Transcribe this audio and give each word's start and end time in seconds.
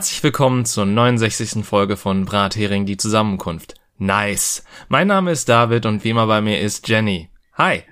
Herzlich 0.00 0.22
willkommen 0.22 0.64
zur 0.64 0.86
69. 0.86 1.62
Folge 1.62 1.98
von 1.98 2.24
Brathering 2.24 2.86
die 2.86 2.96
Zusammenkunft. 2.96 3.74
Nice. 3.98 4.64
Mein 4.88 5.08
Name 5.08 5.30
ist 5.30 5.50
David 5.50 5.84
und 5.84 6.04
wie 6.04 6.08
immer 6.08 6.26
bei 6.26 6.40
mir 6.40 6.58
ist 6.58 6.88
Jenny. 6.88 7.28
Hi. 7.52 7.82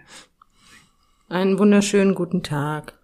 Einen 1.28 1.58
wunderschönen 1.58 2.14
guten 2.14 2.42
Tag. 2.42 2.98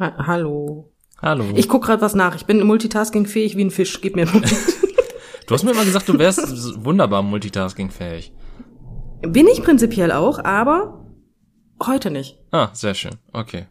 Ha 0.00 0.26
hallo. 0.26 0.90
Hallo. 1.22 1.44
Ich 1.54 1.68
guck 1.68 1.84
gerade 1.84 2.02
was 2.02 2.16
nach. 2.16 2.34
Ich 2.34 2.44
bin 2.44 2.60
multitaskingfähig 2.66 3.56
wie 3.56 3.66
ein 3.66 3.70
Fisch. 3.70 4.00
Gib 4.00 4.16
mir 4.16 4.22
einen 4.22 4.32
Moment. 4.32 4.52
du 5.46 5.54
hast 5.54 5.62
mir 5.62 5.70
immer 5.70 5.84
gesagt, 5.84 6.08
du 6.08 6.18
wärst 6.18 6.84
wunderbar 6.84 7.22
multitaskingfähig. 7.22 8.32
Bin 9.22 9.46
ich 9.46 9.62
prinzipiell 9.62 10.10
auch, 10.10 10.42
aber 10.42 11.06
heute 11.86 12.10
nicht. 12.10 12.36
Ah, 12.50 12.70
sehr 12.72 12.94
schön. 12.94 13.14
Okay. 13.32 13.68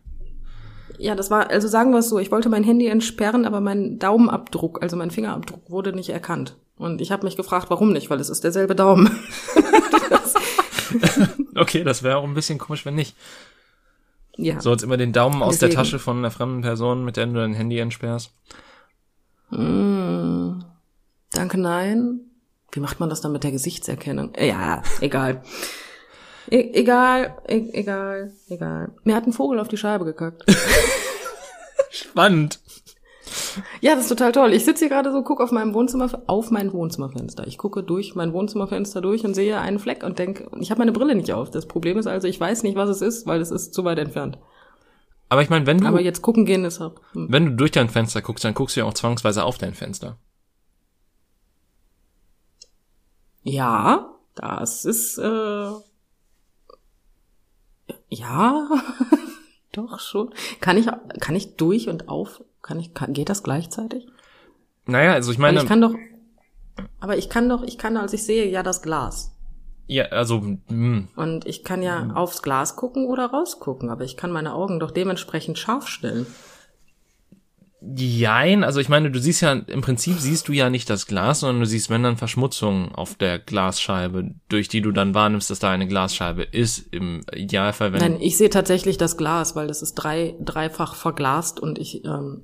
Ja, 0.97 1.15
das 1.15 1.31
war, 1.31 1.49
also 1.49 1.67
sagen 1.67 1.91
wir 1.91 1.99
es 1.99 2.09
so, 2.09 2.20
ich 2.20 2.31
wollte 2.31 2.49
mein 2.49 2.63
Handy 2.63 2.88
entsperren, 2.88 3.45
aber 3.45 3.61
mein 3.61 3.99
Daumenabdruck, 3.99 4.81
also 4.81 4.95
mein 4.95 5.11
Fingerabdruck 5.11 5.70
wurde 5.70 5.93
nicht 5.93 6.09
erkannt. 6.09 6.55
Und 6.77 7.01
ich 7.01 7.11
habe 7.11 7.25
mich 7.25 7.35
gefragt, 7.35 7.70
warum 7.70 7.93
nicht, 7.93 8.09
weil 8.09 8.20
es 8.20 8.29
ist 8.29 8.43
derselbe 8.43 8.75
Daumen. 8.75 9.09
okay, 11.55 11.84
das 11.84 12.03
wäre 12.03 12.17
auch 12.17 12.23
ein 12.23 12.34
bisschen 12.34 12.57
komisch, 12.57 12.85
wenn 12.85 12.95
nicht. 12.95 13.15
Ja. 14.35 14.59
So 14.59 14.71
jetzt 14.71 14.84
immer 14.84 14.98
den 14.98 15.13
Daumen 15.13 15.43
aus 15.43 15.59
Deswegen. 15.59 15.71
der 15.71 15.77
Tasche 15.77 15.99
von 15.99 16.18
einer 16.18 16.31
fremden 16.31 16.62
Person, 16.62 17.05
mit 17.05 17.18
der 17.18 17.27
du 17.27 17.34
dein 17.34 17.53
Handy 17.53 17.77
entsperrst. 17.77 18.31
Mm, 19.51 20.62
danke, 21.31 21.59
nein. 21.59 22.21
Wie 22.71 22.79
macht 22.79 22.99
man 22.99 23.09
das 23.09 23.21
dann 23.21 23.31
mit 23.31 23.43
der 23.43 23.51
Gesichtserkennung? 23.51 24.34
Ja, 24.40 24.81
egal. 24.99 25.43
E 26.49 26.72
egal, 26.74 27.38
e 27.48 27.70
egal, 27.74 28.34
egal. 28.49 28.91
Mir 29.04 29.16
hat 29.16 29.26
ein 29.26 29.34
Vogel 29.34 29.60
auf 29.60 29.68
die 29.68 29.77
Scheibe 29.77 30.05
gekackt. 30.05 30.44
Spannend. 31.91 32.60
Ja, 33.82 33.96
das 33.96 34.04
ist 34.04 34.10
total 34.10 34.32
toll. 34.32 34.54
Ich 34.54 34.66
sitze 34.66 34.86
hier 34.86 34.90
gerade 34.90 35.12
so, 35.12 35.21
gucke 35.21 35.44
auf 35.44 35.52
meinem 35.52 35.74
Wohnzimmer, 35.74 36.10
auf 36.27 36.52
mein 36.52 36.74
Wohnzimmerfenster. 36.74 37.48
Ich 37.48 37.58
gucke 37.58 37.84
durch 37.84 38.16
mein 38.16 38.34
Wohnzimmerfenster 38.34 39.02
durch 39.02 39.26
und 39.26 39.34
sehe 39.34 39.60
einen 39.60 39.80
Fleck 39.80 40.04
und 40.04 40.20
denke, 40.20 40.49
ich 40.60 40.71
habe 40.71 40.80
meine 40.80 40.91
Brille 40.91 41.16
nicht 41.16 41.32
auf. 41.34 41.52
Das 41.52 41.68
Problem 41.68 41.98
ist 41.98 42.08
also, 42.08 42.27
ich 42.27 42.40
weiß 42.40 42.64
nicht, 42.64 42.76
was 42.76 42.90
es 42.90 43.02
ist, 43.02 43.26
weil 43.27 43.41
es 43.41 43.52
ist 43.52 43.74
zu 43.74 43.84
weit 43.84 43.99
entfernt. 43.99 44.38
Aber 45.30 45.41
ich 45.41 45.49
meine, 45.49 45.66
wenn 45.66 45.80
du. 45.80 45.88
Aber 45.88 46.02
jetzt 46.02 46.21
gucken 46.21 46.46
gehen 46.46 46.66
ist 46.66 46.82
auch. 46.82 46.96
Hm. 47.14 47.27
Wenn 47.30 47.46
du 47.46 47.52
durch 47.54 47.71
dein 47.71 47.90
Fenster 47.90 48.21
guckst, 48.21 48.44
dann 48.44 48.54
guckst 48.54 48.76
du 48.76 48.82
ja 48.82 48.86
auch 48.86 48.94
zwangsweise 48.94 49.44
auf 49.44 49.58
dein 49.58 49.74
Fenster. 49.74 50.18
Ja, 53.41 54.14
das 54.36 54.86
ist. 54.86 55.18
Äh, 55.18 55.71
ja, 58.13 58.69
doch 59.71 59.99
schon. 59.99 60.33
Kann 60.61 60.77
ich, 60.77 60.87
kann 61.19 61.35
ich 61.35 61.55
durch 61.55 61.89
und 61.89 62.09
auf 62.09 62.41
kann 62.63 62.79
ich, 62.79 62.93
kann, 62.93 63.13
geht 63.13 63.29
das 63.29 63.43
gleichzeitig? 63.43 64.07
Naja, 64.85 65.13
also 65.13 65.31
ich 65.31 65.38
meine. 65.38 65.59
Aber 65.59 65.63
ich 65.63 65.69
kann 65.69 65.81
doch, 65.81 65.95
aber 67.00 67.17
ich 67.17 67.29
kann 67.29 67.50
doch, 67.50 67.61
ich 67.63 67.78
kann, 67.78 67.97
als 67.97 68.13
ich 68.13 68.23
sehe, 68.23 68.50
ja 68.50 68.63
das 68.63 68.81
Glas. 68.81 69.35
Ja, 69.85 70.06
also. 70.06 70.39
Mh. 70.39 70.59
Hm. 70.69 71.07
Und 71.16 71.45
ich 71.45 71.63
kann 71.63 71.84
ja 71.84 72.06
mh. 72.06 72.16
aufs 72.16 72.41
Glas 72.41 72.75
gucken 72.75 73.06
oder 73.06 73.28
rausgucken, 73.28 73.89
aber 73.89 74.06
ich 74.06 74.17
kann 74.17 74.31
meine 74.31 74.53
Augen 74.53 74.79
doch 74.79 74.91
dementsprechend 74.91 75.59
scharf 75.59 75.88
stellen. 75.88 76.25
Jein, 77.96 78.64
also 78.64 78.80
ich 78.80 78.88
meine, 78.88 79.12
du 79.12 79.20
siehst 79.20 79.42
ja, 79.42 79.52
im 79.52 79.82
Prinzip 79.82 80.18
siehst 80.18 80.48
du 80.48 80.54
ja 80.54 80.70
nicht 80.70 80.90
das 80.90 81.06
Glas, 81.06 81.42
sondern 81.42 81.60
du 81.60 81.66
siehst, 81.66 81.90
wenn 81.90 82.04
dann 82.04 82.16
Verschmutzung 82.16 82.96
auf 82.96 83.16
der 83.16 83.40
Glasscheibe, 83.40 84.36
durch 84.48 84.70
die 84.70 84.82
du 84.82 84.92
dann 84.92 85.14
wahrnimmst, 85.14 85.50
dass 85.50 85.60
da 85.60 85.70
eine 85.72 85.88
Glasscheibe 85.88 86.44
ist, 86.44 86.94
im 86.94 87.26
Idealfall, 87.34 87.92
wenn... 87.92 88.00
Nein, 88.00 88.18
ich 88.22 88.38
sehe 88.38 88.50
tatsächlich 88.50 88.98
das 88.98 89.18
Glas, 89.18 89.58
weil 89.58 89.68
das 89.68 89.82
ist 89.82 89.96
drei, 89.96 90.36
dreifach 90.40 90.96
verglast 90.96 91.60
und 91.60 91.78
ich, 91.78 92.06
ähm, 92.06 92.44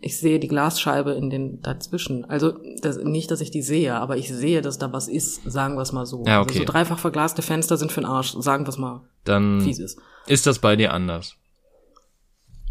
ich 0.00 0.18
sehe 0.18 0.38
die 0.38 0.48
Glasscheibe 0.48 1.12
in 1.12 1.28
den 1.28 1.60
dazwischen. 1.60 2.24
Also 2.24 2.54
das, 2.80 2.96
nicht, 2.96 3.30
dass 3.30 3.42
ich 3.42 3.50
die 3.50 3.62
sehe, 3.62 3.94
aber 3.94 4.16
ich 4.16 4.32
sehe, 4.32 4.62
dass 4.62 4.78
da 4.78 4.90
was 4.90 5.06
ist, 5.06 5.42
sagen 5.50 5.74
wir 5.74 5.82
es 5.82 5.92
mal 5.92 6.06
so. 6.06 6.24
Ja, 6.26 6.40
okay. 6.40 6.52
Also 6.52 6.60
so 6.60 6.72
dreifach 6.72 6.98
verglaste 6.98 7.42
Fenster 7.42 7.76
sind 7.76 7.92
für 7.92 8.00
den 8.00 8.06
Arsch, 8.06 8.34
sagen 8.38 8.64
wir 8.64 8.70
es 8.70 8.78
mal. 8.78 9.02
Dann 9.24 9.60
fies 9.60 9.78
ist. 9.78 9.98
ist 10.26 10.46
das 10.46 10.60
bei 10.60 10.76
dir 10.76 10.94
anders. 10.94 11.36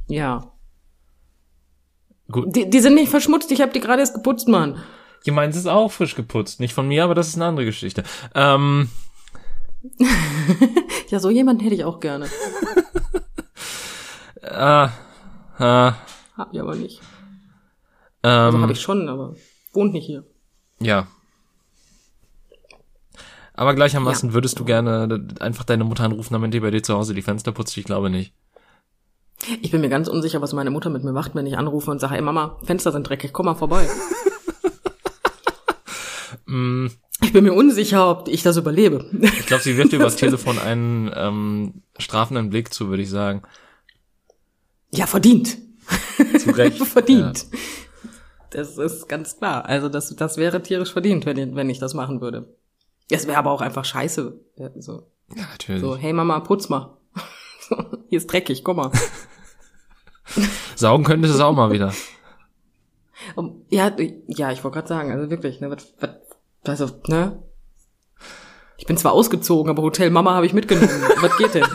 Ja. 0.07 0.51
Gut. 2.31 2.56
Die, 2.56 2.69
die 2.69 2.79
sind 2.79 2.95
nicht 2.95 3.09
verschmutzt, 3.09 3.51
ich 3.51 3.62
habe 3.62 3.72
die 3.72 3.79
gerade 3.79 4.01
erst 4.01 4.13
geputzt, 4.13 4.47
Mann. 4.47 4.81
Ja, 5.23 5.34
meins 5.34 5.56
ist 5.56 5.67
auch 5.67 5.91
frisch 5.91 6.16
geputzt. 6.16 6.59
Nicht 6.59 6.73
von 6.73 6.88
mir, 6.88 7.03
aber 7.03 7.16
das 7.16 7.28
ist 7.28 7.35
eine 7.35 7.45
andere 7.45 7.66
Geschichte. 7.66 8.03
Ähm. 8.35 8.90
ja, 11.09 11.19
so 11.19 11.29
jemanden 11.29 11.63
hätte 11.63 11.75
ich 11.75 11.84
auch 11.84 12.00
gerne. 12.00 12.28
ah, 14.44 14.91
ah. 15.57 15.94
Hab 16.38 16.53
ich 16.53 16.59
aber 16.59 16.75
nicht. 16.75 17.01
Ähm, 18.23 18.31
also 18.31 18.62
habe 18.62 18.73
ich 18.73 18.81
schon, 18.81 19.09
aber 19.09 19.35
wohnt 19.73 19.94
nicht 19.94 20.06
hier. 20.06 20.25
Ja. 20.79 21.07
Aber 23.53 23.75
gleichermaßen 23.75 24.29
ja. 24.29 24.34
würdest 24.34 24.57
du 24.59 24.66
gerne 24.66 25.28
einfach 25.41 25.66
deine 25.66 25.84
Mutter 25.84 26.06
anrufen, 26.06 26.34
damit 26.34 26.53
die 26.53 26.62
bei 26.62 26.72
dir 26.72 26.81
zu 26.81 26.95
Hause 26.95 27.13
die 27.13 27.22
Fenster 27.22 27.51
putzt? 27.51 27.75
Ich 27.78 27.84
glaube 27.84 28.09
nicht. 28.09 28.34
Ich 29.61 29.72
bin 29.72 29.81
mir 29.81 29.89
ganz 29.89 30.07
unsicher, 30.07 30.41
was 30.41 30.53
meine 30.53 30.69
Mutter 30.69 30.89
mit 30.89 31.03
mir 31.03 31.13
macht, 31.13 31.35
wenn 31.35 31.45
ich 31.45 31.57
anrufe 31.57 31.91
und 31.91 32.00
sage, 32.00 32.16
hey 32.16 32.22
Mama, 32.22 32.57
Fenster 32.63 32.91
sind 32.91 33.07
dreckig, 33.07 33.33
komm 33.33 33.45
mal 33.45 33.55
vorbei. 33.55 33.88
mm. 36.45 36.88
Ich 37.22 37.33
bin 37.33 37.44
mir 37.44 37.53
unsicher, 37.53 38.09
ob 38.09 38.27
ich 38.29 38.44
das 38.44 38.57
überlebe. 38.57 39.05
Ich 39.22 39.45
glaube, 39.45 39.61
sie 39.61 39.75
wirft 39.75 39.91
dir 39.91 39.97
übers 39.97 40.16
Telefon 40.16 40.57
einen 40.57 41.11
ähm, 41.13 41.83
strafenden 41.97 42.50
Blick 42.50 42.73
zu, 42.73 42.89
würde 42.89 43.03
ich 43.03 43.09
sagen. 43.09 43.44
Ja, 44.91 45.05
verdient. 45.05 45.57
Zu 46.39 46.51
Recht. 46.51 46.77
verdient. 46.85 47.45
Ja. 47.51 47.59
Das 48.51 48.77
ist 48.77 49.07
ganz 49.07 49.38
klar. 49.38 49.66
Also 49.66 49.89
das, 49.89 50.16
das 50.16 50.38
wäre 50.38 50.61
tierisch 50.63 50.91
verdient, 50.91 51.25
wenn 51.25 51.38
ich, 51.38 51.56
wenn 51.56 51.69
ich 51.69 51.79
das 51.79 51.94
machen 51.94 52.21
würde. 52.21 52.56
Es 53.09 53.27
wäre 53.27 53.38
aber 53.38 53.51
auch 53.51 53.61
einfach 53.61 53.85
scheiße. 53.85 54.39
Ja, 54.57 54.69
so. 54.77 55.07
ja, 55.35 55.44
natürlich. 55.51 55.81
So, 55.81 55.95
hey 55.97 56.13
Mama, 56.13 56.39
putz 56.39 56.69
mal. 56.69 56.97
Hier 58.09 58.17
ist 58.17 58.27
dreckig, 58.27 58.63
komm 58.63 58.77
mal. 58.77 58.91
Saugen 60.75 61.03
könntest 61.03 61.34
du 61.34 61.38
es 61.38 61.44
auch 61.44 61.53
mal 61.53 61.72
wieder. 61.72 61.94
Ja, 63.69 63.95
ja, 64.28 64.51
ich 64.51 64.63
wollte 64.63 64.75
gerade 64.75 64.88
sagen, 64.88 65.12
also 65.12 65.29
wirklich, 65.29 65.59
ne, 65.59 65.69
was, 65.69 65.94
was, 66.00 66.09
also, 66.81 67.01
ne? 67.07 67.44
Ich 68.78 68.85
bin 68.85 68.97
zwar 68.97 69.12
ausgezogen, 69.12 69.69
aber 69.69 69.84
Hotel 69.84 70.09
Mama 70.09 70.34
habe 70.34 70.45
ich 70.45 70.53
mitgenommen. 70.53 70.89
was 71.22 71.38
geht 71.38 71.53
denn? 71.53 71.66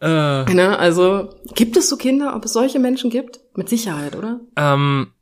Äh, 0.00 0.44
ne, 0.52 0.78
also, 0.78 1.30
gibt 1.54 1.76
es 1.76 1.88
so 1.88 1.96
Kinder, 1.96 2.34
ob 2.36 2.44
es 2.44 2.52
solche 2.52 2.78
Menschen 2.78 3.10
gibt? 3.10 3.40
Mit 3.54 3.68
Sicherheit, 3.68 4.14
oder? 4.14 4.40
Ähm, 4.56 5.12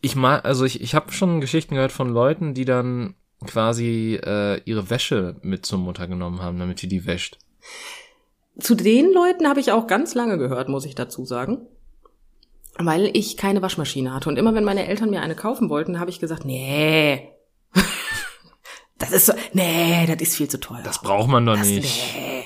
ich 0.00 0.16
mag, 0.16 0.44
also 0.44 0.64
ich, 0.64 0.80
ich 0.80 0.94
habe 0.94 1.12
schon 1.12 1.40
Geschichten 1.40 1.74
gehört 1.74 1.92
von 1.92 2.08
Leuten, 2.08 2.54
die 2.54 2.64
dann 2.64 3.14
quasi 3.46 4.18
äh, 4.22 4.60
ihre 4.64 4.88
Wäsche 4.90 5.36
mit 5.42 5.66
zur 5.66 5.78
Mutter 5.78 6.06
genommen 6.06 6.40
haben, 6.40 6.58
damit 6.58 6.78
sie 6.78 6.88
die 6.88 7.06
wäscht. 7.06 7.38
Zu 8.58 8.74
den 8.74 9.12
Leuten 9.12 9.48
habe 9.48 9.60
ich 9.60 9.72
auch 9.72 9.86
ganz 9.86 10.14
lange 10.14 10.38
gehört, 10.38 10.68
muss 10.68 10.84
ich 10.84 10.94
dazu 10.94 11.24
sagen. 11.24 11.66
Weil 12.78 13.10
ich 13.14 13.36
keine 13.36 13.62
Waschmaschine 13.62 14.14
hatte. 14.14 14.28
Und 14.28 14.38
immer 14.38 14.54
wenn 14.54 14.64
meine 14.64 14.86
Eltern 14.86 15.10
mir 15.10 15.20
eine 15.20 15.34
kaufen 15.34 15.68
wollten, 15.68 16.00
habe 16.00 16.10
ich 16.10 16.20
gesagt, 16.20 16.44
nee. 16.44 17.30
das 18.98 19.12
ist 19.12 19.26
so, 19.26 19.32
nee, 19.52 20.06
das 20.06 20.20
ist 20.20 20.36
viel 20.36 20.48
zu 20.48 20.58
teuer. 20.58 20.82
Das 20.82 21.00
braucht 21.00 21.28
man 21.28 21.44
doch 21.44 21.56
das, 21.56 21.66
nicht. 21.66 22.14
Nee. 22.14 22.44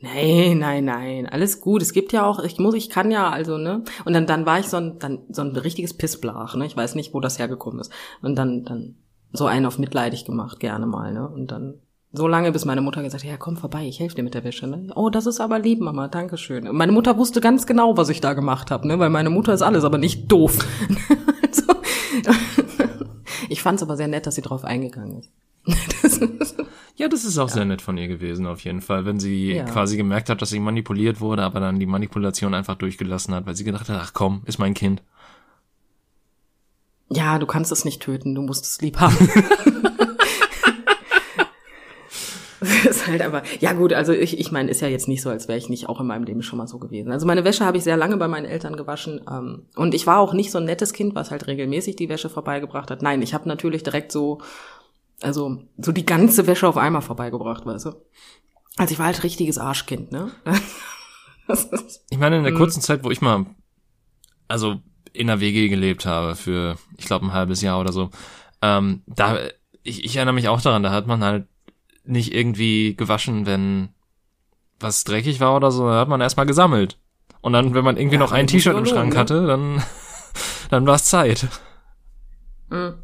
Nein, 0.00 0.58
nein, 0.58 0.84
nein, 0.84 1.26
alles 1.26 1.60
gut. 1.60 1.82
Es 1.82 1.92
gibt 1.92 2.12
ja 2.12 2.24
auch, 2.24 2.38
ich 2.44 2.58
muss, 2.58 2.74
ich 2.74 2.88
kann 2.88 3.10
ja, 3.10 3.30
also, 3.30 3.58
ne? 3.58 3.82
Und 4.04 4.12
dann, 4.12 4.26
dann 4.26 4.46
war 4.46 4.60
ich 4.60 4.68
so 4.68 4.76
ein, 4.76 4.98
dann, 5.00 5.24
so 5.28 5.42
ein 5.42 5.56
richtiges 5.56 5.94
Pissblach, 5.94 6.54
ne? 6.54 6.66
Ich 6.66 6.76
weiß 6.76 6.94
nicht, 6.94 7.14
wo 7.14 7.20
das 7.20 7.40
hergekommen 7.40 7.80
ist. 7.80 7.92
Und 8.22 8.36
dann, 8.36 8.64
dann 8.64 8.96
so 9.32 9.46
einen 9.46 9.66
auf 9.66 9.78
mitleidig 9.78 10.24
gemacht, 10.24 10.60
gerne 10.60 10.86
mal, 10.86 11.12
ne? 11.12 11.28
Und 11.28 11.48
dann 11.48 11.80
so 12.12 12.26
lange, 12.26 12.52
bis 12.52 12.64
meine 12.64 12.80
Mutter 12.80 13.02
gesagt 13.02 13.24
hat, 13.24 13.30
ja, 13.30 13.36
komm 13.36 13.56
vorbei, 13.56 13.86
ich 13.86 14.00
helfe 14.00 14.16
dir 14.16 14.22
mit 14.22 14.34
der 14.34 14.44
Wäsche. 14.44 14.66
Ne? 14.66 14.90
Oh, 14.94 15.10
das 15.10 15.26
ist 15.26 15.40
aber 15.40 15.58
lieb, 15.58 15.80
Mama, 15.80 16.08
danke 16.08 16.38
schön. 16.38 16.66
Und 16.66 16.76
meine 16.76 16.92
Mutter 16.92 17.18
wusste 17.18 17.40
ganz 17.40 17.66
genau, 17.66 17.96
was 17.96 18.08
ich 18.08 18.20
da 18.20 18.32
gemacht 18.32 18.70
habe, 18.70 18.88
ne? 18.88 18.98
weil 18.98 19.10
meine 19.10 19.30
Mutter 19.30 19.52
ist 19.52 19.62
alles, 19.62 19.84
aber 19.84 19.98
nicht 19.98 20.30
doof. 20.32 20.58
also, 21.42 21.74
ich 23.48 23.62
fand 23.62 23.76
es 23.76 23.82
aber 23.82 23.96
sehr 23.96 24.08
nett, 24.08 24.26
dass 24.26 24.36
sie 24.36 24.42
drauf 24.42 24.64
eingegangen 24.64 25.20
ist. 25.20 25.30
ja, 26.96 27.08
das 27.08 27.24
ist 27.24 27.36
auch 27.36 27.48
ja. 27.48 27.54
sehr 27.54 27.64
nett 27.66 27.82
von 27.82 27.98
ihr 27.98 28.08
gewesen, 28.08 28.46
auf 28.46 28.60
jeden 28.60 28.80
Fall, 28.80 29.04
wenn 29.04 29.20
sie 29.20 29.52
ja. 29.52 29.64
quasi 29.64 29.98
gemerkt 29.98 30.30
hat, 30.30 30.40
dass 30.40 30.48
sie 30.48 30.60
manipuliert 30.60 31.20
wurde, 31.20 31.42
aber 31.42 31.60
dann 31.60 31.78
die 31.78 31.84
Manipulation 31.84 32.54
einfach 32.54 32.76
durchgelassen 32.76 33.34
hat, 33.34 33.44
weil 33.44 33.54
sie 33.54 33.64
gedacht 33.64 33.90
hat, 33.90 34.00
ach 34.00 34.14
komm, 34.14 34.42
ist 34.46 34.58
mein 34.58 34.72
Kind. 34.72 35.02
Ja, 37.10 37.38
du 37.38 37.46
kannst 37.46 37.70
es 37.70 37.84
nicht 37.84 38.00
töten, 38.00 38.34
du 38.34 38.40
musst 38.40 38.64
es 38.64 38.80
lieb 38.80 38.98
haben. 38.98 39.16
ist 42.88 43.06
halt 43.06 43.22
aber, 43.22 43.42
ja 43.60 43.72
gut, 43.72 43.92
also 43.92 44.12
ich, 44.12 44.38
ich 44.38 44.50
meine, 44.50 44.70
ist 44.70 44.80
ja 44.80 44.88
jetzt 44.88 45.08
nicht 45.08 45.22
so, 45.22 45.30
als 45.30 45.48
wäre 45.48 45.58
ich 45.58 45.68
nicht 45.68 45.88
auch 45.88 46.00
in 46.00 46.06
meinem 46.06 46.24
Leben 46.24 46.42
schon 46.42 46.58
mal 46.58 46.66
so 46.66 46.78
gewesen. 46.78 47.12
Also 47.12 47.26
meine 47.26 47.44
Wäsche 47.44 47.64
habe 47.64 47.76
ich 47.76 47.84
sehr 47.84 47.96
lange 47.96 48.16
bei 48.16 48.28
meinen 48.28 48.46
Eltern 48.46 48.76
gewaschen 48.76 49.20
ähm, 49.30 49.66
und 49.76 49.94
ich 49.94 50.06
war 50.06 50.18
auch 50.18 50.32
nicht 50.32 50.50
so 50.50 50.58
ein 50.58 50.64
nettes 50.64 50.92
Kind, 50.92 51.14
was 51.14 51.30
halt 51.30 51.46
regelmäßig 51.46 51.96
die 51.96 52.08
Wäsche 52.08 52.28
vorbeigebracht 52.28 52.90
hat. 52.90 53.02
Nein, 53.02 53.22
ich 53.22 53.34
habe 53.34 53.48
natürlich 53.48 53.82
direkt 53.82 54.12
so, 54.12 54.40
also 55.20 55.62
so 55.78 55.92
die 55.92 56.06
ganze 56.06 56.46
Wäsche 56.46 56.68
auf 56.68 56.76
einmal 56.76 57.02
vorbeigebracht, 57.02 57.64
weißt 57.64 57.86
du. 57.86 57.92
Also 58.76 58.92
ich 58.92 58.98
war 58.98 59.06
halt 59.06 59.22
richtiges 59.22 59.58
Arschkind, 59.58 60.12
ne? 60.12 60.30
ich 62.10 62.18
meine, 62.18 62.38
in 62.38 62.44
der 62.44 62.54
kurzen 62.54 62.80
Zeit, 62.80 63.04
wo 63.04 63.10
ich 63.10 63.20
mal 63.20 63.46
also 64.48 64.80
in 65.12 65.26
der 65.28 65.40
WG 65.40 65.68
gelebt 65.68 66.06
habe 66.06 66.34
für, 66.34 66.76
ich 66.96 67.06
glaube, 67.06 67.26
ein 67.26 67.32
halbes 67.32 67.60
Jahr 67.60 67.80
oder 67.80 67.92
so, 67.92 68.10
ähm, 68.62 69.02
da, 69.06 69.38
ich, 69.82 70.04
ich 70.04 70.16
erinnere 70.16 70.34
mich 70.34 70.48
auch 70.48 70.60
daran, 70.60 70.82
da 70.82 70.90
hat 70.90 71.06
man 71.06 71.22
halt 71.22 71.46
nicht 72.08 72.34
irgendwie 72.34 72.94
gewaschen, 72.96 73.46
wenn 73.46 73.90
was 74.80 75.04
dreckig 75.04 75.40
war 75.40 75.56
oder 75.56 75.70
so, 75.70 75.88
da 75.88 76.00
hat 76.00 76.08
man 76.08 76.20
erstmal 76.20 76.46
gesammelt. 76.46 76.98
Und 77.40 77.52
dann, 77.52 77.74
wenn 77.74 77.84
man 77.84 77.96
irgendwie 77.96 78.16
Ja, 78.16 78.20
noch 78.20 78.32
ein 78.32 78.46
T-Shirt 78.46 78.76
im 78.76 78.86
Schrank 78.86 79.14
lohnen, 79.14 79.18
hatte, 79.18 79.46
dann, 79.46 79.82
dann 80.70 80.86
war 80.86 80.96
es 80.96 81.04
Zeit. 81.04 81.48
Mhm. 82.70 82.94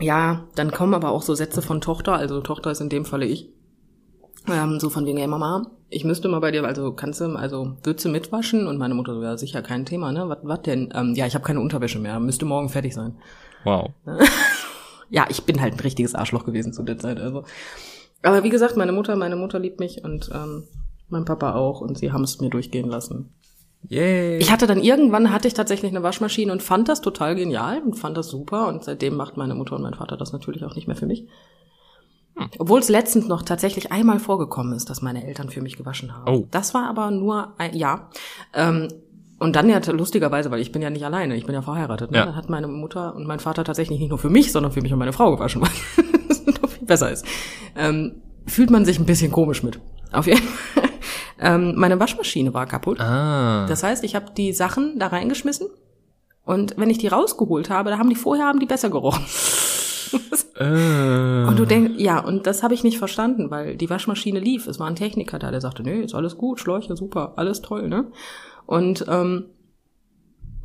Ja, 0.00 0.44
dann 0.54 0.70
kommen 0.70 0.94
aber 0.94 1.10
auch 1.10 1.22
so 1.22 1.34
Sätze 1.34 1.60
von 1.60 1.80
Tochter, 1.80 2.14
also 2.14 2.40
Tochter 2.40 2.70
ist 2.70 2.80
in 2.80 2.88
dem 2.88 3.04
Falle 3.04 3.26
ich. 3.26 3.48
Ähm, 4.48 4.78
so 4.80 4.88
von 4.90 5.04
wegen, 5.06 5.18
ey 5.18 5.26
Mama, 5.26 5.66
ich 5.90 6.04
müsste 6.04 6.28
mal 6.28 6.40
bei 6.40 6.50
dir, 6.50 6.64
also 6.64 6.92
kannst 6.92 7.20
du, 7.20 7.36
also 7.36 7.76
würdest 7.82 8.04
du 8.04 8.08
mitwaschen? 8.08 8.66
Und 8.66 8.78
meine 8.78 8.94
Mutter 8.94 9.14
so, 9.14 9.22
ja 9.22 9.36
sicher, 9.36 9.62
kein 9.62 9.84
Thema, 9.84 10.12
ne? 10.12 10.28
Was, 10.28 10.38
was 10.42 10.62
denn? 10.62 10.92
Ähm, 10.94 11.14
ja, 11.14 11.26
ich 11.26 11.34
habe 11.34 11.44
keine 11.44 11.60
Unterwäsche 11.60 11.98
mehr, 11.98 12.18
müsste 12.20 12.44
morgen 12.44 12.68
fertig 12.68 12.94
sein. 12.94 13.16
Wow. 13.64 13.90
Ja, 15.10 15.24
ich 15.30 15.44
bin 15.44 15.60
halt 15.62 15.72
ein 15.72 15.80
richtiges 15.80 16.14
Arschloch 16.14 16.44
gewesen 16.44 16.74
zu 16.74 16.82
der 16.82 16.98
Zeit, 16.98 17.18
also. 17.18 17.44
Aber 18.22 18.42
wie 18.42 18.50
gesagt, 18.50 18.76
meine 18.76 18.92
Mutter, 18.92 19.16
meine 19.16 19.36
Mutter 19.36 19.58
liebt 19.58 19.80
mich 19.80 20.04
und 20.04 20.30
ähm, 20.34 20.64
mein 21.08 21.24
Papa 21.24 21.54
auch 21.54 21.80
und 21.80 21.98
sie 21.98 22.12
haben 22.12 22.24
es 22.24 22.40
mir 22.40 22.50
durchgehen 22.50 22.88
lassen. 22.88 23.32
Yay. 23.88 24.38
Ich 24.38 24.50
hatte 24.50 24.66
dann 24.66 24.82
irgendwann 24.82 25.30
hatte 25.30 25.46
ich 25.46 25.54
tatsächlich 25.54 25.92
eine 25.92 26.02
Waschmaschine 26.02 26.50
und 26.50 26.62
fand 26.62 26.88
das 26.88 27.00
total 27.00 27.36
genial 27.36 27.80
und 27.80 27.94
fand 27.94 28.16
das 28.16 28.28
super 28.28 28.66
und 28.68 28.82
seitdem 28.82 29.14
macht 29.14 29.36
meine 29.36 29.54
Mutter 29.54 29.76
und 29.76 29.82
mein 29.82 29.94
Vater 29.94 30.16
das 30.16 30.32
natürlich 30.32 30.64
auch 30.64 30.74
nicht 30.74 30.88
mehr 30.88 30.96
für 30.96 31.06
mich. 31.06 31.26
Obwohl 32.58 32.80
es 32.80 32.88
letztens 32.88 33.26
noch 33.26 33.42
tatsächlich 33.42 33.90
einmal 33.90 34.20
vorgekommen 34.20 34.72
ist, 34.72 34.90
dass 34.90 35.02
meine 35.02 35.26
Eltern 35.26 35.48
für 35.48 35.60
mich 35.60 35.76
gewaschen 35.76 36.14
haben. 36.14 36.32
Oh. 36.32 36.46
Das 36.50 36.72
war 36.74 36.88
aber 36.88 37.10
nur 37.10 37.54
ein 37.58 37.74
ja. 37.74 38.10
Ähm, 38.54 38.88
und 39.40 39.54
dann 39.54 39.68
ja 39.68 39.80
lustigerweise, 39.90 40.50
weil 40.50 40.60
ich 40.60 40.72
bin 40.72 40.82
ja 40.82 40.90
nicht 40.90 41.04
alleine, 41.04 41.36
ich 41.36 41.46
bin 41.46 41.54
ja 41.54 41.62
verheiratet. 41.62 42.10
Ne? 42.10 42.18
Ja. 42.18 42.26
Dann 42.26 42.36
hat 42.36 42.50
meine 42.50 42.68
Mutter 42.68 43.14
und 43.14 43.26
mein 43.26 43.40
Vater 43.40 43.64
tatsächlich 43.64 43.98
nicht 43.98 44.08
nur 44.08 44.18
für 44.18 44.30
mich, 44.30 44.52
sondern 44.52 44.72
für 44.72 44.82
mich 44.82 44.92
und 44.92 44.98
meine 44.98 45.12
Frau 45.12 45.34
gewaschen, 45.34 45.62
weil 45.96 46.04
das 46.28 46.44
noch 46.46 46.68
viel 46.68 46.77
besser 46.88 47.12
ist. 47.12 47.24
Ähm, 47.76 48.22
fühlt 48.46 48.70
man 48.70 48.84
sich 48.84 48.98
ein 48.98 49.06
bisschen 49.06 49.30
komisch 49.30 49.62
mit. 49.62 49.78
Auf 50.10 50.26
jeden 50.26 50.42
Fall. 50.42 50.88
Ähm, 51.40 51.74
meine 51.76 52.00
Waschmaschine 52.00 52.52
war 52.52 52.66
kaputt. 52.66 53.00
Ah. 53.00 53.66
Das 53.68 53.82
heißt, 53.82 54.02
ich 54.02 54.16
habe 54.16 54.32
die 54.36 54.52
Sachen 54.52 54.98
da 54.98 55.06
reingeschmissen 55.06 55.68
und 56.44 56.74
wenn 56.76 56.90
ich 56.90 56.98
die 56.98 57.08
rausgeholt 57.08 57.70
habe, 57.70 57.90
da 57.90 57.98
haben 57.98 58.08
die 58.08 58.16
vorher 58.16 58.46
haben 58.46 58.58
die 58.58 58.66
besser 58.66 58.90
gerochen. 58.90 59.24
äh. 60.56 61.44
Und 61.48 61.58
du 61.58 61.64
denkst, 61.64 61.94
ja, 61.98 62.18
und 62.22 62.46
das 62.46 62.62
habe 62.62 62.74
ich 62.74 62.84
nicht 62.84 62.98
verstanden, 62.98 63.50
weil 63.50 63.76
die 63.76 63.88
Waschmaschine 63.88 64.38
lief. 64.38 64.66
Es 64.66 64.78
war 64.78 64.86
ein 64.86 64.96
Techniker 64.96 65.38
da, 65.38 65.50
der 65.50 65.60
sagte, 65.60 65.82
nee, 65.82 66.00
ist 66.00 66.14
alles 66.14 66.36
gut, 66.36 66.60
Schläuche, 66.60 66.94
super, 66.96 67.34
alles 67.36 67.62
toll, 67.62 67.88
ne? 67.88 68.10
Und 68.66 69.04
ähm, 69.08 69.46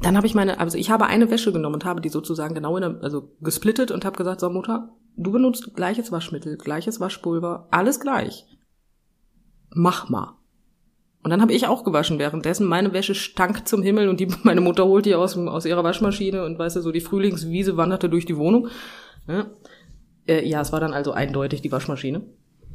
dann 0.01 0.17
habe 0.17 0.27
ich 0.27 0.35
meine, 0.35 0.59
also 0.59 0.77
ich 0.77 0.89
habe 0.89 1.05
eine 1.05 1.29
Wäsche 1.29 1.53
genommen 1.53 1.75
und 1.75 1.85
habe 1.85 2.01
die 2.01 2.09
sozusagen 2.09 2.53
genau 2.53 2.75
in 2.75 2.81
der, 2.81 2.99
also 3.01 3.29
gesplittet 3.41 3.91
und 3.91 4.03
habe 4.03 4.17
gesagt, 4.17 4.41
so 4.41 4.49
Mutter, 4.49 4.89
du 5.15 5.31
benutzt 5.31 5.75
gleiches 5.75 6.11
Waschmittel, 6.11 6.57
gleiches 6.57 6.99
Waschpulver, 6.99 7.67
alles 7.71 7.99
gleich. 7.99 8.45
Mach 9.69 10.09
mal. 10.09 10.37
Und 11.23 11.29
dann 11.29 11.41
habe 11.41 11.53
ich 11.53 11.67
auch 11.67 11.83
gewaschen 11.83 12.19
währenddessen. 12.19 12.67
Meine 12.67 12.91
Wäsche 12.91 13.15
stank 13.15 13.67
zum 13.67 13.81
Himmel 13.81 14.09
und 14.09 14.19
die, 14.19 14.27
meine 14.43 14.61
Mutter 14.61 14.85
holt 14.85 15.05
die 15.05 15.15
aus, 15.15 15.37
aus 15.37 15.65
ihrer 15.65 15.83
Waschmaschine 15.83 16.45
und 16.45 16.59
weißt 16.59 16.75
du, 16.75 16.81
so 16.81 16.91
die 16.91 17.01
Frühlingswiese 17.01 17.77
wanderte 17.77 18.09
durch 18.09 18.25
die 18.25 18.37
Wohnung. 18.37 18.67
Ja. 19.27 19.45
Äh, 20.27 20.47
ja, 20.47 20.61
es 20.61 20.71
war 20.71 20.79
dann 20.79 20.93
also 20.93 21.11
eindeutig 21.11 21.61
die 21.61 21.71
Waschmaschine. 21.71 22.21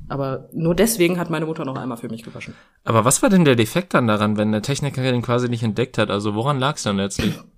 Aber 0.09 0.49
nur 0.53 0.75
deswegen 0.75 1.19
hat 1.19 1.29
meine 1.29 1.45
Mutter 1.45 1.67
noch 1.67 1.77
einmal 1.77 1.99
für 1.99 2.09
mich 2.09 2.23
gewaschen. 2.23 2.55
Aber 2.85 3.05
was 3.05 3.23
war 3.23 3.29
denn 3.29 3.45
der 3.45 3.57
Defekt 3.57 3.93
dann 3.93 4.07
daran, 4.07 4.39
wenn 4.39 4.53
der 4.53 4.63
Techniker 4.63 5.03
den 5.03 5.21
quasi 5.21 5.51
nicht 5.51 5.63
entdeckt 5.63 5.99
hat? 5.99 6.11
Also 6.11 6.35
woran 6.35 6.59
lag 6.59 6.77
es 6.77 6.83
dann 6.83 6.97
letztlich? 6.97 7.39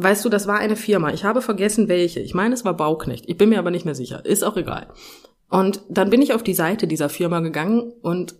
Weißt 0.00 0.24
du, 0.24 0.28
das 0.28 0.46
war 0.46 0.58
eine 0.58 0.76
Firma. 0.76 1.12
Ich 1.12 1.24
habe 1.24 1.42
vergessen, 1.42 1.88
welche. 1.88 2.20
Ich 2.20 2.32
meine, 2.32 2.54
es 2.54 2.64
war 2.64 2.74
Bauknecht. 2.74 3.24
Ich 3.28 3.36
bin 3.36 3.48
mir 3.48 3.58
aber 3.58 3.72
nicht 3.72 3.84
mehr 3.84 3.96
sicher. 3.96 4.24
Ist 4.24 4.44
auch 4.44 4.56
egal. 4.56 4.86
Und 5.50 5.82
dann 5.90 6.08
bin 6.08 6.22
ich 6.22 6.32
auf 6.32 6.42
die 6.44 6.54
Seite 6.54 6.86
dieser 6.86 7.08
Firma 7.08 7.40
gegangen 7.40 7.92
und 8.00 8.36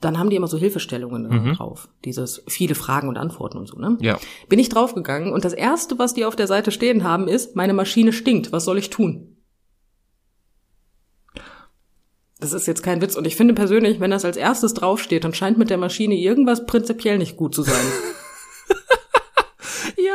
dann 0.00 0.18
haben 0.18 0.30
die 0.30 0.36
immer 0.36 0.46
so 0.46 0.56
Hilfestellungen 0.56 1.28
Mhm. 1.28 1.52
drauf. 1.56 1.90
Dieses 2.06 2.42
viele 2.48 2.74
Fragen 2.74 3.08
und 3.08 3.18
Antworten 3.18 3.58
und 3.58 3.66
so, 3.68 3.76
ne? 3.78 3.98
Ja. 4.00 4.18
Bin 4.48 4.58
ich 4.58 4.70
draufgegangen 4.70 5.30
und 5.34 5.44
das 5.44 5.52
erste, 5.52 5.98
was 5.98 6.14
die 6.14 6.24
auf 6.24 6.36
der 6.36 6.46
Seite 6.46 6.70
stehen 6.70 7.04
haben, 7.04 7.28
ist, 7.28 7.54
meine 7.54 7.74
Maschine 7.74 8.14
stinkt. 8.14 8.50
Was 8.50 8.64
soll 8.64 8.78
ich 8.78 8.88
tun? 8.88 9.36
Das 12.38 12.54
ist 12.54 12.66
jetzt 12.66 12.82
kein 12.82 13.02
Witz. 13.02 13.14
Und 13.16 13.26
ich 13.26 13.36
finde 13.36 13.52
persönlich, 13.52 14.00
wenn 14.00 14.10
das 14.10 14.24
als 14.24 14.38
erstes 14.38 14.72
draufsteht, 14.72 15.24
dann 15.24 15.34
scheint 15.34 15.58
mit 15.58 15.68
der 15.68 15.76
Maschine 15.76 16.14
irgendwas 16.14 16.64
prinzipiell 16.64 17.18
nicht 17.18 17.36
gut 17.36 17.54
zu 17.54 17.62
sein. 17.62 17.74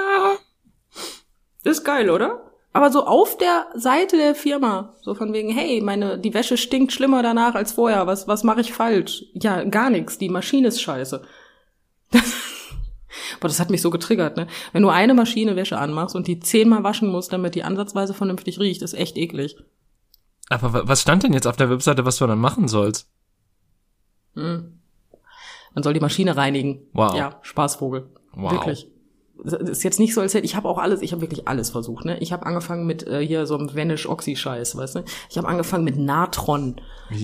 Ja. 0.06 0.32
Ist 1.64 1.84
geil, 1.84 2.10
oder? 2.10 2.42
Aber 2.74 2.92
so 2.92 3.06
auf 3.06 3.38
der 3.38 3.68
Seite 3.76 4.18
der 4.18 4.36
Firma, 4.36 4.94
so 5.02 5.16
von 5.16 5.32
wegen, 5.34 5.50
hey, 5.50 5.80
meine, 5.82 6.20
die 6.20 6.34
Wäsche 6.34 6.58
stinkt 6.58 6.92
schlimmer 6.92 7.24
danach 7.24 7.56
als 7.56 7.72
vorher. 7.72 8.06
Was, 8.06 8.28
was 8.28 8.44
mache 8.44 8.62
ich 8.62 8.74
falsch? 8.74 9.24
Ja, 9.34 9.64
gar 9.64 9.90
nichts. 9.90 10.18
Die 10.18 10.30
Maschine 10.30 10.68
ist 10.68 10.82
scheiße. 10.82 11.24
Boah, 13.40 13.48
das 13.48 13.60
hat 13.60 13.70
mich 13.70 13.82
so 13.82 13.90
getriggert, 13.90 14.36
ne? 14.38 14.48
Wenn 14.74 14.82
du 14.84 14.90
eine 14.90 15.14
Maschine 15.14 15.56
Wäsche 15.56 15.78
anmachst 15.78 16.16
und 16.16 16.28
die 16.28 16.40
zehnmal 16.40 16.84
waschen 16.84 17.10
musst, 17.10 17.32
damit 17.32 17.56
die 17.56 17.64
ansatzweise 17.64 18.14
vernünftig 18.14 18.60
riecht, 18.60 18.82
ist 18.82 18.94
echt 18.94 19.18
eklig. 19.18 19.56
Aber 20.50 20.74
wa- 20.74 20.84
was 20.86 21.02
stand 21.02 21.24
denn 21.24 21.34
jetzt 21.34 21.48
auf 21.48 21.56
der 21.58 21.70
Webseite, 21.70 22.06
was 22.06 22.18
du 22.18 22.28
dann 22.28 22.40
machen 22.40 22.68
sollst? 22.68 23.10
Hm. 24.36 24.80
Man 25.74 25.84
soll 25.84 25.94
die 25.94 26.00
Maschine 26.02 26.36
reinigen. 26.38 26.88
Wow. 26.94 27.16
Ja, 27.16 27.40
Spaßvogel. 27.42 28.10
Wow. 28.34 28.52
Wirklich. 28.52 28.88
Das 29.44 29.54
ist 29.54 29.84
jetzt 29.84 30.00
nicht 30.00 30.14
so, 30.14 30.22
als 30.22 30.34
hätte 30.34 30.46
ich 30.46 30.56
habe 30.56 30.68
auch 30.68 30.78
alles, 30.78 31.02
ich 31.02 31.12
habe 31.12 31.22
wirklich 31.22 31.48
alles 31.48 31.70
versucht, 31.70 32.06
ne? 32.06 32.18
Ich 32.20 32.32
habe 32.32 32.46
angefangen 32.46 32.86
mit 32.86 33.06
äh, 33.06 33.26
hier 33.26 33.46
so 33.46 33.58
einem 33.58 33.76
Vanish 33.76 34.08
Oxy 34.08 34.36
Scheiß, 34.36 34.78
weißt 34.78 34.96
du? 34.96 35.04
Ich 35.30 35.38
habe 35.38 35.48
angefangen 35.48 35.84
mit 35.84 35.98
Natron. 35.98 36.76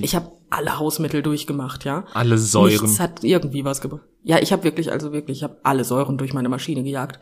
Ich 0.02 0.16
habe 0.16 0.32
alle 0.50 0.78
Hausmittel 0.78 1.24
durchgemacht, 1.24 1.86
ja? 1.86 2.06
Alle 2.14 2.38
Säuren. 2.38 2.70
Nichts 2.70 3.00
hat 3.00 3.24
irgendwie 3.24 3.64
was 3.66 3.82
gebracht. 3.82 4.04
Ja, 4.24 4.40
ich 4.40 4.52
habe 4.52 4.64
wirklich 4.64 4.92
also 4.92 5.14
wirklich, 5.14 5.38
ich 5.40 5.44
habe 5.44 5.58
alle 5.64 5.84
Säuren 5.84 6.18
durch 6.18 6.34
meine 6.34 6.50
Maschine 6.50 6.84
gejagt. 6.84 7.20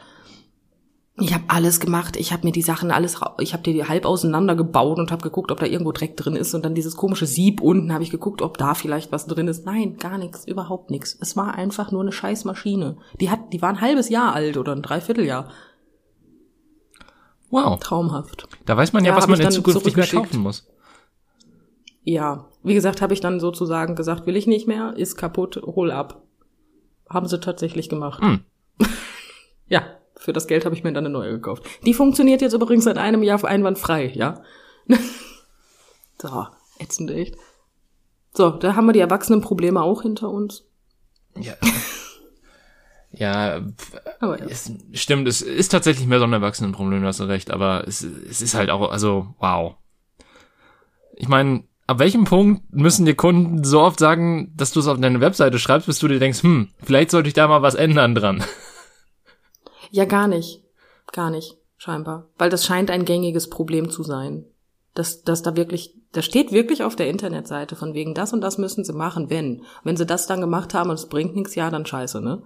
Ich 1.19 1.33
habe 1.33 1.43
alles 1.47 1.79
gemacht. 1.79 2.15
Ich 2.15 2.31
habe 2.31 2.45
mir 2.45 2.51
die 2.51 2.61
Sachen 2.61 2.91
alles, 2.91 3.19
ich 3.39 3.53
habe 3.53 3.63
die 3.63 3.83
halb 3.85 4.05
auseinander 4.05 4.55
gebaut 4.55 4.99
und 4.99 5.11
habe 5.11 5.21
geguckt, 5.21 5.51
ob 5.51 5.59
da 5.59 5.65
irgendwo 5.65 5.91
Dreck 5.91 6.17
drin 6.17 6.35
ist. 6.35 6.53
Und 6.53 6.65
dann 6.65 6.75
dieses 6.75 6.95
komische 6.95 7.25
Sieb 7.25 7.61
unten 7.61 7.93
habe 7.93 8.03
ich 8.03 8.09
geguckt, 8.09 8.41
ob 8.41 8.57
da 8.57 8.73
vielleicht 8.73 9.11
was 9.11 9.27
drin 9.27 9.47
ist. 9.47 9.65
Nein, 9.65 9.97
gar 9.97 10.17
nichts, 10.17 10.45
überhaupt 10.45 10.91
nichts. 10.91 11.17
Es 11.19 11.35
war 11.35 11.55
einfach 11.55 11.91
nur 11.91 12.01
eine 12.01 12.11
scheiß 12.11 12.45
Maschine. 12.45 12.97
Die 13.19 13.29
hat, 13.29 13.53
die 13.53 13.61
war 13.61 13.69
ein 13.69 13.81
halbes 13.81 14.09
Jahr 14.09 14.33
alt 14.33 14.57
oder 14.57 14.75
ein 14.75 14.81
Dreivierteljahr. 14.81 15.49
Wow. 17.49 17.79
Traumhaft. 17.79 18.47
Da 18.65 18.77
weiß 18.77 18.93
man 18.93 19.03
ja, 19.03 19.11
Ja, 19.11 19.17
was 19.17 19.27
man 19.27 19.39
in 19.39 19.51
Zukunft 19.51 19.85
nicht 19.85 19.97
mehr 19.97 20.07
kaufen 20.07 20.41
muss. 20.41 20.67
Ja, 22.03 22.45
wie 22.63 22.73
gesagt, 22.73 23.01
habe 23.01 23.13
ich 23.13 23.21
dann 23.21 23.39
sozusagen 23.39 23.95
gesagt, 23.95 24.25
will 24.25 24.35
ich 24.35 24.47
nicht 24.47 24.67
mehr, 24.67 24.93
ist 24.95 25.15
kaputt, 25.15 25.61
hol 25.63 25.91
ab. 25.91 26.21
Haben 27.09 27.27
sie 27.27 27.39
tatsächlich 27.39 27.89
gemacht. 27.89 28.21
Hm. 28.21 28.41
Ja, 29.71 29.83
für 30.19 30.33
das 30.33 30.47
Geld 30.47 30.65
habe 30.65 30.75
ich 30.75 30.83
mir 30.83 30.91
dann 30.91 31.05
eine 31.05 31.13
neue 31.13 31.31
gekauft. 31.31 31.63
Die 31.85 31.93
funktioniert 31.93 32.41
jetzt 32.41 32.53
übrigens 32.53 32.83
seit 32.83 32.97
einem 32.97 33.23
Jahr 33.23 33.43
einwandfrei, 33.43 34.11
ja. 34.13 34.41
so, 36.21 36.47
ätzend 36.77 37.09
echt. 37.11 37.35
So, 38.33 38.49
da 38.51 38.75
haben 38.75 38.85
wir 38.85 38.93
die 38.93 38.99
Erwachsenenprobleme 38.99 39.81
auch 39.81 40.01
hinter 40.03 40.29
uns. 40.29 40.65
Ja. 41.35 41.53
Ja, 43.11 43.61
Aber 44.19 44.39
ja. 44.39 44.45
es, 44.45 44.71
stimmt, 44.93 45.27
es 45.27 45.41
ist 45.41 45.69
tatsächlich 45.69 46.07
mehr 46.07 46.19
so 46.19 46.25
ein 46.25 46.33
Erwachsenenproblem, 46.33 47.03
hast 47.03 47.19
du 47.19 47.23
recht, 47.23 47.49
aber 47.49 47.87
es, 47.87 48.03
es 48.03 48.39
ist 48.39 48.53
halt 48.53 48.69
auch, 48.69 48.91
also, 48.91 49.33
wow. 49.39 49.77
Ich 51.15 51.27
meine, 51.27 51.63
ab 51.87 51.97
welchem 51.97 52.25
Punkt 52.25 52.71
müssen 52.71 53.07
dir 53.07 53.15
Kunden 53.15 53.63
so 53.63 53.81
oft 53.81 53.97
sagen, 53.97 54.53
dass 54.55 54.73
du 54.73 54.79
es 54.79 54.87
auf 54.87 54.99
deine 54.99 55.21
Webseite 55.21 55.57
schreibst, 55.57 55.87
bis 55.87 55.97
du 55.97 56.07
dir 56.07 56.19
denkst, 56.19 56.43
hm, 56.43 56.69
vielleicht 56.83 57.09
sollte 57.09 57.29
ich 57.29 57.33
da 57.33 57.47
mal 57.47 57.63
was 57.63 57.73
ändern 57.73 58.13
dran. 58.13 58.43
Ja, 59.91 60.05
gar 60.05 60.27
nicht. 60.27 60.63
Gar 61.11 61.31
nicht, 61.31 61.57
scheinbar. 61.77 62.27
Weil 62.37 62.49
das 62.49 62.65
scheint 62.65 62.91
ein 62.91 63.05
gängiges 63.05 63.49
Problem 63.49 63.89
zu 63.89 64.03
sein. 64.03 64.45
Dass, 64.93 65.23
dass 65.23 65.43
da 65.43 65.55
wirklich, 65.55 65.95
da 66.11 66.21
steht 66.21 66.51
wirklich 66.51 66.83
auf 66.83 66.95
der 66.95 67.09
Internetseite 67.09 67.75
von 67.75 67.93
wegen 67.93 68.13
das 68.13 68.33
und 68.33 68.41
das 68.41 68.57
müssen 68.57 68.83
sie 68.83 68.93
machen, 68.93 69.29
wenn. 69.29 69.63
Wenn 69.83 69.97
sie 69.97 70.05
das 70.05 70.27
dann 70.27 70.41
gemacht 70.41 70.73
haben 70.73 70.89
und 70.89 70.95
es 70.95 71.07
bringt 71.07 71.35
nichts, 71.35 71.55
ja, 71.55 71.69
dann 71.69 71.85
scheiße, 71.85 72.21
ne? 72.21 72.43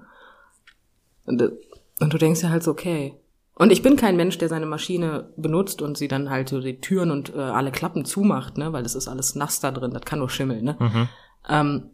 Und, 1.26 1.42
äh, 1.42 1.52
und 2.00 2.14
du 2.14 2.18
denkst 2.18 2.42
ja 2.44 2.50
halt 2.50 2.64
so, 2.64 2.72
okay. 2.72 3.18
Und 3.56 3.72
ich 3.72 3.82
bin 3.82 3.96
kein 3.96 4.18
Mensch, 4.18 4.38
der 4.38 4.50
seine 4.50 4.66
Maschine 4.66 5.32
benutzt 5.38 5.82
und 5.82 5.98
sie 5.98 6.08
dann 6.08 6.30
halt 6.30 6.50
so 6.50 6.60
die 6.60 6.82
Türen 6.82 7.12
und 7.12 7.34
äh, 7.36 7.40
alle 7.40 7.72
Klappen 7.72 8.04
zumacht, 8.04 8.58
ne? 8.58 8.74
Weil 8.74 8.84
das 8.84 8.96
ist 8.96 9.08
alles 9.08 9.36
nass 9.36 9.60
da 9.60 9.72
drin, 9.72 9.92
das 9.92 10.04
kann 10.04 10.20
nur 10.20 10.30
schimmeln, 10.30 10.64
ne? 10.64 10.76
Mhm. 10.80 11.10
Ähm, 11.50 11.90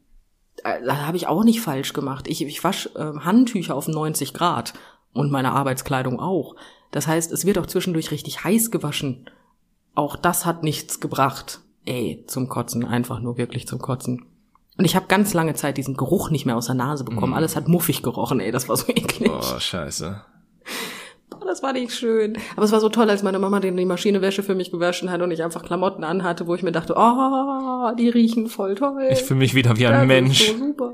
äh, 0.63 0.83
da 0.83 1.05
habe 1.05 1.17
ich 1.17 1.27
auch 1.27 1.43
nicht 1.43 1.61
falsch 1.61 1.93
gemacht. 1.93 2.27
Ich, 2.27 2.41
ich 2.41 2.63
wasche 2.63 2.89
ähm, 2.97 3.23
Handtücher 3.23 3.75
auf 3.75 3.87
90 3.87 4.33
Grad 4.33 4.73
und 5.13 5.31
meine 5.31 5.51
Arbeitskleidung 5.51 6.19
auch. 6.19 6.55
Das 6.91 7.07
heißt, 7.07 7.31
es 7.31 7.45
wird 7.45 7.57
auch 7.57 7.67
zwischendurch 7.67 8.11
richtig 8.11 8.43
heiß 8.43 8.71
gewaschen. 8.71 9.29
Auch 9.95 10.15
das 10.15 10.45
hat 10.45 10.63
nichts 10.63 10.99
gebracht. 10.99 11.59
Ey, 11.85 12.23
zum 12.27 12.49
Kotzen, 12.49 12.85
einfach 12.85 13.19
nur 13.19 13.37
wirklich 13.37 13.67
zum 13.67 13.79
Kotzen. 13.79 14.25
Und 14.77 14.85
ich 14.85 14.95
habe 14.95 15.07
ganz 15.07 15.33
lange 15.33 15.55
Zeit 15.55 15.77
diesen 15.77 15.97
Geruch 15.97 16.29
nicht 16.29 16.45
mehr 16.45 16.55
aus 16.55 16.67
der 16.67 16.75
Nase 16.75 17.03
bekommen. 17.03 17.33
Alles 17.33 17.55
hat 17.55 17.67
muffig 17.67 18.01
gerochen, 18.01 18.39
ey, 18.39 18.51
das 18.51 18.69
war 18.69 18.77
so 18.77 18.87
eklig. 18.95 19.29
Oh, 19.29 19.59
scheiße. 19.59 20.21
Boah, 21.29 21.45
das 21.45 21.61
war 21.61 21.73
nicht 21.73 21.93
schön. 21.93 22.37
Aber 22.55 22.65
es 22.65 22.71
war 22.71 22.79
so 22.79 22.89
toll, 22.89 23.09
als 23.09 23.21
meine 23.21 23.39
Mama 23.39 23.59
die 23.59 23.71
Maschinewäsche 23.85 24.41
für 24.41 24.55
mich 24.55 24.71
gewaschen 24.71 25.11
hat 25.11 25.21
und 25.21 25.31
ich 25.31 25.43
einfach 25.43 25.63
Klamotten 25.63 26.03
anhatte, 26.03 26.47
wo 26.47 26.55
ich 26.55 26.63
mir 26.63 26.71
dachte, 26.71 26.93
oh, 26.95 27.91
die 27.97 28.09
riechen 28.09 28.47
voll 28.47 28.75
toll. 28.75 29.09
Ich 29.11 29.23
fühle 29.23 29.39
mich 29.39 29.53
wieder 29.53 29.77
wie 29.77 29.85
ein 29.85 29.93
Das 29.93 30.07
Mensch. 30.07 30.47
So 30.47 30.57
super. 30.57 30.93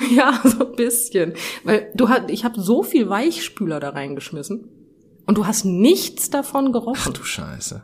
Ja, 0.14 0.40
so 0.44 0.66
ein 0.66 0.76
bisschen. 0.76 1.34
Weil 1.64 1.92
du 1.94 2.08
hast, 2.08 2.30
ich 2.30 2.44
habe 2.44 2.60
so 2.60 2.82
viel 2.82 3.08
Weichspüler 3.08 3.80
da 3.80 3.90
reingeschmissen 3.90 4.68
und 5.26 5.38
du 5.38 5.46
hast 5.46 5.64
nichts 5.64 6.30
davon 6.30 6.68
Ach 6.68 6.72
gerochen. 6.72 7.12
du 7.12 7.22
Scheiße. 7.22 7.82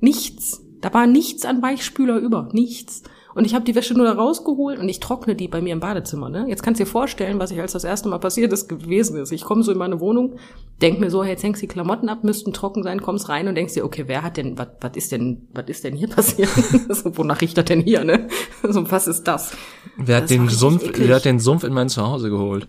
Nichts. 0.00 0.62
Da 0.80 0.92
war 0.94 1.06
nichts 1.06 1.44
an 1.44 1.62
Weichspüler 1.62 2.18
über. 2.18 2.48
Nichts. 2.52 3.02
Und 3.34 3.44
ich 3.44 3.54
habe 3.54 3.64
die 3.64 3.74
Wäsche 3.74 3.94
nur 3.94 4.06
da 4.06 4.12
rausgeholt 4.12 4.78
und 4.78 4.88
ich 4.88 5.00
trockne 5.00 5.34
die 5.34 5.48
bei 5.48 5.60
mir 5.60 5.72
im 5.72 5.80
Badezimmer. 5.80 6.28
Ne? 6.28 6.46
Jetzt 6.48 6.62
kannst 6.62 6.80
du 6.80 6.84
dir 6.84 6.90
vorstellen, 6.90 7.38
was 7.38 7.50
ich 7.50 7.60
als 7.60 7.72
das 7.72 7.84
erste 7.84 8.08
Mal 8.08 8.18
passiert 8.18 8.52
ist, 8.52 8.68
gewesen 8.68 9.16
ist. 9.18 9.32
Ich 9.32 9.44
komme 9.44 9.62
so 9.62 9.72
in 9.72 9.78
meine 9.78 10.00
Wohnung, 10.00 10.36
denk 10.82 11.00
mir 11.00 11.10
so, 11.10 11.22
hey, 11.22 11.32
jetzt 11.32 11.42
hängst 11.42 11.62
du 11.62 11.66
die 11.66 11.72
Klamotten 11.72 12.08
ab, 12.08 12.24
müssten 12.24 12.52
trocken 12.52 12.82
sein, 12.82 13.00
kommst 13.00 13.28
rein 13.28 13.48
und 13.48 13.54
denkst 13.54 13.74
dir, 13.74 13.84
okay, 13.84 14.04
wer 14.06 14.22
hat 14.22 14.36
denn, 14.36 14.58
was 14.58 14.68
was 14.80 14.92
ist 14.96 15.12
denn, 15.12 15.48
was 15.54 15.68
ist 15.68 15.84
denn 15.84 15.94
hier 15.94 16.08
passiert? 16.16 16.50
so, 16.88 17.16
wonach 17.16 17.40
riecht 17.40 17.56
das 17.56 17.66
denn 17.66 17.80
hier, 17.80 18.04
ne? 18.04 18.28
So, 18.62 18.90
was 18.90 19.06
ist 19.06 19.24
das? 19.24 19.52
Wer 19.96 20.16
hat 20.16 20.24
Das 20.24 20.30
den 20.30 20.48
Sumpf, 20.48 20.90
wer 20.94 21.16
hat 21.16 21.24
den 21.24 21.38
Sumpf 21.38 21.64
in 21.64 21.72
mein 21.72 21.88
Zuhause 21.88 22.30
geholt? 22.30 22.68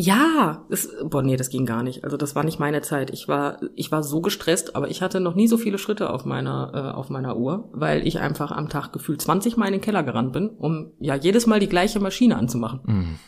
Ja, 0.00 0.64
das, 0.70 0.88
boah, 1.06 1.24
nee, 1.24 1.36
das 1.36 1.50
ging 1.50 1.66
gar 1.66 1.82
nicht. 1.82 2.04
Also 2.04 2.16
das 2.16 2.36
war 2.36 2.44
nicht 2.44 2.60
meine 2.60 2.82
Zeit. 2.82 3.10
Ich 3.10 3.26
war, 3.26 3.58
ich 3.74 3.90
war 3.90 4.04
so 4.04 4.20
gestresst, 4.20 4.76
aber 4.76 4.88
ich 4.88 5.02
hatte 5.02 5.18
noch 5.18 5.34
nie 5.34 5.48
so 5.48 5.58
viele 5.58 5.76
Schritte 5.76 6.10
auf 6.10 6.24
meiner, 6.24 6.70
äh, 6.72 6.96
auf 6.96 7.10
meiner 7.10 7.36
Uhr, 7.36 7.68
weil 7.72 8.06
ich 8.06 8.20
einfach 8.20 8.52
am 8.52 8.68
Tag 8.68 8.92
gefühlt 8.92 9.20
20 9.20 9.56
Mal 9.56 9.66
in 9.66 9.72
den 9.72 9.80
Keller 9.80 10.04
gerannt 10.04 10.32
bin, 10.32 10.50
um 10.50 10.92
ja 11.00 11.16
jedes 11.16 11.48
Mal 11.48 11.58
die 11.58 11.68
gleiche 11.68 11.98
Maschine 11.98 12.36
anzumachen. 12.36 12.78
Mhm. 12.84 13.18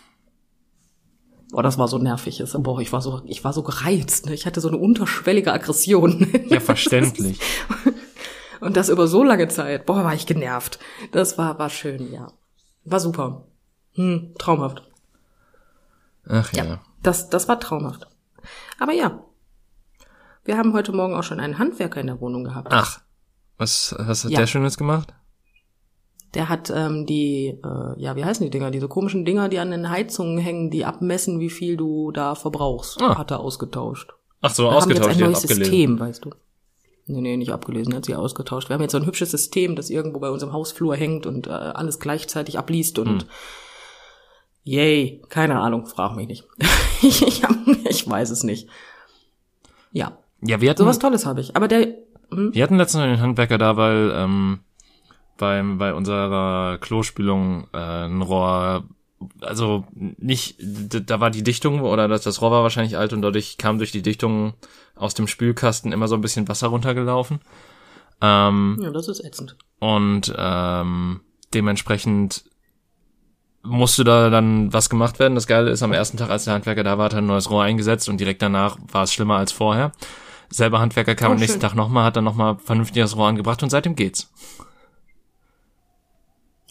Boah, 1.50 1.65
das 1.65 1.77
war 1.77 1.89
so 1.89 1.99
nervig. 1.99 2.39
Das- 2.39 2.53
Boah, 2.57 2.81
ich 2.81 2.93
war 2.93 3.00
so, 3.03 3.21
ich 3.27 3.43
war 3.43 3.53
so 3.53 3.65
gereizt. 3.65 4.27
Ne? 4.27 4.35
Ich 4.35 4.47
hatte 4.47 4.61
so 4.61 4.69
eine 4.69 4.77
unterschwellige 4.79 5.53
Aggression. 5.53 6.29
Ja, 6.50 6.61
verständlich. 6.61 7.41
Und 8.61 8.77
das 8.77 8.91
über 8.91 9.09
so 9.09 9.25
lange 9.25 9.49
Zeit. 9.49 9.87
Boah, 9.87 10.05
war 10.05 10.15
ich 10.15 10.27
genervt. 10.27 10.79
Das 11.11 11.37
war, 11.37 11.59
war 11.59 11.69
schön, 11.71 12.12
ja. 12.12 12.29
War 12.85 13.00
super. 13.00 13.49
Hm, 13.95 14.35
traumhaft. 14.39 14.83
Ach 16.29 16.53
ja. 16.53 16.65
Ja, 16.65 16.81
das, 17.03 17.29
das 17.31 17.49
war 17.49 17.59
traumhaft. 17.61 18.07
Aber 18.79 18.93
ja, 18.93 19.23
wir 20.45 20.57
haben 20.57 20.73
heute 20.73 20.93
Morgen 20.93 21.15
auch 21.15 21.23
schon 21.23 21.41
einen 21.41 21.59
Handwerker 21.59 22.00
in 22.00 22.07
der 22.07 22.21
Wohnung 22.21 22.45
gehabt. 22.45 22.69
Ach. 22.71 23.00
Was, 23.59 23.95
was 23.99 24.25
hat 24.25 24.31
Ja. 24.31 24.39
der 24.41 24.47
Schönes 24.47 24.77
gemacht? 24.79 25.12
Der 26.35 26.49
hat 26.49 26.71
ähm, 26.75 27.07
die, 27.07 27.59
äh, 27.62 28.00
ja, 28.00 28.15
wie 28.17 28.25
heißen 28.25 28.45
die 28.45 28.50
Dinger? 28.50 28.71
Diese 28.71 28.89
komischen 28.89 29.25
Dinger, 29.25 29.49
die 29.49 29.59
an 29.59 29.71
den 29.73 29.91
Heizungen 29.91 30.39
hängen, 30.39 30.71
die 30.71 30.85
abmessen, 30.85 31.41
wie 31.41 31.50
viel 31.50 31.77
du 31.77 32.12
da 32.12 32.35
verbrauchst, 32.37 33.03
Ah. 33.03 33.19
hat 33.19 33.31
er 33.33 33.41
ausgetauscht. 33.41 34.12
Ach 34.41 34.50
so, 34.55 34.62
Wir 34.65 34.71
haben 34.71 34.77
jetzt 34.91 35.00
ausgetauscht, 35.03 35.17
ein 35.17 35.21
neues 35.25 35.39
abgelesen. 35.43 35.65
System, 35.65 36.00
weißt 36.00 36.25
du. 36.25 36.31
Nee, 37.07 37.21
nee, 37.21 37.37
nicht 37.37 37.50
abgelesen, 37.53 37.93
er 37.93 37.97
hat 37.97 38.05
sie 38.05 38.15
ausgetauscht. 38.15 38.69
Wir 38.71 38.75
haben 38.75 38.83
jetzt 38.83 38.93
so 38.93 38.99
ein 38.99 39.07
hübsches 39.07 39.33
System, 39.33 39.75
das 39.75 39.91
irgendwo 39.91 40.21
bei 40.21 40.31
uns 40.31 40.43
im 40.45 40.53
Hausflur 40.53 40.95
hängt 40.95 41.27
und 41.27 41.49
äh, 41.49 41.50
alles 41.50 41.99
gleichzeitig 41.99 42.57
abliest 42.59 42.97
Hm. 42.99 43.25
Yay, 44.64 45.23
keine 45.29 45.59
Ahnung, 45.61 45.87
frag 45.87 46.17
mich 46.17 46.29
nicht. 46.29 46.45
ich, 47.02 47.26
ich, 47.26 47.45
hab, 47.45 47.55
ich 47.88 48.09
weiß 48.09 48.31
es 48.31 48.43
nicht. 48.43 48.69
Ja, 49.93 50.19
Ja, 50.43 50.61
wir 50.61 50.71
hatten, 50.71 50.83
sowas 50.83 50.99
Tolles 50.99 51.26
habe 51.26 51.40
ich. 51.40 51.57
Aber 51.57 51.69
der, 51.69 51.95
hm, 52.31 52.55
wir 52.55 52.62
hatten 52.62 52.76
letztens 52.76 53.02
einen 53.02 53.21
Handwerker 53.21 53.59
da, 53.59 53.76
weil 53.76 54.12
ähm, 54.14 54.61
beim, 55.38 55.79
bei 55.79 55.95
unserer 55.95 56.79
Klospülung 56.79 57.67
äh, 57.73 58.07
ein 58.07 58.23
Rohr, 58.23 58.85
also 59.40 59.85
nicht, 59.97 60.57
da 60.61 61.21
war 61.21 61.31
die 61.31 61.43
Dichtung 61.43 61.81
oder 61.81 62.09
das, 62.09 62.23
das 62.23 62.40
Rohr 62.40 62.50
war 62.50 62.62
wahrscheinlich 62.62 62.97
alt 62.97 63.12
und 63.12 63.23
dadurch 63.23 63.59
kam 63.59 63.79
durch 63.79 63.93
die 63.93 64.02
Dichtung 64.02 64.55
aus 64.95 65.14
dem 65.14 65.26
Spülkasten 65.26 65.93
immer 65.93 66.09
so 66.09 66.14
ein 66.14 66.21
bisschen 66.21 66.49
Wasser 66.49 66.69
runtergelaufen. 66.69 67.40
Ähm, 68.21 68.79
ja, 68.83 68.90
das 68.90 69.09
ist 69.09 69.25
ätzend. 69.25 69.57
und 69.79 70.33
ähm, 70.37 71.21
dementsprechend 71.55 72.45
musste 73.62 74.05
da 74.05 74.31
dann 74.31 74.73
was 74.73 74.88
gemacht 74.88 75.19
werden. 75.19 75.35
Das 75.35 75.47
Geile 75.47 75.71
ist, 75.71 75.83
am 75.83 75.93
ersten 75.93 76.17
Tag, 76.17 76.31
als 76.31 76.45
der 76.45 76.55
Handwerker 76.55 76.83
da 76.85 76.99
war, 76.99 77.07
hat 77.07 77.12
er 77.12 77.19
ein 77.19 77.26
neues 77.26 77.50
Rohr 77.50 77.62
eingesetzt 77.62 78.09
und 78.09 78.19
direkt 78.19 78.43
danach 78.43 78.79
war 78.90 79.02
es 79.05 79.12
schlimmer 79.12 79.37
als 79.37 79.52
vorher. 79.52 79.93
Selber 80.49 80.81
Handwerker 80.81 81.14
kam 81.14 81.31
Oh, 81.31 81.35
am 81.35 81.38
nächsten 81.38 81.61
schön. 81.61 81.69
Tag 81.69 81.75
nochmal, 81.75 82.05
hat 82.05 82.17
dann 82.17 82.25
nochmal 82.25 82.57
vernünftig 82.59 83.02
das 83.02 83.17
Rohr 83.17 83.29
angebracht 83.29 83.62
und 83.62 83.71
seitdem 83.71 83.95
geht's. 83.95 84.31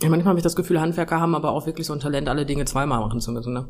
Ja, 0.01 0.10
manchmal 0.10 0.29
habe 0.31 0.39
ich 0.39 0.43
das 0.43 0.55
Gefühl, 0.55 0.79
Handwerker 0.79 1.19
haben 1.19 1.36
aber 1.36 1.51
auch 1.51 1.65
wirklich 1.65 1.86
so 1.88 1.93
ein 1.93 2.00
Talent, 2.00 2.29
alle 2.29 2.46
Dinge 2.46 2.65
zweimal 2.65 3.00
machen 3.00 3.19
zu 3.22 3.31
müssen, 3.31 3.53
ne? 3.53 3.67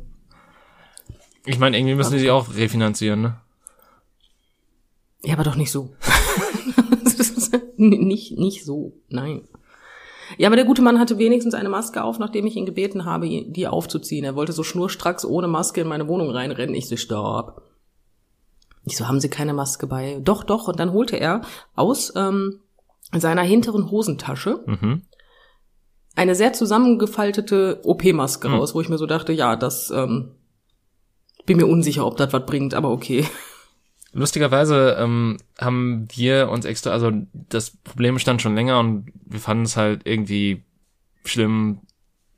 Ich 1.45 1.57
meine, 1.59 1.77
irgendwie 1.77 1.95
müssen 1.95 2.13
die 2.13 2.19
sich 2.19 2.29
auch 2.29 2.53
refinanzieren, 2.55 3.21
ne? 3.21 3.37
Ja, 5.23 5.33
aber 5.33 5.43
doch 5.43 5.55
nicht 5.55 5.71
so. 5.71 5.93
Nicht, 7.81 8.37
nicht 8.37 8.65
so, 8.65 8.91
nein. 9.07 9.47
Ja, 10.37 10.47
aber 10.47 10.55
der 10.55 10.65
gute 10.65 10.81
Mann 10.81 10.99
hatte 10.99 11.17
wenigstens 11.17 11.53
eine 11.53 11.69
Maske 11.69 12.03
auf, 12.03 12.19
nachdem 12.19 12.45
ich 12.45 12.55
ihn 12.55 12.65
gebeten 12.65 13.05
habe, 13.05 13.27
die 13.27 13.67
aufzuziehen. 13.67 14.23
Er 14.25 14.35
wollte 14.35 14.51
so 14.53 14.63
schnurstracks 14.63 15.25
ohne 15.25 15.47
Maske 15.47 15.81
in 15.81 15.87
meine 15.87 16.07
Wohnung 16.07 16.29
reinrennen. 16.29 16.75
Ich 16.75 16.87
so, 16.87 16.95
stopp. 16.97 17.63
Ich 18.85 18.95
so, 18.97 19.07
haben 19.07 19.19
Sie 19.19 19.29
keine 19.29 19.53
Maske 19.53 19.87
bei? 19.87 20.19
Doch, 20.23 20.43
doch. 20.43 20.67
Und 20.67 20.79
dann 20.79 20.93
holte 20.93 21.17
er 21.19 21.41
aus 21.75 22.13
ähm, 22.15 22.59
seiner 23.15 23.41
hinteren 23.41 23.89
Hosentasche 23.91 24.59
Mhm. 24.65 25.01
eine 26.15 26.35
sehr 26.35 26.53
zusammengefaltete 26.53 27.81
OP-Maske 27.83 28.47
Hm. 28.49 28.55
raus, 28.55 28.75
wo 28.75 28.81
ich 28.81 28.89
mir 28.89 28.97
so 28.97 29.05
dachte, 29.05 29.33
ja, 29.33 29.55
das 29.55 29.89
ähm, 29.91 30.31
bin 31.45 31.57
mir 31.57 31.67
unsicher, 31.67 32.05
ob 32.05 32.17
das 32.17 32.31
was 32.33 32.45
bringt, 32.45 32.73
aber 32.73 32.91
okay. 32.91 33.25
Lustigerweise 34.11 34.97
ähm, 34.99 35.37
haben 35.59 36.07
wir 36.13 36.49
uns 36.49 36.65
extra, 36.65 36.91
also 36.91 37.11
das 37.33 37.71
Problem 37.71 38.17
stand 38.17 38.41
schon 38.41 38.55
länger 38.55 38.79
und 38.79 39.11
wir 39.25 39.39
fanden 39.39 39.63
es 39.63 39.77
halt 39.77 40.01
irgendwie 40.05 40.63
schlimm, 41.23 41.81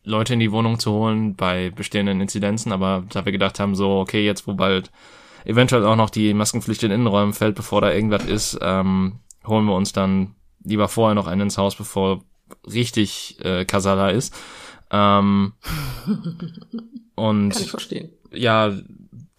Leute 0.03 0.33
in 0.33 0.39
die 0.39 0.51
Wohnung 0.51 0.79
zu 0.79 0.91
holen 0.91 1.35
bei 1.35 1.69
bestehenden 1.69 2.21
Inzidenzen, 2.21 2.71
aber 2.71 3.05
da 3.09 3.23
wir 3.25 3.31
gedacht 3.31 3.59
haben, 3.59 3.75
so, 3.75 3.99
okay, 3.99 4.25
jetzt 4.25 4.47
wo 4.47 4.53
bald 4.53 4.91
eventuell 5.45 5.85
auch 5.85 5.95
noch 5.95 6.09
die 6.09 6.33
Maskenpflicht 6.33 6.83
in 6.83 6.91
Innenräumen 6.91 7.33
fällt, 7.33 7.55
bevor 7.55 7.81
da 7.81 7.91
irgendwas 7.91 8.25
ist, 8.25 8.59
ähm, 8.61 9.19
holen 9.45 9.65
wir 9.65 9.75
uns 9.75 9.93
dann 9.93 10.35
lieber 10.63 10.87
vorher 10.87 11.15
noch 11.15 11.27
einen 11.27 11.41
ins 11.41 11.57
Haus, 11.57 11.75
bevor 11.75 12.23
richtig 12.65 13.37
äh, 13.43 13.65
Kasala 13.65 14.09
ist. 14.09 14.35
Ähm, 14.91 15.53
und 17.15 17.49
Kann 17.51 17.61
ich 17.61 17.69
verstehen. 17.69 18.09
ja, 18.33 18.73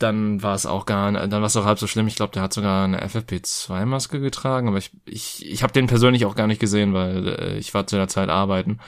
dann 0.03 0.43
war 0.43 0.55
es 0.55 0.67
auch 0.67 0.87
gar, 0.87 1.11
dann 1.13 1.31
war 1.31 1.45
es 1.45 1.57
auch 1.57 1.65
halb 1.65 1.79
so 1.79 1.87
schlimm. 1.87 2.07
Ich 2.07 2.17
glaube, 2.17 2.33
der 2.33 2.43
hat 2.43 2.53
sogar 2.53 2.85
eine 2.85 3.03
FFP2-Maske 3.05 4.21
getragen, 4.21 4.69
aber 4.69 4.79
ich, 4.79 4.91
ich, 5.05 5.47
ich 5.51 5.63
habe 5.63 5.73
den 5.73 5.87
persönlich 5.87 6.25
auch 6.27 6.35
gar 6.35 6.47
nicht 6.47 6.61
gesehen, 6.61 6.93
weil 6.95 7.29
äh, 7.29 7.59
ich 7.59 7.73
war 7.75 7.87
zu 7.87 7.97
der 7.97 8.09
Zeit 8.09 8.29
arbeiten. 8.29 8.79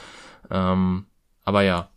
Ähm, 0.51 1.05
aber 1.43 1.61
ja, 1.63 1.89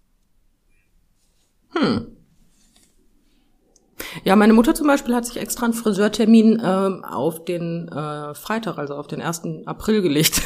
Ja, 4.24 4.36
meine 4.36 4.52
Mutter 4.52 4.74
zum 4.74 4.86
Beispiel 4.86 5.14
hat 5.14 5.26
sich 5.26 5.36
extra 5.38 5.64
einen 5.64 5.74
Friseurtermin 5.74 6.60
ähm, 6.64 7.04
auf 7.04 7.44
den 7.44 7.88
äh, 7.88 8.34
Freitag, 8.34 8.78
also 8.78 8.94
auf 8.94 9.06
den 9.06 9.20
1. 9.20 9.42
April 9.66 10.02
gelegt, 10.02 10.40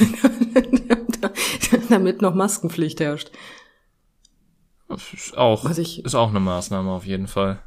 damit 1.90 2.22
noch 2.22 2.34
Maskenpflicht 2.34 3.00
herrscht. 3.00 3.30
das 4.88 5.12
ist 5.12 5.36
auch, 5.38 5.68
ich- 5.78 6.04
ist 6.04 6.14
auch 6.14 6.30
eine 6.30 6.40
Maßnahme 6.40 6.90
auf 6.90 7.06
jeden 7.06 7.28
Fall. 7.28 7.60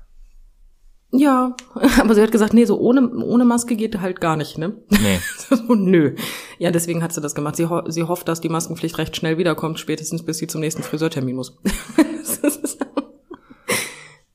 Ja, 1.18 1.56
aber 2.00 2.16
sie 2.16 2.22
hat 2.22 2.32
gesagt, 2.32 2.54
nee, 2.54 2.66
so 2.66 2.78
ohne, 2.80 3.10
ohne 3.10 3.46
Maske 3.46 3.76
geht 3.76 4.00
halt 4.02 4.20
gar 4.22 4.36
nicht, 4.36 4.58
ne? 4.58 4.74
Nee, 4.90 5.20
so, 5.38 5.74
nö. 5.76 6.16
Ja, 6.58 6.72
deswegen 6.72 7.04
hat 7.04 7.14
sie 7.14 7.22
das 7.22 7.36
gemacht. 7.36 7.56
Sie, 7.56 7.68
ho 7.68 7.84
sie 7.90 8.04
hofft, 8.04 8.28
dass 8.28 8.42
die 8.42 8.50
Maskenpflicht 8.50 8.98
recht 8.98 9.16
schnell 9.16 9.38
wiederkommt, 9.38 9.80
spätestens 9.80 10.24
bis 10.24 10.38
sie 10.38 10.48
zum 10.48 10.62
nächsten 10.62 10.84
Friseurtermin 10.84 11.36
muss. 11.36 11.58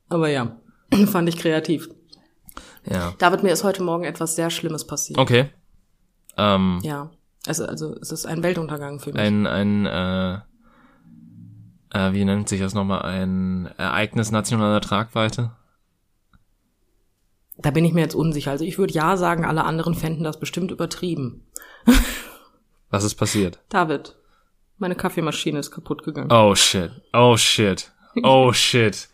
aber 0.08 0.28
ja, 0.28 0.56
fand 1.06 1.28
ich 1.28 1.36
kreativ. 1.36 1.88
ja. 2.84 3.14
David, 3.18 3.42
mir 3.42 3.52
ist 3.52 3.64
heute 3.64 3.82
Morgen 3.82 4.04
etwas 4.04 4.36
sehr 4.36 4.50
Schlimmes 4.50 4.86
passiert. 4.86 5.18
Okay. 5.18 5.50
Ähm, 6.36 6.80
Ja, 6.82 7.10
also, 7.46 7.64
also 7.66 7.94
es 8.00 8.12
ist 8.12 8.26
ein 8.26 8.42
Weltuntergang 8.42 9.00
für 9.00 9.12
mich. 9.12 9.20
ein, 9.20 9.46
ein, 9.46 9.86
äh, 9.86 10.34
äh, 11.92 12.12
wie 12.12 12.24
nennt 12.24 12.48
sich 12.48 12.60
das 12.60 12.74
nochmal, 12.74 13.02
ein 13.02 13.68
Ereignis 13.76 14.30
nationaler 14.30 14.80
Tragweite? 14.80 15.52
Da 17.62 17.70
bin 17.70 17.84
ich 17.84 17.92
mir 17.92 18.00
jetzt 18.00 18.14
unsicher. 18.14 18.50
Also 18.50 18.64
ich 18.64 18.78
würde 18.78 18.92
ja 18.92 19.16
sagen, 19.16 19.44
alle 19.44 19.64
anderen 19.64 19.94
fänden 19.94 20.24
das 20.24 20.40
bestimmt 20.40 20.70
übertrieben. 20.70 21.46
Was 22.90 23.04
ist 23.04 23.14
passiert? 23.14 23.60
David, 23.68 24.16
meine 24.78 24.94
Kaffeemaschine 24.94 25.58
ist 25.58 25.70
kaputt 25.70 26.02
gegangen. 26.02 26.32
Oh 26.32 26.54
shit, 26.54 26.90
oh 27.12 27.36
shit, 27.36 27.92
oh 28.22 28.52
shit. 28.54 29.08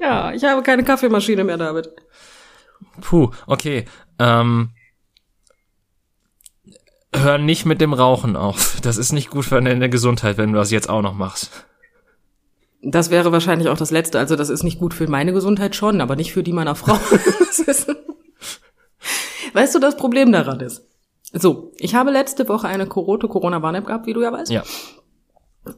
Ja, 0.00 0.32
ich 0.32 0.44
habe 0.44 0.62
keine 0.62 0.84
Kaffeemaschine 0.84 1.44
mehr, 1.44 1.56
David. 1.56 1.90
Puh, 3.00 3.30
okay. 3.46 3.86
Ähm, 4.18 4.70
hör 7.14 7.38
nicht 7.38 7.64
mit 7.64 7.80
dem 7.80 7.92
Rauchen 7.92 8.36
auf. 8.36 8.80
Das 8.82 8.96
ist 8.96 9.12
nicht 9.12 9.30
gut 9.30 9.44
für 9.44 9.60
deine 9.60 9.90
Gesundheit, 9.90 10.38
wenn 10.38 10.52
du 10.52 10.58
das 10.58 10.70
jetzt 10.70 10.88
auch 10.88 11.02
noch 11.02 11.14
machst. 11.14 11.66
Das 12.88 13.10
wäre 13.10 13.32
wahrscheinlich 13.32 13.68
auch 13.68 13.76
das 13.76 13.90
Letzte. 13.90 14.20
Also 14.20 14.36
das 14.36 14.48
ist 14.48 14.62
nicht 14.62 14.78
gut 14.78 14.94
für 14.94 15.08
meine 15.08 15.32
Gesundheit 15.32 15.74
schon, 15.74 16.00
aber 16.00 16.14
nicht 16.14 16.32
für 16.32 16.44
die 16.44 16.52
meiner 16.52 16.76
Frau. 16.76 16.94
weißt 19.52 19.74
du, 19.74 19.80
das 19.80 19.96
Problem 19.96 20.30
daran 20.30 20.60
ist? 20.60 20.86
So, 21.32 21.72
ich 21.78 21.96
habe 21.96 22.12
letzte 22.12 22.48
Woche 22.48 22.68
eine 22.68 22.86
Corote 22.86 23.26
Corona 23.26 23.60
Warn-App 23.60 23.86
gehabt, 23.86 24.06
wie 24.06 24.12
du 24.12 24.22
ja 24.22 24.32
weißt. 24.32 24.52
Ja. 24.52 24.62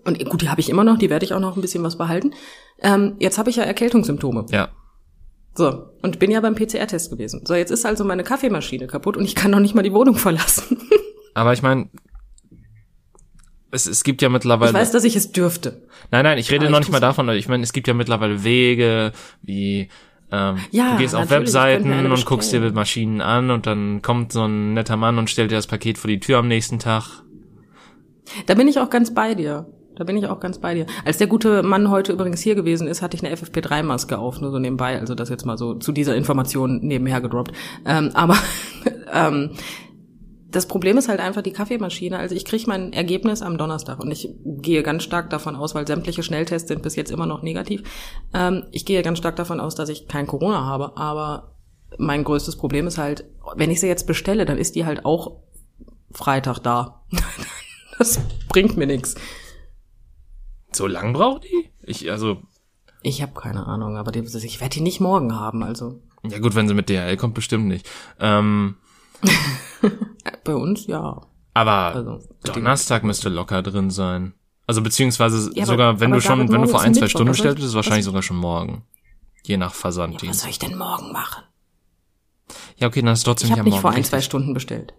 Und 0.04 0.22
gut, 0.28 0.42
die 0.42 0.50
habe 0.50 0.60
ich 0.60 0.68
immer 0.68 0.84
noch, 0.84 0.98
die 0.98 1.08
werde 1.08 1.24
ich 1.24 1.32
auch 1.32 1.40
noch 1.40 1.56
ein 1.56 1.62
bisschen 1.62 1.82
was 1.82 1.96
behalten. 1.96 2.34
Ähm, 2.80 3.16
jetzt 3.20 3.38
habe 3.38 3.48
ich 3.48 3.56
ja 3.56 3.62
Erkältungssymptome. 3.62 4.44
Ja. 4.50 4.68
So, 5.54 5.86
und 6.02 6.18
bin 6.18 6.30
ja 6.30 6.40
beim 6.40 6.54
PCR-Test 6.54 7.10
gewesen. 7.10 7.46
So, 7.46 7.54
jetzt 7.54 7.70
ist 7.70 7.86
also 7.86 8.04
meine 8.04 8.22
Kaffeemaschine 8.22 8.86
kaputt 8.86 9.16
und 9.16 9.24
ich 9.24 9.34
kann 9.34 9.50
noch 9.50 9.60
nicht 9.60 9.74
mal 9.74 9.82
die 9.82 9.94
Wohnung 9.94 10.16
verlassen. 10.16 10.78
Aber 11.34 11.54
ich 11.54 11.62
meine, 11.62 11.88
es, 13.70 13.86
es 13.86 14.04
gibt 14.04 14.22
ja 14.22 14.28
mittlerweile. 14.28 14.70
Ich 14.70 14.76
weiß, 14.76 14.92
dass 14.92 15.04
ich 15.04 15.16
es 15.16 15.32
dürfte. 15.32 15.82
Nein, 16.10 16.24
nein, 16.24 16.38
ich 16.38 16.50
rede 16.50 16.66
Aber 16.66 16.70
noch 16.70 16.80
ich 16.80 16.86
nicht 16.86 16.92
mal 16.92 17.00
davon. 17.00 17.28
Ich 17.30 17.48
meine, 17.48 17.62
es 17.62 17.72
gibt 17.72 17.88
ja 17.88 17.94
mittlerweile 17.94 18.44
Wege, 18.44 19.12
wie 19.42 19.88
ähm, 20.30 20.56
Ja, 20.70 20.92
du 20.92 20.98
gehst 20.98 21.14
auf 21.14 21.30
Webseiten 21.30 22.10
und 22.10 22.26
guckst 22.26 22.52
dir. 22.52 22.60
Maschinen 22.72 23.20
an 23.20 23.50
und 23.50 23.66
dann 23.66 24.02
kommt 24.02 24.32
so 24.32 24.44
ein 24.44 24.74
netter 24.74 24.96
Mann 24.96 25.18
und 25.18 25.30
stellt 25.30 25.50
dir 25.50 25.56
das 25.56 25.66
Paket 25.66 25.98
vor 25.98 26.08
die 26.08 26.20
Tür 26.20 26.38
am 26.38 26.48
nächsten 26.48 26.78
Tag. 26.78 27.22
Da 28.46 28.54
bin 28.54 28.68
ich 28.68 28.78
auch 28.78 28.90
ganz 28.90 29.14
bei 29.14 29.34
dir. 29.34 29.66
Da 29.96 30.04
bin 30.04 30.16
ich 30.16 30.28
auch 30.28 30.38
ganz 30.38 30.58
bei 30.58 30.74
dir. 30.74 30.86
Als 31.04 31.18
der 31.18 31.26
gute 31.26 31.64
Mann 31.64 31.90
heute 31.90 32.12
übrigens 32.12 32.40
hier 32.40 32.54
gewesen 32.54 32.86
ist, 32.86 33.02
hatte 33.02 33.16
ich 33.16 33.24
eine 33.24 33.34
FFP3-Maske 33.34 34.16
auf, 34.16 34.40
nur 34.40 34.52
so 34.52 34.60
nebenbei. 34.60 34.98
Also 34.98 35.16
das 35.16 35.28
jetzt 35.28 35.44
mal 35.44 35.58
so 35.58 35.74
zu 35.74 35.90
dieser 35.90 36.14
Information 36.14 36.78
nebenher 36.82 37.20
gedroppt. 37.20 37.50
Ähm, 37.84 38.10
aber 38.14 38.36
ähm, 39.12 39.50
das 40.50 40.66
Problem 40.66 40.96
ist 40.96 41.08
halt 41.08 41.20
einfach 41.20 41.42
die 41.42 41.52
Kaffeemaschine. 41.52 42.18
Also 42.18 42.34
ich 42.34 42.44
kriege 42.44 42.64
mein 42.66 42.92
Ergebnis 42.92 43.42
am 43.42 43.58
Donnerstag 43.58 44.00
und 44.00 44.10
ich 44.10 44.30
gehe 44.44 44.82
ganz 44.82 45.02
stark 45.02 45.28
davon 45.28 45.56
aus, 45.56 45.74
weil 45.74 45.86
sämtliche 45.86 46.22
Schnelltests 46.22 46.68
sind 46.68 46.82
bis 46.82 46.96
jetzt 46.96 47.10
immer 47.10 47.26
noch 47.26 47.42
negativ. 47.42 47.82
Ähm, 48.32 48.64
ich 48.72 48.86
gehe 48.86 49.02
ganz 49.02 49.18
stark 49.18 49.36
davon 49.36 49.60
aus, 49.60 49.74
dass 49.74 49.90
ich 49.90 50.08
kein 50.08 50.26
Corona 50.26 50.64
habe. 50.64 50.96
Aber 50.96 51.54
mein 51.98 52.24
größtes 52.24 52.56
Problem 52.56 52.86
ist 52.86 52.96
halt, 52.96 53.24
wenn 53.56 53.70
ich 53.70 53.80
sie 53.80 53.88
jetzt 53.88 54.06
bestelle, 54.06 54.46
dann 54.46 54.56
ist 54.56 54.74
die 54.74 54.86
halt 54.86 55.04
auch 55.04 55.42
Freitag 56.12 56.60
da. 56.60 57.02
das 57.98 58.18
bringt 58.48 58.78
mir 58.78 58.86
nichts. 58.86 59.16
So 60.72 60.86
lang 60.86 61.12
braucht 61.12 61.44
die? 61.44 61.70
Ich, 61.82 62.10
also, 62.10 62.38
Ich 63.02 63.20
habe 63.20 63.38
keine 63.38 63.66
Ahnung, 63.66 63.96
aber 63.96 64.12
die, 64.12 64.20
ich 64.20 64.60
werde 64.60 64.74
die 64.74 64.80
nicht 64.80 65.00
morgen 65.00 65.34
haben. 65.34 65.62
Also 65.62 66.00
ja 66.24 66.38
gut, 66.38 66.54
wenn 66.54 66.68
sie 66.68 66.74
mit 66.74 66.88
DHL 66.88 67.16
kommt, 67.16 67.34
bestimmt 67.34 67.66
nicht. 67.66 67.88
Ähm, 68.18 68.76
äh, 68.76 68.87
bei 70.44 70.54
uns 70.54 70.86
ja. 70.86 71.20
aber 71.54 71.72
Also 71.94 72.20
Donnerstag 72.44 73.04
müsste 73.04 73.28
locker 73.28 73.62
drin 73.62 73.90
sein. 73.90 74.34
Also 74.66 74.82
beziehungsweise 74.82 75.50
Ja, 75.54 75.62
aber- 75.64 75.72
sogar, 75.72 76.00
wenn 76.00 76.12
aber 76.12 76.20
du 76.20 76.26
schon, 76.26 76.38
wenn 76.40 76.46
du 76.48 76.52
morgen 76.58 76.68
vor 76.68 76.80
ein, 76.82 76.94
zwei 76.94 77.08
Stunden 77.08 77.28
bestellt 77.30 77.54
ich- 77.54 77.60
bist, 77.62 77.68
ist 77.70 77.74
wahrscheinlich 77.74 78.04
sogar 78.04 78.22
schon 78.22 78.36
morgen. 78.36 78.84
Je 79.44 79.56
nach 79.56 79.74
Versanddienst. 79.74 80.28
Was 80.36 80.40
soll 80.42 80.50
ich 80.50 80.58
denn 80.58 80.76
morgen 80.76 81.10
machen? 81.12 81.42
Ja, 82.76 82.88
okay, 82.88 83.00
dann 83.02 83.12
ist 83.14 83.22
trotzdem 83.24 83.46
Ich 83.46 83.50
nicht 83.50 83.58
habe 83.58 83.60
am 83.60 83.64
nicht 83.66 83.82
Morgen. 83.82 83.82
vor 83.82 83.90
ein, 83.92 84.04
zwei 84.04 84.20
Stunden 84.20 84.52
bestellt. 84.54 84.94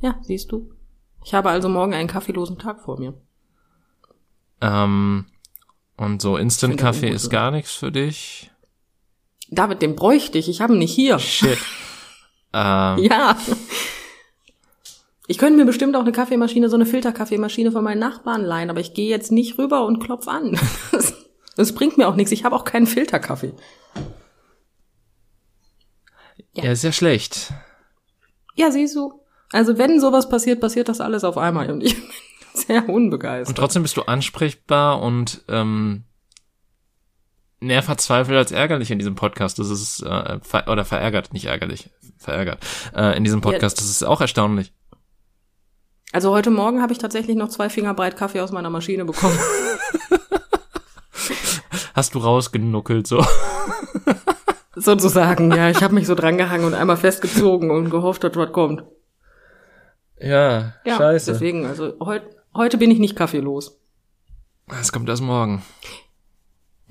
Ja, 0.00 0.16
siehst 0.22 0.52
du. 0.52 0.72
Ich 1.24 1.34
habe 1.34 1.50
also 1.50 1.68
morgen 1.68 1.92
einen 1.94 2.08
kaffeelosen 2.08 2.58
Tag 2.58 2.82
vor 2.82 2.98
mir. 2.98 3.14
Ähm, 4.60 5.26
und 5.96 6.20
so 6.22 6.36
Instant-Kaffee 6.36 7.08
Ich 7.08 7.14
ist 7.14 7.30
gar 7.30 7.50
nichts 7.50 7.72
für 7.74 7.90
dich. 7.92 8.50
David, 9.50 9.82
den 9.82 9.96
bräuchte 9.96 10.38
ich. 10.38 10.48
Ich 10.48 10.60
habe 10.60 10.74
ihn 10.74 10.78
nicht 10.78 10.94
hier. 10.94 11.18
Shit. 11.18 11.58
ähm, 12.52 12.98
Ja. 12.98 13.36
Ich 15.26 15.38
könnte 15.38 15.56
mir 15.58 15.64
bestimmt 15.64 15.94
auch 15.94 16.00
eine 16.00 16.10
Kaffeemaschine, 16.10 16.68
so 16.68 16.74
eine 16.74 16.86
Filterkaffeemaschine 16.86 17.70
von 17.70 17.84
meinen 17.84 18.00
Nachbarn 18.00 18.42
leihen, 18.42 18.68
aber 18.68 18.80
ich 18.80 18.94
gehe 18.94 19.08
jetzt 19.08 19.30
nicht 19.30 19.58
rüber 19.58 19.86
und 19.86 20.00
klopf 20.00 20.26
an. 20.26 20.58
Das, 20.90 21.14
das 21.56 21.72
bringt 21.74 21.96
mir 21.98 22.08
auch 22.08 22.16
nichts. 22.16 22.32
Ich 22.32 22.44
habe 22.44 22.56
auch 22.56 22.64
keinen 22.64 22.88
Filterkaffee. 22.88 23.52
ja, 26.54 26.72
ist 26.72 26.82
ja 26.84 26.90
schlecht. 26.92 27.52
Ja, 28.56 28.70
siehst 28.72 28.96
du. 28.96 29.20
Also 29.52 29.78
wenn 29.78 30.00
sowas 30.00 30.28
passiert, 30.28 30.60
passiert 30.60 30.88
das 30.88 31.00
alles 31.00 31.22
auf 31.24 31.38
einmal 31.38 31.70
und 31.70 31.82
ich 31.82 31.94
bin 32.00 32.10
sehr 32.54 32.88
Und 32.88 32.94
unbegeistert. 32.94 33.56
trotzdem 33.56 33.82
bist 33.82 33.96
du 33.96 34.02
ansprechbar 34.02 35.00
und 35.00 35.42
ähm, 35.48 36.04
mehr 37.60 37.82
verzweifelt 37.82 38.36
als 38.36 38.52
ärgerlich 38.52 38.90
in 38.90 38.98
diesem 38.98 39.14
Podcast. 39.14 39.58
Das 39.58 39.70
ist 39.70 40.02
äh, 40.02 40.38
ver 40.42 40.66
oder 40.68 40.84
verärgert, 40.84 41.32
nicht 41.32 41.44
ärgerlich, 41.46 41.90
verärgert. 42.18 42.64
Äh, 42.94 43.16
in 43.16 43.24
diesem 43.24 43.40
Podcast, 43.40 43.78
das 43.78 43.88
ist 43.88 44.02
auch 44.02 44.20
erstaunlich. 44.20 44.72
Also 46.12 46.32
heute 46.32 46.50
Morgen 46.50 46.82
habe 46.82 46.92
ich 46.92 46.98
tatsächlich 46.98 47.36
noch 47.36 47.48
zwei 47.50 47.68
Finger 47.70 47.94
breit 47.94 48.16
Kaffee 48.16 48.40
aus 48.40 48.50
meiner 48.50 48.70
Maschine 48.70 49.04
bekommen. 49.04 49.38
Hast 51.94 52.14
du 52.14 52.18
rausgenuckelt 52.18 53.06
so? 53.06 53.24
Sozusagen, 54.74 55.50
ja. 55.52 55.68
Ich 55.70 55.82
habe 55.82 55.94
mich 55.94 56.06
so 56.06 56.14
drangehangen 56.14 56.66
und 56.66 56.74
einmal 56.74 56.96
festgezogen 56.96 57.70
und 57.70 57.90
gehofft, 57.90 58.24
dass 58.24 58.34
was 58.36 58.52
kommt. 58.52 58.84
Ja, 60.18 60.74
Ja, 60.84 60.96
scheiße. 60.96 61.32
deswegen, 61.32 61.66
also 61.66 61.94
heut, 62.00 62.22
heute 62.54 62.78
bin 62.78 62.90
ich 62.90 62.98
nicht 62.98 63.16
kaffeelos. 63.16 63.78
Es 64.80 64.92
kommt 64.92 65.08
erst 65.08 65.22
morgen. 65.22 65.62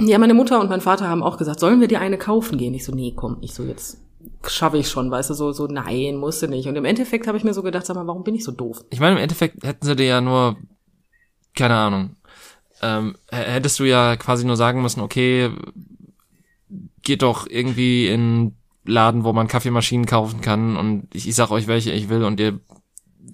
Ja, 0.02 0.18
meine 0.18 0.34
Mutter 0.34 0.60
und 0.62 0.70
mein 0.70 0.82
Vater 0.82 1.10
haben 1.10 1.24
auch 1.24 1.38
gesagt, 1.38 1.60
sollen 1.60 1.82
wir 1.82 1.88
dir 1.88 2.00
eine 2.00 2.18
kaufen 2.18 2.58
gehen? 2.58 2.74
Ich 2.74 2.86
so, 2.86 2.94
nee, 2.94 3.14
komm, 3.16 3.38
ich 3.42 3.54
so, 3.54 3.64
jetzt 3.64 4.02
schaffe 4.48 4.78
ich 4.78 4.90
schon, 4.90 5.12
weißt 5.12 5.30
du, 5.30 5.34
so, 5.34 5.52
so, 5.52 5.68
nein, 5.68 6.16
musste 6.16 6.48
nicht. 6.48 6.68
Und 6.68 6.76
im 6.76 6.86
Endeffekt 6.86 7.28
habe 7.28 7.38
ich 7.38 7.44
mir 7.44 7.54
so 7.54 7.64
gedacht, 7.64 7.86
sag 7.86 7.96
mal, 7.96 8.08
warum 8.08 8.24
bin 8.24 8.36
ich 8.36 8.44
so 8.44 8.52
doof? 8.52 8.84
Ich 8.90 9.00
meine, 9.00 9.16
im 9.18 9.22
Endeffekt 9.22 9.64
hätten 9.64 9.86
sie 9.86 9.96
dir 9.96 10.06
ja 10.06 10.22
nur, 10.22 10.58
keine 11.54 11.76
Ahnung, 11.76 12.16
ähm, 12.82 13.18
hättest 13.30 13.80
du 13.80 13.84
ja 13.84 14.16
quasi 14.16 14.46
nur 14.46 14.56
sagen 14.56 14.82
müssen, 14.82 15.02
okay, 15.02 15.52
geht 17.02 17.22
doch 17.22 17.48
irgendwie 17.48 18.08
in 18.08 18.56
Laden, 18.86 19.26
wo 19.26 19.34
man 19.34 19.48
Kaffeemaschinen 19.48 20.06
kaufen 20.06 20.40
kann 20.40 20.78
und 20.78 21.14
ich, 21.14 21.28
ich 21.28 21.36
sag 21.36 21.52
euch, 21.52 21.68
welche 21.68 21.92
ich 21.92 22.08
will 22.08 22.24
und 22.24 22.40
ihr 22.40 22.60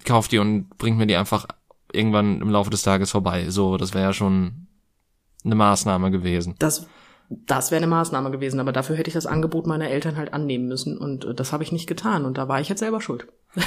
kauft 0.03 0.31
die 0.31 0.39
und 0.39 0.69
bringt 0.77 0.97
mir 0.97 1.07
die 1.07 1.15
einfach 1.15 1.45
irgendwann 1.93 2.41
im 2.41 2.49
Laufe 2.49 2.71
des 2.71 2.81
Tages 2.81 3.11
vorbei. 3.11 3.49
So, 3.49 3.77
das 3.77 3.93
wäre 3.93 4.05
ja 4.05 4.13
schon 4.13 4.64
eine 5.45 5.55
Maßnahme 5.55 6.11
gewesen. 6.11 6.55
Das, 6.59 6.87
das 7.29 7.71
wäre 7.71 7.77
eine 7.77 7.87
Maßnahme 7.87 8.31
gewesen, 8.31 8.59
aber 8.59 8.71
dafür 8.71 8.95
hätte 8.95 9.09
ich 9.09 9.13
das 9.13 9.25
Angebot 9.25 9.67
meiner 9.67 9.89
Eltern 9.89 10.17
halt 10.17 10.33
annehmen 10.33 10.67
müssen 10.67 10.97
und 10.97 11.25
äh, 11.25 11.33
das 11.33 11.53
habe 11.53 11.63
ich 11.63 11.71
nicht 11.71 11.87
getan 11.87 12.25
und 12.25 12.37
da 12.37 12.47
war 12.47 12.59
ich 12.59 12.69
jetzt 12.69 12.79
selber 12.79 13.01
schuld. 13.01 13.27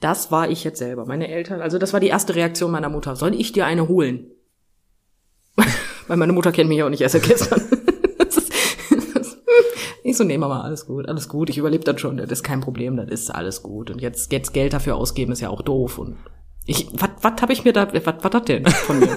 das, 0.00 0.30
war 0.30 0.48
ich 0.48 0.64
jetzt 0.64 0.78
selber. 0.78 1.06
Meine 1.06 1.28
Eltern, 1.28 1.60
also 1.60 1.78
das 1.78 1.92
war 1.92 2.00
die 2.00 2.08
erste 2.08 2.34
Reaktion 2.34 2.70
meiner 2.70 2.88
Mutter. 2.88 3.16
Soll 3.16 3.34
ich 3.34 3.52
dir 3.52 3.66
eine 3.66 3.88
holen? 3.88 4.30
Weil 6.06 6.16
meine 6.16 6.32
Mutter 6.32 6.52
kennt 6.52 6.68
mich 6.68 6.78
ja 6.78 6.86
auch 6.86 6.90
nicht 6.90 7.02
erst 7.02 7.14
seit 7.14 7.24
gestern. 7.24 7.62
Ich 10.06 10.18
so, 10.18 10.24
nee, 10.24 10.36
Mama, 10.36 10.60
alles 10.60 10.84
gut, 10.84 11.08
alles 11.08 11.30
gut, 11.30 11.48
ich 11.48 11.56
überlebe 11.56 11.82
das 11.82 11.98
schon, 11.98 12.18
das 12.18 12.30
ist 12.30 12.42
kein 12.42 12.60
Problem, 12.60 12.94
das 12.98 13.08
ist 13.08 13.30
alles 13.34 13.62
gut. 13.62 13.90
Und 13.90 14.02
jetzt, 14.02 14.30
jetzt 14.32 14.52
Geld 14.52 14.74
dafür 14.74 14.96
ausgeben 14.96 15.32
ist 15.32 15.40
ja 15.40 15.48
auch 15.48 15.62
doof. 15.62 15.98
Und 15.98 16.18
ich, 16.66 16.88
was, 16.92 17.08
was 17.22 17.40
habe 17.40 17.54
ich 17.54 17.64
mir 17.64 17.72
da, 17.72 17.90
was, 17.90 18.14
was 18.20 18.30
das 18.30 18.44
denn 18.44 18.66
von 18.66 19.00
mir? 19.00 19.16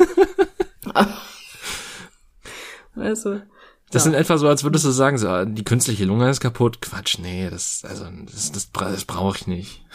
du? 2.96 3.42
Das 3.90 4.04
Ja. 4.04 4.12
sind 4.12 4.14
etwa 4.16 4.38
so, 4.38 4.48
als 4.48 4.64
würdest 4.64 4.86
du 4.86 4.92
sagen, 4.92 5.18
so, 5.18 5.30
ah, 5.30 5.46
die 5.46 5.64
künstliche 5.64 6.06
Lunge 6.06 6.30
ist 6.30 6.40
kaputt. 6.42 6.82
Quatsch, 6.82 7.20
nee, 7.20 7.50
das, 7.50 7.84
also, 7.88 8.06
das, 8.26 8.52
das, 8.52 8.72
das 8.72 9.06
brauche 9.06 9.38
ich 9.38 9.48
nicht. 9.48 9.86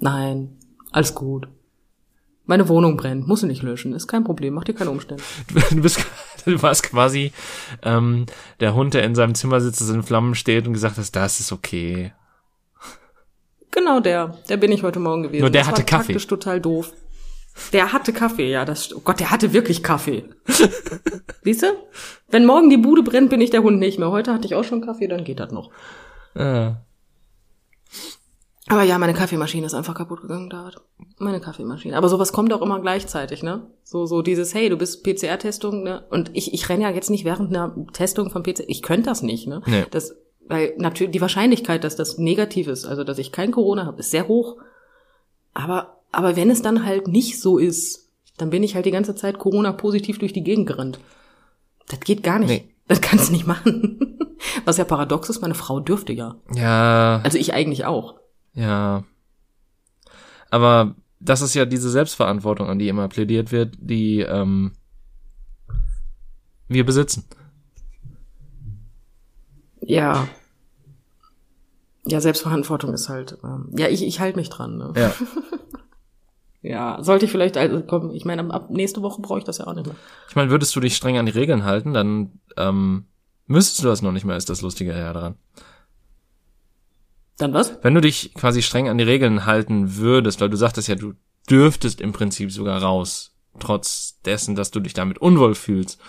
Nein, 0.00 0.56
alles 0.92 1.14
gut. 1.14 1.48
Meine 2.44 2.68
Wohnung 2.68 2.96
brennt, 2.96 3.26
musst 3.28 3.42
du 3.42 3.46
nicht 3.46 3.62
löschen, 3.62 3.92
ist 3.92 4.06
kein 4.06 4.24
Problem, 4.24 4.54
mach 4.54 4.64
dir 4.64 4.72
keine 4.74 4.90
Umstände. 4.90 5.22
Du, 5.70 5.82
bist, 5.82 6.00
du 6.46 6.62
warst 6.62 6.82
quasi 6.84 7.32
ähm, 7.82 8.24
der 8.60 8.74
Hund, 8.74 8.94
der 8.94 9.02
in 9.04 9.14
seinem 9.14 9.34
Zimmer 9.34 9.60
sitzt, 9.60 9.80
das 9.82 9.90
in 9.90 10.02
Flammen 10.02 10.34
steht 10.34 10.66
und 10.66 10.72
gesagt 10.72 10.96
hast, 10.96 11.14
das 11.14 11.40
ist 11.40 11.52
okay. 11.52 12.12
Genau 13.70 14.00
der, 14.00 14.38
der 14.48 14.56
bin 14.56 14.72
ich 14.72 14.82
heute 14.82 14.98
Morgen 14.98 15.24
gewesen. 15.24 15.42
Nur 15.42 15.50
der 15.50 15.60
das 15.62 15.68
hatte 15.68 15.78
war 15.82 15.86
Kaffee. 15.86 16.12
taktisch 16.14 16.26
total 16.26 16.60
doof. 16.60 16.92
Der 17.72 17.92
hatte 17.92 18.12
Kaffee, 18.12 18.50
ja, 18.50 18.64
das, 18.64 18.94
oh 18.94 19.00
Gott, 19.00 19.20
der 19.20 19.30
hatte 19.30 19.52
wirklich 19.52 19.82
Kaffee. 19.82 20.24
Siehst 21.42 21.62
du? 21.62 21.66
Wenn 22.28 22.46
morgen 22.46 22.70
die 22.70 22.76
Bude 22.76 23.02
brennt, 23.02 23.30
bin 23.30 23.40
ich 23.40 23.50
der 23.50 23.62
Hund 23.62 23.78
nicht 23.78 23.98
mehr. 23.98 24.10
Heute 24.10 24.32
hatte 24.32 24.46
ich 24.46 24.54
auch 24.54 24.64
schon 24.64 24.84
Kaffee, 24.84 25.08
dann 25.08 25.24
geht 25.24 25.40
das 25.40 25.52
noch. 25.52 25.70
Ah. 26.34 26.76
Aber 28.68 28.82
ja, 28.82 28.98
meine 28.98 29.14
Kaffeemaschine 29.14 29.66
ist 29.66 29.74
einfach 29.74 29.94
kaputt 29.94 30.20
gegangen, 30.20 30.50
David. 30.50 30.76
Meine 31.18 31.40
Kaffeemaschine. 31.40 31.96
Aber 31.96 32.08
sowas 32.08 32.32
kommt 32.32 32.52
auch 32.52 32.60
immer 32.60 32.80
gleichzeitig, 32.80 33.42
ne? 33.42 33.66
So, 33.82 34.04
so 34.04 34.20
dieses, 34.20 34.54
hey, 34.54 34.68
du 34.68 34.76
bist 34.76 35.02
PCR-Testung, 35.04 35.82
ne? 35.82 36.04
Und 36.10 36.30
ich, 36.34 36.52
ich 36.52 36.68
renne 36.68 36.84
ja 36.84 36.90
jetzt 36.90 37.08
nicht 37.08 37.24
während 37.24 37.48
einer 37.48 37.74
Testung 37.92 38.30
von 38.30 38.42
PCR. 38.42 38.68
Ich 38.68 38.82
könnte 38.82 39.08
das 39.08 39.22
nicht, 39.22 39.46
ne? 39.48 39.62
Nee. 39.66 39.86
Das, 39.90 40.16
weil 40.46 40.74
natürlich 40.76 41.12
die 41.12 41.20
Wahrscheinlichkeit, 41.20 41.82
dass 41.82 41.96
das 41.96 42.18
negativ 42.18 42.68
ist, 42.68 42.84
also 42.84 43.04
dass 43.04 43.18
ich 43.18 43.32
kein 43.32 43.52
Corona 43.52 43.86
habe, 43.86 44.00
ist 44.00 44.10
sehr 44.10 44.28
hoch. 44.28 44.58
Aber, 45.54 45.97
aber 46.12 46.36
wenn 46.36 46.50
es 46.50 46.62
dann 46.62 46.84
halt 46.84 47.08
nicht 47.08 47.40
so 47.40 47.58
ist, 47.58 48.08
dann 48.36 48.50
bin 48.50 48.62
ich 48.62 48.74
halt 48.74 48.86
die 48.86 48.90
ganze 48.90 49.14
Zeit 49.14 49.38
Corona-positiv 49.38 50.18
durch 50.18 50.32
die 50.32 50.44
Gegend 50.44 50.66
gerannt. 50.66 51.00
Das 51.88 52.00
geht 52.00 52.22
gar 52.22 52.38
nicht. 52.38 52.48
Nee. 52.48 52.74
Das 52.86 53.00
kannst 53.00 53.28
du 53.28 53.32
nicht 53.32 53.46
machen. 53.46 54.18
Was 54.64 54.76
ja 54.76 54.84
paradox 54.84 55.28
ist, 55.28 55.40
meine 55.42 55.54
Frau 55.54 55.80
dürfte 55.80 56.12
ja. 56.12 56.36
Ja, 56.54 57.20
Also 57.22 57.38
ich 57.38 57.52
eigentlich 57.52 57.84
auch. 57.84 58.14
ja. 58.54 59.04
Aber 60.50 60.94
das 61.20 61.42
ist 61.42 61.52
ja 61.52 61.66
diese 61.66 61.90
Selbstverantwortung, 61.90 62.68
an 62.68 62.78
die 62.78 62.88
immer 62.88 63.08
plädiert 63.08 63.52
wird, 63.52 63.76
die 63.78 64.20
ähm, 64.20 64.72
wir 66.68 66.86
besitzen. 66.86 67.24
Ja. 69.82 70.26
Ja, 72.06 72.20
Selbstverantwortung 72.22 72.94
ist 72.94 73.08
halt. 73.10 73.36
Ähm, 73.44 73.68
ja, 73.76 73.88
ich, 73.88 74.02
ich 74.02 74.20
halte 74.20 74.38
mich 74.38 74.48
dran. 74.48 74.78
Ne? 74.78 74.92
Ja. 74.96 75.12
ja, 76.62 77.02
sollte 77.02 77.26
ich 77.26 77.30
vielleicht, 77.30 77.56
also 77.56 77.82
komm, 77.82 78.10
ich 78.12 78.24
meine, 78.24 78.52
ab 78.52 78.70
nächste 78.70 79.02
Woche 79.02 79.22
brauche 79.22 79.38
ich 79.38 79.44
das 79.44 79.58
ja 79.58 79.66
auch 79.66 79.74
nicht 79.74 79.86
mehr. 79.86 79.96
Ich 80.28 80.36
meine, 80.36 80.50
würdest 80.50 80.74
du 80.74 80.80
dich 80.80 80.96
streng 80.96 81.18
an 81.18 81.26
die 81.26 81.32
Regeln 81.32 81.64
halten, 81.64 81.92
dann 81.94 82.40
ähm, 82.56 83.06
müsstest 83.46 83.82
du 83.84 83.88
das 83.88 84.02
noch 84.02 84.12
nicht 84.12 84.24
mehr, 84.24 84.36
ist 84.36 84.50
das 84.50 84.62
Lustige 84.62 84.92
ja 84.92 85.12
daran. 85.12 85.36
Dann 87.38 87.54
was? 87.54 87.78
Wenn 87.82 87.94
du 87.94 88.00
dich 88.00 88.34
quasi 88.34 88.62
streng 88.62 88.88
an 88.88 88.98
die 88.98 89.04
Regeln 89.04 89.46
halten 89.46 89.96
würdest, 89.96 90.40
weil 90.40 90.50
du 90.50 90.56
sagtest 90.56 90.88
ja, 90.88 90.96
du 90.96 91.14
dürftest 91.48 92.00
im 92.00 92.12
Prinzip 92.12 92.50
sogar 92.50 92.82
raus, 92.82 93.36
trotz 93.60 94.20
dessen, 94.22 94.56
dass 94.56 94.70
du 94.72 94.80
dich 94.80 94.92
damit 94.94 95.18
unwohl 95.18 95.54
fühlst. 95.54 96.00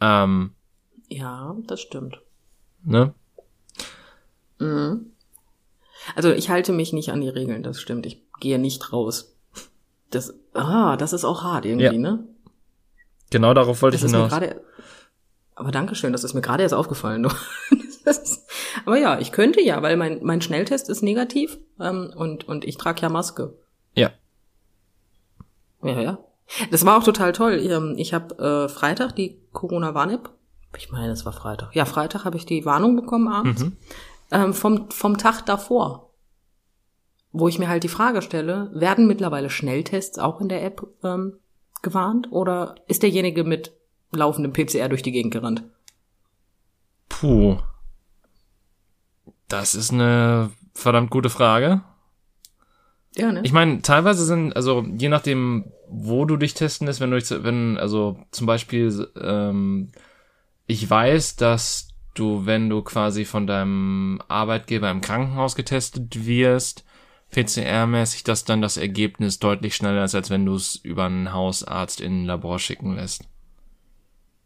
Ähm, 0.00 0.54
Ja, 1.08 1.56
das 1.66 1.80
stimmt. 1.80 2.20
ne? 2.82 3.14
Mhm. 4.58 5.12
Also 6.16 6.32
ich 6.32 6.50
halte 6.50 6.72
mich 6.72 6.92
nicht 6.92 7.10
an 7.10 7.20
die 7.20 7.28
Regeln, 7.28 7.62
das 7.62 7.80
stimmt. 7.80 8.06
Ich 8.06 8.20
gehe 8.40 8.58
nicht 8.58 8.92
raus. 8.92 9.31
Das, 10.14 10.34
ah, 10.54 10.96
das 10.96 11.12
ist 11.12 11.24
auch 11.24 11.42
hart 11.42 11.64
irgendwie, 11.64 11.84
Ja. 11.86 11.92
ne? 11.92 12.24
Genau 13.30 13.54
darauf 13.54 13.80
wollte 13.82 13.96
Das 13.96 14.04
ich 14.04 14.10
hinaus. 14.14 14.30
gerade. 14.30 14.62
Aber 15.54 15.70
Dankeschön, 15.70 16.12
das 16.12 16.24
ist 16.24 16.34
mir 16.34 16.40
gerade 16.42 16.62
erst 16.62 16.74
aufgefallen. 16.74 17.26
Ist- 18.04 18.48
aber 18.84 18.98
ja, 18.98 19.18
ich 19.20 19.30
könnte 19.32 19.60
ja, 19.62 19.80
weil 19.82 19.96
mein, 19.96 20.18
mein 20.24 20.40
Schnelltest 20.42 20.88
ist 20.88 21.02
negativ 21.02 21.58
ähm, 21.78 22.12
und, 22.16 22.48
und 22.48 22.64
ich 22.64 22.76
trage 22.76 23.00
ja 23.02 23.08
Maske. 23.08 23.54
Ja. 23.94 24.10
Ja, 25.82 26.00
ja. 26.00 26.18
Das 26.70 26.84
war 26.84 26.98
auch 26.98 27.04
total 27.04 27.32
toll. 27.32 27.54
Ähm, 27.62 27.94
Ich 27.96 28.12
habe 28.12 28.34
äh, 28.38 28.68
Freitag 28.68 29.14
die 29.16 29.40
Corona-Warn-App. 29.52 30.30
Ich 30.76 30.90
meine, 30.90 31.12
es 31.12 31.24
war 31.24 31.32
Freitag. 31.32 31.74
Ja, 31.76 31.84
Freitag 31.84 32.24
habe 32.24 32.36
ich 32.36 32.46
die 32.46 32.64
Warnung 32.64 32.96
bekommen 32.96 33.28
abends. 33.28 33.62
Mhm. 33.64 33.76
Ähm, 34.30 34.54
vom, 34.54 34.90
vom 34.90 35.16
Tag 35.18 35.46
davor. 35.46 36.10
Wo 37.32 37.48
ich 37.48 37.58
mir 37.58 37.68
halt 37.68 37.82
die 37.82 37.88
Frage 37.88 38.22
stelle, 38.22 38.70
werden 38.74 39.06
mittlerweile 39.06 39.50
Schnelltests 39.50 40.18
auch 40.18 40.40
in 40.40 40.48
der 40.48 40.62
App 40.64 40.86
ähm, 41.02 41.38
gewarnt? 41.80 42.30
Oder 42.30 42.74
ist 42.88 43.02
derjenige 43.02 43.44
mit 43.44 43.72
laufendem 44.12 44.52
PCR 44.52 44.88
durch 44.88 45.02
die 45.02 45.12
Gegend 45.12 45.32
gerannt? 45.32 45.64
Puh. 47.08 47.58
Das 49.48 49.74
ist 49.74 49.92
eine 49.92 50.50
verdammt 50.74 51.10
gute 51.10 51.30
Frage. 51.30 51.82
Ja, 53.16 53.30
ne? 53.30 53.42
Ich 53.44 53.52
meine, 53.52 53.82
teilweise 53.82 54.24
sind, 54.24 54.56
also 54.56 54.86
je 54.96 55.08
nachdem, 55.08 55.72
wo 55.88 56.24
du 56.24 56.36
dich 56.36 56.54
testen 56.54 56.86
lässt, 56.86 57.00
wenn 57.00 57.10
du 57.10 57.18
dich, 57.18 57.30
wenn, 57.30 57.76
also 57.76 58.18
zum 58.30 58.46
Beispiel, 58.46 59.08
ähm, 59.20 59.92
ich 60.66 60.88
weiß, 60.88 61.36
dass 61.36 61.88
du, 62.14 62.46
wenn 62.46 62.70
du 62.70 62.82
quasi 62.82 63.24
von 63.24 63.46
deinem 63.46 64.22
Arbeitgeber 64.28 64.90
im 64.90 65.02
Krankenhaus 65.02 65.54
getestet 65.54 66.24
wirst, 66.26 66.84
PCR-mäßig, 67.32 68.24
dass 68.24 68.44
dann 68.44 68.60
das 68.62 68.76
Ergebnis 68.76 69.38
deutlich 69.38 69.74
schneller 69.74 70.04
ist, 70.04 70.14
als 70.14 70.30
wenn 70.30 70.44
du 70.44 70.54
es 70.54 70.76
über 70.76 71.04
einen 71.04 71.32
Hausarzt 71.32 72.00
in 72.00 72.22
ein 72.22 72.26
Labor 72.26 72.58
schicken 72.58 72.94
lässt. 72.96 73.24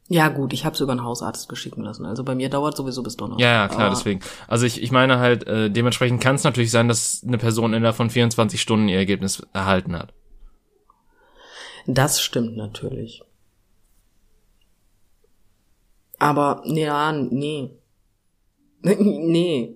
ja, 0.09 0.29
gut, 0.29 0.53
ich 0.53 0.65
habe 0.65 0.75
es 0.75 0.81
über 0.81 0.93
einen 0.93 1.03
Hausarzt 1.03 1.49
beschicken 1.49 1.83
lassen. 1.83 2.07
Also 2.07 2.23
bei 2.23 2.37
mir 2.37 2.49
dauert 2.49 2.77
sowieso 2.77 3.03
bis 3.03 3.17
Donnerstag. 3.17 3.41
Ja, 3.43 3.53
ja, 3.53 3.69
klar, 3.69 3.87
Aber- 3.87 3.95
deswegen. 3.97 4.21
Also 4.47 4.65
ich, 4.65 4.81
ich 4.81 4.93
meine 4.93 5.19
halt, 5.19 5.47
äh, 5.49 5.69
dementsprechend 5.69 6.21
kann 6.23 6.37
es 6.37 6.45
natürlich 6.45 6.71
sein, 6.71 6.87
dass 6.87 7.25
eine 7.27 7.39
Person 7.39 7.75
innerhalb 7.75 7.97
von 7.97 8.09
24 8.09 8.63
Stunden 8.63 8.89
ihr 8.89 8.99
Ergebnis 8.99 9.43
erhalten 9.53 9.97
hat. 9.99 10.15
Das 11.89 12.21
stimmt 12.21 12.57
natürlich. 12.57 13.23
Aber, 16.19 16.63
ja, 16.67 17.13
nee. 17.13 17.71
nee. 18.83 19.75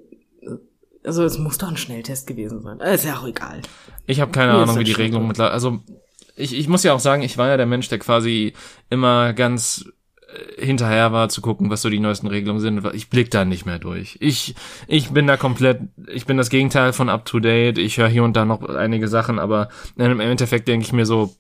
Also 1.05 1.25
es 1.25 1.39
muss 1.39 1.59
doch 1.59 1.69
ein 1.69 1.77
Schnelltest 1.77 2.27
gewesen 2.27 2.61
sein. 2.61 2.79
Ist 2.81 3.05
ja 3.05 3.19
auch 3.19 3.27
egal. 3.27 3.63
Ich 4.07 4.21
habe 4.21 4.33
keine 4.33 4.53
Mir 4.53 4.59
Ahnung, 4.59 4.79
wie 4.79 4.85
die 4.85 4.93
Regelung 4.93 5.27
mittlerweile. 5.27 5.55
Also 5.55 5.81
ich, 6.37 6.55
ich 6.55 6.69
muss 6.69 6.83
ja 6.83 6.93
auch 6.93 7.01
sagen, 7.01 7.23
ich 7.23 7.39
war 7.39 7.49
ja 7.49 7.57
der 7.57 7.67
Mensch, 7.67 7.89
der 7.89 7.99
quasi 7.99 8.53
immer 8.91 9.33
ganz 9.33 9.87
äh, 10.29 10.65
hinterher 10.65 11.13
war 11.13 11.29
zu 11.29 11.41
gucken, 11.41 11.71
was 11.71 11.83
so 11.83 11.89
die 11.89 12.01
neuesten 12.01 12.27
Regelungen 12.27 12.61
sind. 12.61 12.85
Ich 12.95 13.09
blick 13.09 13.31
da 13.31 13.45
nicht 13.45 13.65
mehr 13.65 13.79
durch. 13.79 14.19
Ich 14.21 14.55
ich 14.87 15.11
bin 15.11 15.27
da 15.27 15.37
komplett, 15.37 15.81
ich 16.09 16.27
bin 16.27 16.37
das 16.37 16.51
Gegenteil 16.51 16.93
von 16.93 17.09
up 17.09 17.25
to 17.25 17.41
date. 17.41 17.79
Ich 17.79 17.99
höre 17.99 18.09
hier 18.09 18.25
und 18.25 18.37
da 18.37 18.45
noch 18.45 18.63
einige 18.63 19.09
Sachen, 19.09 19.39
aber 19.39 19.69
im 19.97 20.21
Endeffekt 20.21 20.69
denke 20.69 20.85
ich 20.85 20.93
mir 20.93 21.07
so, 21.07 21.35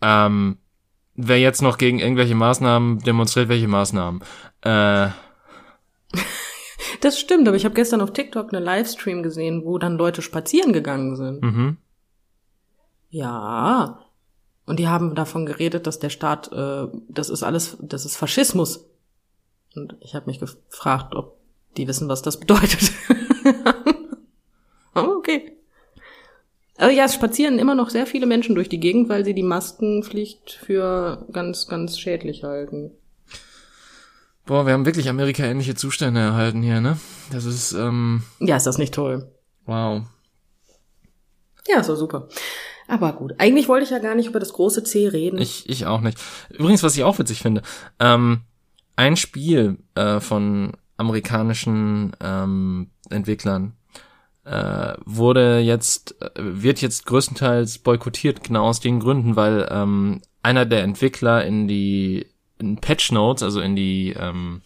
ähm, 0.00 0.58
wer 1.16 1.40
jetzt 1.40 1.62
noch 1.62 1.78
gegen 1.78 1.98
irgendwelche 1.98 2.34
Maßnahmen 2.34 3.00
demonstriert, 3.00 3.48
welche 3.48 3.68
Maßnahmen? 3.68 4.22
Äh, 4.62 5.08
Das 7.00 7.18
stimmt, 7.18 7.46
aber 7.48 7.56
ich 7.56 7.64
habe 7.64 7.74
gestern 7.74 8.00
auf 8.00 8.12
TikTok 8.12 8.52
einen 8.52 8.64
Livestream 8.64 9.22
gesehen, 9.22 9.64
wo 9.64 9.78
dann 9.78 9.96
Leute 9.96 10.22
spazieren 10.22 10.72
gegangen 10.72 11.16
sind. 11.16 11.42
mhm. 11.42 11.76
Ja. 13.10 14.00
Und 14.66 14.80
die 14.80 14.88
haben 14.88 15.14
davon 15.14 15.46
geredet, 15.46 15.86
dass 15.86 16.00
der 16.00 16.10
Staat, 16.10 16.52
äh, 16.52 16.88
das 17.08 17.30
ist 17.30 17.44
alles, 17.44 17.76
das 17.80 18.04
ist 18.04 18.16
Faschismus. 18.16 18.84
Und 19.76 19.96
ich 20.00 20.14
habe 20.14 20.26
mich 20.26 20.40
gefragt, 20.40 21.14
ob 21.14 21.36
die 21.76 21.86
wissen, 21.86 22.08
was 22.08 22.22
das 22.22 22.38
bedeutet. 22.40 22.92
Oh, 24.96 25.18
okay. 25.18 25.52
Also 26.78 26.96
ja, 26.96 27.04
es 27.04 27.14
spazieren 27.14 27.58
immer 27.58 27.74
noch 27.74 27.90
sehr 27.90 28.06
viele 28.06 28.24
Menschen 28.24 28.54
durch 28.54 28.70
die 28.70 28.80
Gegend, 28.80 29.10
weil 29.10 29.26
sie 29.26 29.34
die 29.34 29.42
Maskenpflicht 29.42 30.52
für 30.52 31.26
ganz, 31.32 31.68
ganz 31.68 31.98
schädlich 31.98 32.44
halten. 32.44 32.92
Boah, 34.46 34.64
wir 34.64 34.72
haben 34.72 34.86
wirklich 34.86 35.08
Amerika-ähnliche 35.08 35.74
Zustände 35.74 36.20
erhalten 36.20 36.62
hier, 36.62 36.80
ne? 36.80 36.98
Das 37.32 37.44
ist, 37.44 37.72
ähm, 37.72 38.22
Ja, 38.38 38.56
ist 38.56 38.66
das 38.66 38.78
nicht 38.78 38.94
toll? 38.94 39.30
wow. 39.66 40.02
Ja, 41.68 41.80
ist 41.80 41.88
doch 41.88 41.96
super. 41.96 42.28
Aber 42.86 43.12
gut, 43.14 43.34
eigentlich 43.38 43.66
wollte 43.66 43.82
ich 43.84 43.90
ja 43.90 43.98
gar 43.98 44.14
nicht 44.14 44.28
über 44.28 44.38
das 44.38 44.52
große 44.52 44.84
C 44.84 45.08
reden. 45.08 45.40
Ich, 45.40 45.68
ich 45.68 45.84
auch 45.86 46.00
nicht. 46.00 46.16
Übrigens, 46.50 46.84
was 46.84 46.96
ich 46.96 47.02
auch 47.02 47.18
witzig 47.18 47.40
finde, 47.42 47.62
ähm, 47.98 48.42
ein 48.94 49.16
Spiel 49.16 49.78
äh, 49.96 50.20
von 50.20 50.74
amerikanischen 50.96 52.12
ähm, 52.20 52.90
Entwicklern 53.10 53.72
äh, 54.44 54.94
wurde 55.04 55.58
jetzt, 55.58 56.14
äh, 56.22 56.30
wird 56.36 56.80
jetzt 56.80 57.04
größtenteils 57.06 57.78
boykottiert, 57.78 58.44
genau 58.44 58.68
aus 58.68 58.78
den 58.78 59.00
Gründen, 59.00 59.34
weil 59.34 59.66
ähm, 59.68 60.22
einer 60.44 60.64
der 60.66 60.84
Entwickler 60.84 61.44
in 61.44 61.66
die 61.66 62.26
in 62.58 62.76
Patch 62.76 63.12
Notes, 63.12 63.42
also 63.42 63.60
in 63.60 63.76
die 63.76 64.14
ähm, 64.18 64.62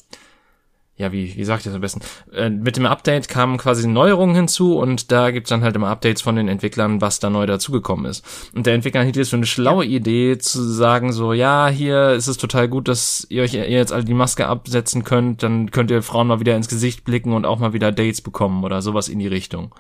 ja, 1.01 1.13
wie, 1.13 1.35
wie 1.35 1.45
sagt 1.45 1.61
ich 1.61 1.65
das 1.65 1.75
am 1.75 1.81
besten? 1.81 2.03
Äh, 2.31 2.51
mit 2.51 2.77
dem 2.77 2.85
Update 2.85 3.27
kamen 3.29 3.57
quasi 3.57 3.89
Neuerungen 3.89 4.37
hinzu 4.37 4.77
und 4.77 5.11
da 5.11 5.31
gibt's 5.31 5.49
dann 5.49 5.63
halt 5.63 5.75
immer 5.75 5.89
Updates 5.89 6.21
von 6.21 6.37
den 6.37 6.47
Entwicklern, 6.47 7.01
was 7.01 7.21
da 7.21 7.31
neu 7.31 7.47
dazugekommen 7.47 8.05
ist. 8.05 8.23
Und 8.55 8.67
der 8.67 8.75
Entwickler 8.75 9.03
hielt 9.03 9.17
es 9.17 9.31
für 9.31 9.37
eine 9.37 9.47
schlaue 9.47 9.87
Idee 9.87 10.37
zu 10.37 10.63
sagen 10.63 11.15
so, 11.15 11.33
ja, 11.33 11.69
hier 11.69 12.11
ist 12.11 12.27
es 12.27 12.37
total 12.37 12.69
gut, 12.69 12.87
dass 12.87 13.27
ihr 13.31 13.43
euch 13.43 13.55
ihr 13.55 13.69
jetzt 13.71 13.95
alle 13.95 14.05
die 14.05 14.13
Maske 14.13 14.47
absetzen 14.47 15.03
könnt, 15.03 15.43
dann 15.43 15.71
könnt 15.71 15.91
ihr 15.91 16.03
Frauen 16.03 16.27
mal 16.27 16.41
wieder 16.41 16.55
ins 16.55 16.69
Gesicht 16.69 17.03
blicken 17.05 17.33
und 17.33 17.47
auch 17.47 17.59
mal 17.59 17.73
wieder 17.73 17.93
Dates 17.93 18.21
bekommen 18.21 18.63
oder 18.63 18.83
sowas 18.83 19.09
in 19.09 19.21
die 19.21 19.27
Richtung. 19.27 19.75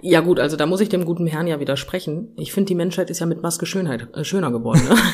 Ja 0.00 0.20
gut, 0.20 0.38
also 0.38 0.56
da 0.56 0.66
muss 0.66 0.80
ich 0.80 0.88
dem 0.88 1.04
guten 1.04 1.26
Herrn 1.26 1.48
ja 1.48 1.58
widersprechen. 1.58 2.28
Ich 2.36 2.52
finde, 2.52 2.68
die 2.68 2.76
Menschheit 2.76 3.10
ist 3.10 3.18
ja 3.18 3.26
mit 3.26 3.42
Maske 3.42 3.66
Schönheit, 3.66 4.06
äh, 4.14 4.22
schöner 4.22 4.52
geworden. 4.52 4.84
Ne? 4.88 4.94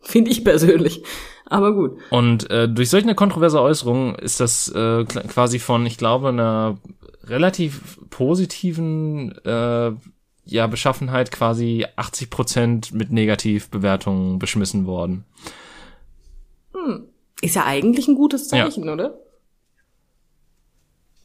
finde 0.00 0.30
ich 0.30 0.44
persönlich. 0.44 1.02
Aber 1.46 1.74
gut. 1.74 1.98
Und 2.10 2.48
äh, 2.50 2.68
durch 2.68 2.90
solch 2.90 3.02
eine 3.02 3.14
kontroverse 3.14 3.60
Äußerung 3.60 4.14
ist 4.14 4.40
das 4.40 4.68
äh, 4.68 5.04
quasi 5.04 5.58
von, 5.58 5.84
ich 5.84 5.98
glaube, 5.98 6.28
einer 6.28 6.78
relativ 7.24 7.98
positiven 8.10 9.32
äh, 9.44 9.92
ja, 10.44 10.66
Beschaffenheit 10.66 11.30
quasi 11.30 11.86
80 11.96 12.30
Prozent 12.30 12.92
mit 12.92 13.12
Negativbewertungen 13.12 14.38
beschmissen 14.38 14.86
worden. 14.86 15.24
Ist 17.40 17.56
ja 17.56 17.64
eigentlich 17.64 18.08
ein 18.08 18.14
gutes 18.14 18.48
Zeichen, 18.48 18.88
oder? 18.88 19.18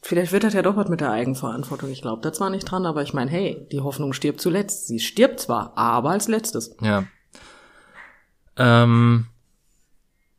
Vielleicht 0.02 0.32
wird 0.32 0.44
das 0.44 0.54
ja 0.54 0.62
doch 0.62 0.76
was 0.76 0.88
mit 0.88 1.00
der 1.00 1.10
Eigenverantwortung. 1.10 1.90
Ich 1.90 2.00
glaube 2.00 2.22
da 2.22 2.32
zwar 2.32 2.50
nicht 2.50 2.70
dran, 2.70 2.86
aber 2.86 3.02
ich 3.02 3.12
meine, 3.12 3.30
hey, 3.30 3.66
die 3.72 3.80
Hoffnung 3.80 4.12
stirbt 4.12 4.40
zuletzt. 4.40 4.86
Sie 4.86 5.00
stirbt 5.00 5.40
zwar, 5.40 5.76
aber 5.76 6.10
als 6.10 6.28
letztes. 6.28 6.76
Ja. 6.80 7.04
Ähm, 8.56 9.26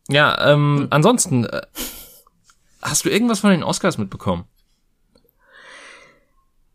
ja, 0.09 0.51
ähm, 0.51 0.87
ansonsten, 0.89 1.45
äh, 1.45 1.61
hast 2.81 3.05
du 3.05 3.09
irgendwas 3.09 3.39
von 3.39 3.51
den 3.51 3.63
Oscars 3.63 3.97
mitbekommen? 3.97 4.45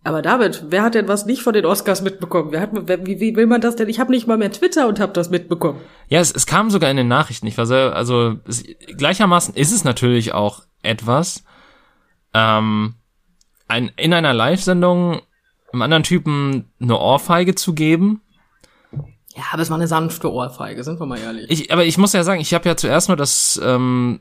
Aber 0.04 0.20
David, 0.20 0.64
wer 0.68 0.82
hat 0.82 0.94
denn 0.94 1.06
was 1.06 1.26
nicht 1.26 1.42
von 1.42 1.52
den 1.52 1.64
Oscars 1.64 2.02
mitbekommen? 2.02 2.50
Wer 2.50 2.60
hat, 2.60 2.70
wer, 2.72 3.06
wie, 3.06 3.20
wie 3.20 3.36
will 3.36 3.46
man 3.46 3.60
das 3.60 3.76
denn? 3.76 3.88
Ich 3.88 4.00
habe 4.00 4.10
nicht 4.10 4.26
mal 4.26 4.36
mehr 4.36 4.50
Twitter 4.50 4.88
und 4.88 4.98
habe 4.98 5.12
das 5.12 5.30
mitbekommen. 5.30 5.80
Ja, 6.08 6.18
es, 6.18 6.32
es 6.32 6.46
kam 6.46 6.70
sogar 6.70 6.90
in 6.90 6.96
den 6.96 7.06
Nachrichten. 7.08 7.46
Ich 7.46 7.56
war 7.56 7.66
sehr, 7.66 7.94
also 7.94 8.36
es, 8.46 8.64
gleichermaßen 8.96 9.54
ist 9.54 9.72
es 9.72 9.84
natürlich 9.84 10.34
auch 10.34 10.64
etwas. 10.82 11.44
Ähm, 12.34 12.94
ein, 13.68 13.92
in 13.96 14.12
einer 14.12 14.34
Live-Sendung 14.34 15.22
einem 15.72 15.82
anderen 15.82 16.02
Typen 16.02 16.70
eine 16.80 16.98
Ohrfeige 16.98 17.54
zu 17.54 17.72
geben. 17.72 18.21
Ja, 19.36 19.44
aber 19.52 19.62
es 19.62 19.70
war 19.70 19.76
eine 19.76 19.88
sanfte 19.88 20.30
Ohrfeige, 20.30 20.84
sind 20.84 21.00
wir 21.00 21.06
mal 21.06 21.18
ehrlich. 21.18 21.50
Ich, 21.50 21.72
aber 21.72 21.84
ich 21.84 21.96
muss 21.96 22.12
ja 22.12 22.22
sagen, 22.22 22.40
ich 22.40 22.52
habe 22.52 22.68
ja 22.68 22.76
zuerst 22.76 23.08
nur 23.08 23.16
das, 23.16 23.60
ähm, 23.64 24.20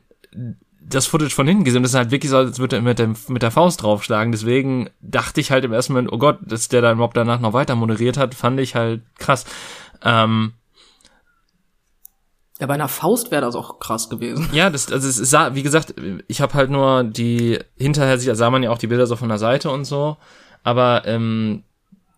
das 0.81 1.07
Footage 1.07 1.35
von 1.35 1.47
hinten 1.47 1.63
gesehen. 1.63 1.83
Das 1.83 1.91
ist 1.91 1.97
halt 1.97 2.11
wirklich 2.11 2.29
so, 2.29 2.37
als 2.37 2.59
würde 2.59 2.77
er 2.77 2.81
mit, 2.81 2.99
dem, 2.99 3.15
mit 3.27 3.41
der 3.41 3.51
Faust 3.51 3.83
draufschlagen. 3.83 4.31
Deswegen 4.31 4.89
dachte 5.01 5.41
ich 5.41 5.51
halt 5.51 5.65
im 5.65 5.73
ersten 5.73 5.93
Moment, 5.93 6.11
oh 6.11 6.17
Gott, 6.17 6.39
dass 6.41 6.69
der 6.69 6.81
dann 6.81 6.95
überhaupt 6.95 7.17
danach 7.17 7.39
noch 7.39 7.53
weiter 7.53 7.75
moderiert 7.75 8.17
hat, 8.17 8.35
fand 8.35 8.59
ich 8.59 8.75
halt 8.75 9.01
krass. 9.17 9.45
Ähm, 10.01 10.53
ja, 12.61 12.67
bei 12.67 12.75
einer 12.75 12.87
Faust 12.87 13.31
wäre 13.31 13.41
das 13.41 13.55
auch 13.55 13.79
krass 13.79 14.07
gewesen. 14.07 14.47
Ja, 14.53 14.69
das, 14.69 14.91
also 14.91 15.07
es 15.07 15.17
sah, 15.17 15.55
wie 15.55 15.63
gesagt, 15.63 15.95
ich 16.27 16.41
habe 16.41 16.53
halt 16.53 16.69
nur 16.69 17.03
die 17.03 17.57
hinterher 17.75 18.19
sah 18.19 18.49
man 18.51 18.61
ja 18.61 18.69
auch 18.69 18.77
die 18.77 18.87
Bilder 18.87 19.07
so 19.07 19.15
von 19.15 19.29
der 19.29 19.39
Seite 19.39 19.71
und 19.71 19.85
so, 19.85 20.17
aber 20.63 21.03
ähm, 21.05 21.63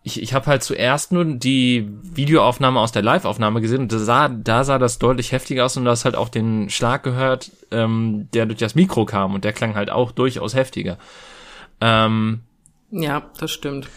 ich, 0.04 0.22
ich 0.22 0.34
habe 0.34 0.48
halt 0.48 0.64
zuerst 0.64 1.14
nur 1.14 1.24
die 1.24 1.90
Videoaufnahme 2.04 2.80
aus 2.80 2.92
der 2.92 3.02
Live-Aufnahme 3.02 3.62
gesehen 3.62 3.84
und 3.84 3.92
da 3.92 4.00
sah, 4.00 4.28
da 4.28 4.66
sah 4.66 4.78
das 4.78 5.00
deutlich 5.00 5.32
heftiger 5.32 5.66
aus 5.66 5.78
und 5.78 5.86
du 5.86 5.92
hast 5.92 6.04
halt 6.04 6.16
auch 6.16 6.28
den 6.28 6.70
Schlag 6.70 7.04
gehört, 7.04 7.52
ähm, 7.72 8.28
der 8.34 8.46
durch 8.46 8.60
das 8.60 8.76
Mikro 8.76 9.06
kam 9.06 9.34
und 9.34 9.46
der 9.46 9.54
klang 9.54 9.76
halt 9.76 9.90
auch 9.90 10.12
durchaus 10.12 10.56
heftiger. 10.56 10.98
Ähm, 11.80 12.42
ja, 12.92 13.30
das 13.40 13.52
stimmt. 13.52 13.88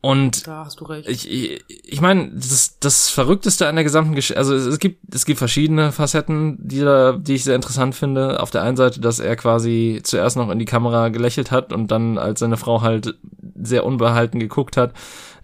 Und 0.00 0.46
da 0.46 0.64
hast 0.64 0.80
du 0.80 0.84
recht. 0.84 1.08
ich, 1.08 1.28
ich, 1.28 1.64
ich 1.68 2.00
meine, 2.00 2.30
das, 2.32 2.78
das 2.78 3.10
Verrückteste 3.10 3.66
an 3.66 3.74
der 3.74 3.82
gesamten 3.82 4.14
Geschichte, 4.14 4.38
also 4.38 4.54
es, 4.54 4.64
es, 4.64 4.78
gibt 4.78 5.12
es 5.12 5.24
gibt 5.24 5.38
verschiedene 5.38 5.90
Facetten, 5.90 6.56
die 6.60 6.80
da, 6.80 7.12
die 7.12 7.34
ich 7.34 7.42
sehr 7.42 7.56
interessant 7.56 7.96
finde. 7.96 8.40
Auf 8.40 8.50
der 8.50 8.62
einen 8.62 8.76
Seite, 8.76 9.00
dass 9.00 9.18
er 9.18 9.34
quasi 9.34 10.00
zuerst 10.04 10.36
noch 10.36 10.50
in 10.50 10.60
die 10.60 10.66
Kamera 10.66 11.08
gelächelt 11.08 11.50
hat 11.50 11.72
und 11.72 11.90
dann, 11.90 12.16
als 12.16 12.40
seine 12.40 12.56
Frau 12.56 12.80
halt 12.80 13.18
sehr 13.60 13.84
unbehalten 13.84 14.38
geguckt 14.38 14.76
hat, 14.76 14.92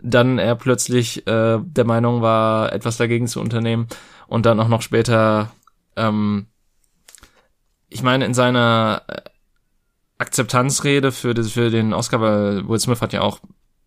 dann 0.00 0.38
er 0.38 0.54
plötzlich 0.54 1.26
äh, 1.26 1.58
der 1.60 1.84
Meinung 1.84 2.22
war, 2.22 2.72
etwas 2.72 2.96
dagegen 2.96 3.26
zu 3.26 3.40
unternehmen 3.40 3.88
und 4.28 4.46
dann 4.46 4.60
auch 4.60 4.68
noch 4.68 4.82
später, 4.82 5.50
ähm, 5.96 6.46
ich 7.88 8.04
meine, 8.04 8.24
in 8.24 8.34
seiner 8.34 9.02
Akzeptanzrede 10.18 11.10
für, 11.10 11.34
das, 11.34 11.50
für 11.50 11.70
den 11.70 11.92
Oscar, 11.92 12.20
weil 12.20 12.68
Will 12.68 12.78
Smith 12.78 13.00
hat 13.00 13.12
ja 13.12 13.22
auch 13.22 13.40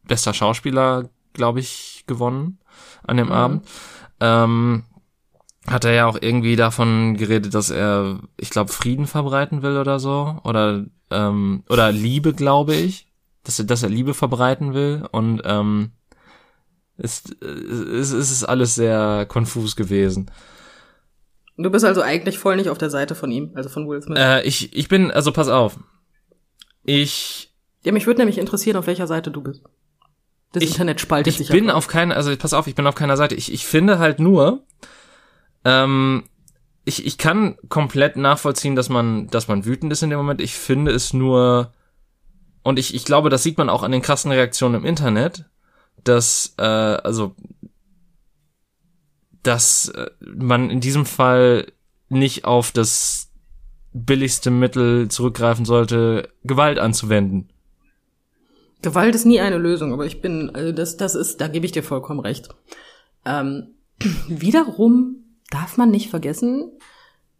bester 0.07 0.33
Schauspieler, 0.33 1.09
glaube 1.33 1.59
ich, 1.59 2.03
gewonnen 2.07 2.59
an 3.05 3.17
dem 3.17 3.27
mhm. 3.27 3.33
Abend. 3.33 3.67
Ähm, 4.19 4.83
hat 5.67 5.83
er 5.83 5.93
ja 5.93 6.05
auch 6.05 6.17
irgendwie 6.19 6.55
davon 6.55 7.17
geredet, 7.17 7.53
dass 7.53 7.69
er, 7.69 8.19
ich 8.37 8.49
glaube, 8.49 8.71
Frieden 8.71 9.05
verbreiten 9.05 9.61
will 9.61 9.77
oder 9.77 9.99
so. 9.99 10.39
Oder, 10.43 10.85
ähm, 11.11 11.63
oder 11.69 11.91
Liebe, 11.91 12.33
glaube 12.33 12.75
ich. 12.75 13.07
Dass 13.43 13.59
er, 13.59 13.65
dass 13.65 13.83
er 13.83 13.89
Liebe 13.89 14.13
verbreiten 14.13 14.73
will. 14.73 15.07
Und 15.11 15.41
ähm, 15.45 15.91
ist, 16.97 17.29
ist, 17.29 18.11
ist, 18.11 18.31
ist 18.31 18.43
alles 18.43 18.75
sehr 18.75 19.25
konfus 19.27 19.75
gewesen. 19.75 20.31
Du 21.57 21.69
bist 21.71 21.85
also 21.85 22.01
eigentlich 22.01 22.37
voll 22.37 22.55
nicht 22.55 22.69
auf 22.69 22.77
der 22.77 22.89
Seite 22.89 23.15
von 23.15 23.31
ihm, 23.31 23.51
also 23.55 23.67
von 23.67 23.87
Will 23.89 24.01
Smith. 24.01 24.17
Äh, 24.17 24.43
ich, 24.43 24.75
ich 24.75 24.87
bin, 24.87 25.11
also 25.11 25.31
pass 25.31 25.49
auf. 25.49 25.77
Ich. 26.83 27.53
Ja, 27.83 27.91
mich 27.91 28.05
würde 28.05 28.19
nämlich 28.19 28.37
interessieren, 28.37 28.77
auf 28.77 28.87
welcher 28.87 29.07
Seite 29.07 29.31
du 29.31 29.41
bist. 29.41 29.63
Das 30.51 30.63
ich, 30.63 30.71
Internet 30.71 31.01
spaltet 31.01 31.33
ich 31.33 31.37
sich. 31.37 31.49
Ich 31.49 31.51
bin 31.51 31.69
auf 31.69 31.87
keiner, 31.87 32.15
also 32.15 32.35
pass 32.37 32.53
auf, 32.53 32.67
ich 32.67 32.75
bin 32.75 32.87
auf 32.87 32.95
keiner 32.95 33.17
Seite. 33.17 33.35
Ich, 33.35 33.51
ich 33.51 33.65
finde 33.65 33.99
halt 33.99 34.19
nur, 34.19 34.63
ähm, 35.65 36.23
ich, 36.85 37.05
ich 37.05 37.17
kann 37.17 37.57
komplett 37.69 38.15
nachvollziehen, 38.15 38.75
dass 38.75 38.89
man, 38.89 39.27
dass 39.27 39.47
man 39.47 39.65
wütend 39.65 39.91
ist 39.91 40.03
in 40.03 40.09
dem 40.09 40.17
Moment. 40.17 40.39
Ich 40.39 40.55
finde 40.55 40.91
es 40.91 41.13
nur, 41.13 41.73
und 42.63 42.79
ich, 42.79 42.95
ich 42.95 43.03
glaube, 43.03 43.29
das 43.29 43.43
sieht 43.43 43.57
man 43.57 43.69
auch 43.69 43.83
an 43.83 43.91
den 43.91 44.01
krassen 44.01 44.31
Reaktionen 44.31 44.75
im 44.75 44.85
Internet, 44.85 45.45
dass, 46.03 46.53
äh, 46.57 46.63
also, 46.63 47.35
dass 49.43 49.89
äh, 49.89 50.09
man 50.21 50.69
in 50.69 50.79
diesem 50.79 51.05
Fall 51.05 51.71
nicht 52.09 52.45
auf 52.45 52.71
das 52.71 53.31
billigste 53.93 54.51
Mittel 54.51 55.09
zurückgreifen 55.09 55.65
sollte, 55.65 56.29
Gewalt 56.43 56.79
anzuwenden. 56.79 57.49
Gewalt 58.87 59.15
ist 59.15 59.25
nie 59.25 59.41
eine 59.41 59.57
Lösung, 59.57 59.91
aber 59.91 60.05
ich 60.05 60.21
bin, 60.21 60.49
also 60.55 60.71
das, 60.71 60.95
das 60.95 61.13
ist, 61.13 61.41
da 61.41 61.49
gebe 61.49 61.65
ich 61.65 61.73
dir 61.73 61.83
vollkommen 61.83 62.21
recht. 62.21 62.47
Ähm, 63.25 63.75
wiederum 64.29 65.25
darf 65.49 65.75
man 65.75 65.91
nicht 65.91 66.09
vergessen, 66.09 66.71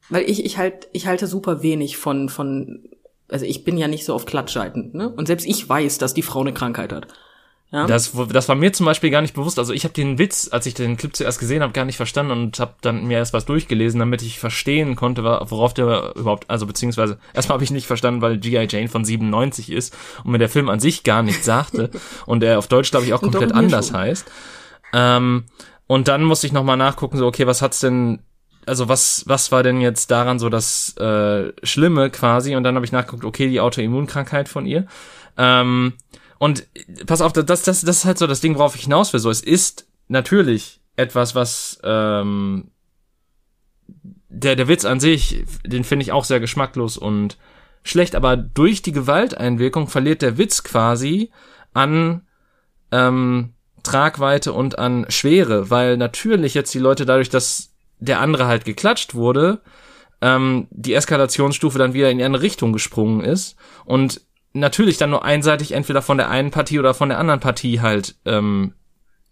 weil 0.09 0.29
ich, 0.29 0.43
ich 0.43 0.57
halt, 0.57 0.89
ich 0.91 1.07
halte 1.07 1.25
super 1.25 1.63
wenig 1.63 1.95
von, 1.95 2.27
von, 2.27 2.89
also 3.29 3.45
ich 3.45 3.63
bin 3.63 3.77
ja 3.77 3.87
nicht 3.87 4.03
so 4.03 4.13
auf 4.13 4.25
Klatschseiten, 4.25 4.91
ne? 4.91 5.07
Und 5.07 5.27
selbst 5.27 5.47
ich 5.47 5.69
weiß, 5.69 5.99
dass 5.99 6.13
die 6.13 6.21
Frau 6.21 6.41
eine 6.41 6.53
Krankheit 6.53 6.91
hat. 6.91 7.07
Ja? 7.71 7.85
Das, 7.85 8.13
das 8.29 8.47
war 8.47 8.55
mir 8.55 8.71
zum 8.71 8.85
Beispiel 8.85 9.09
gar 9.09 9.21
nicht 9.21 9.33
bewusst. 9.33 9.59
Also 9.59 9.73
ich 9.73 9.83
habe 9.83 9.93
den 9.93 10.17
Witz, 10.17 10.47
als 10.51 10.65
ich 10.65 10.73
den 10.73 10.95
Clip 10.95 11.13
zuerst 11.13 11.39
gesehen 11.39 11.61
habe, 11.61 11.73
gar 11.73 11.83
nicht 11.83 11.97
verstanden 11.97 12.31
und 12.31 12.59
habe 12.59 12.75
dann 12.81 13.05
mir 13.05 13.17
erst 13.17 13.33
was 13.33 13.45
durchgelesen, 13.45 13.99
damit 13.99 14.21
ich 14.21 14.39
verstehen 14.39 14.95
konnte, 14.95 15.23
worauf 15.23 15.73
der 15.73 16.13
überhaupt, 16.15 16.49
also 16.49 16.65
beziehungsweise 16.65 17.17
erstmal 17.33 17.55
habe 17.55 17.65
ich 17.65 17.71
nicht 17.71 17.85
verstanden, 17.85 18.21
weil 18.21 18.37
G.I. 18.37 18.67
Jane 18.69 18.87
von 18.87 19.03
97 19.03 19.71
ist 19.71 19.95
und 20.23 20.31
mir 20.31 20.37
der 20.37 20.49
Film 20.49 20.69
an 20.69 20.79
sich 20.79 21.03
gar 21.03 21.23
nichts 21.23 21.45
sagte 21.45 21.89
und 22.25 22.41
er 22.41 22.57
auf 22.57 22.67
Deutsch, 22.67 22.91
glaube 22.91 23.05
ich, 23.05 23.13
auch 23.13 23.21
komplett 23.21 23.51
anders 23.51 23.87
schon. 23.87 23.97
heißt. 23.97 24.25
Ähm, 24.93 25.43
und 25.87 26.07
dann 26.07 26.23
musste 26.23 26.47
ich 26.47 26.53
nochmal 26.53 26.77
nachgucken, 26.77 27.17
so, 27.17 27.27
okay, 27.27 27.47
was 27.47 27.61
hat's 27.61 27.81
denn 27.81 28.19
also 28.65 28.89
was, 28.89 29.23
was 29.27 29.53
war 29.53 29.63
denn 29.63 29.79
jetzt 29.79 30.11
daran 30.11 30.39
so 30.39 30.49
das 30.49 30.95
äh, 30.97 31.53
Schlimme 31.63 32.09
quasi? 32.09 32.55
Und 32.55 32.63
dann 32.63 32.75
habe 32.75 32.85
ich 32.85 32.91
nachgeguckt, 32.91 33.23
okay, 33.23 33.47
die 33.47 33.61
Autoimmunkrankheit 33.61 34.49
von 34.49 34.65
ihr. 34.65 34.87
Ähm, 35.37 35.93
und 36.39 36.67
pass 37.05 37.21
auf, 37.21 37.33
das, 37.33 37.45
das, 37.45 37.81
das 37.81 37.81
ist 37.81 38.05
halt 38.05 38.17
so 38.17 38.27
das 38.27 38.41
Ding, 38.41 38.55
worauf 38.55 38.75
ich 38.75 38.83
hinaus 38.83 39.13
will. 39.13 39.19
So, 39.19 39.29
es 39.29 39.41
ist 39.41 39.87
natürlich 40.07 40.81
etwas, 40.95 41.35
was 41.35 41.79
ähm, 41.83 42.71
der, 44.29 44.55
der 44.55 44.67
Witz 44.67 44.85
an 44.85 44.99
sich, 44.99 45.43
den 45.65 45.83
finde 45.83 46.03
ich 46.03 46.11
auch 46.11 46.25
sehr 46.25 46.39
geschmacklos 46.39 46.97
und 46.97 47.37
schlecht, 47.83 48.15
aber 48.15 48.35
durch 48.35 48.81
die 48.81 48.91
Gewalteinwirkung 48.91 49.87
verliert 49.87 50.21
der 50.21 50.37
Witz 50.37 50.63
quasi 50.63 51.31
an 51.73 52.21
ähm, 52.91 53.53
Tragweite 53.83 54.53
und 54.53 54.77
an 54.77 55.05
Schwere, 55.09 55.69
weil 55.69 55.97
natürlich 55.97 56.53
jetzt 56.53 56.73
die 56.73 56.79
Leute 56.79 57.05
dadurch, 57.05 57.29
dass 57.29 57.73
der 57.99 58.19
andere 58.19 58.47
halt 58.47 58.65
geklatscht 58.65 59.15
wurde, 59.15 59.61
ähm, 60.21 60.67
die 60.71 60.93
Eskalationsstufe 60.93 61.77
dann 61.77 61.93
wieder 61.93 62.09
in 62.11 62.21
eine 62.21 62.41
Richtung 62.41 62.73
gesprungen 62.73 63.21
ist 63.21 63.55
und 63.85 64.21
natürlich 64.59 64.97
dann 64.97 65.09
nur 65.09 65.23
einseitig 65.23 65.71
entweder 65.71 66.01
von 66.01 66.17
der 66.17 66.29
einen 66.29 66.51
Partie 66.51 66.79
oder 66.79 66.93
von 66.93 67.09
der 67.09 67.19
anderen 67.19 67.39
Partie 67.39 67.81
halt 67.81 68.15
ähm, 68.25 68.73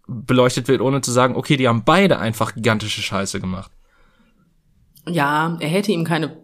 beleuchtet 0.06 0.68
wird, 0.68 0.80
ohne 0.80 1.00
zu 1.00 1.10
sagen, 1.10 1.36
okay, 1.36 1.56
die 1.56 1.68
haben 1.68 1.84
beide 1.84 2.18
einfach 2.18 2.54
gigantische 2.54 3.02
Scheiße 3.02 3.40
gemacht. 3.40 3.70
Ja, 5.08 5.56
er 5.60 5.68
hätte 5.68 5.92
ihm 5.92 6.04
keine 6.04 6.36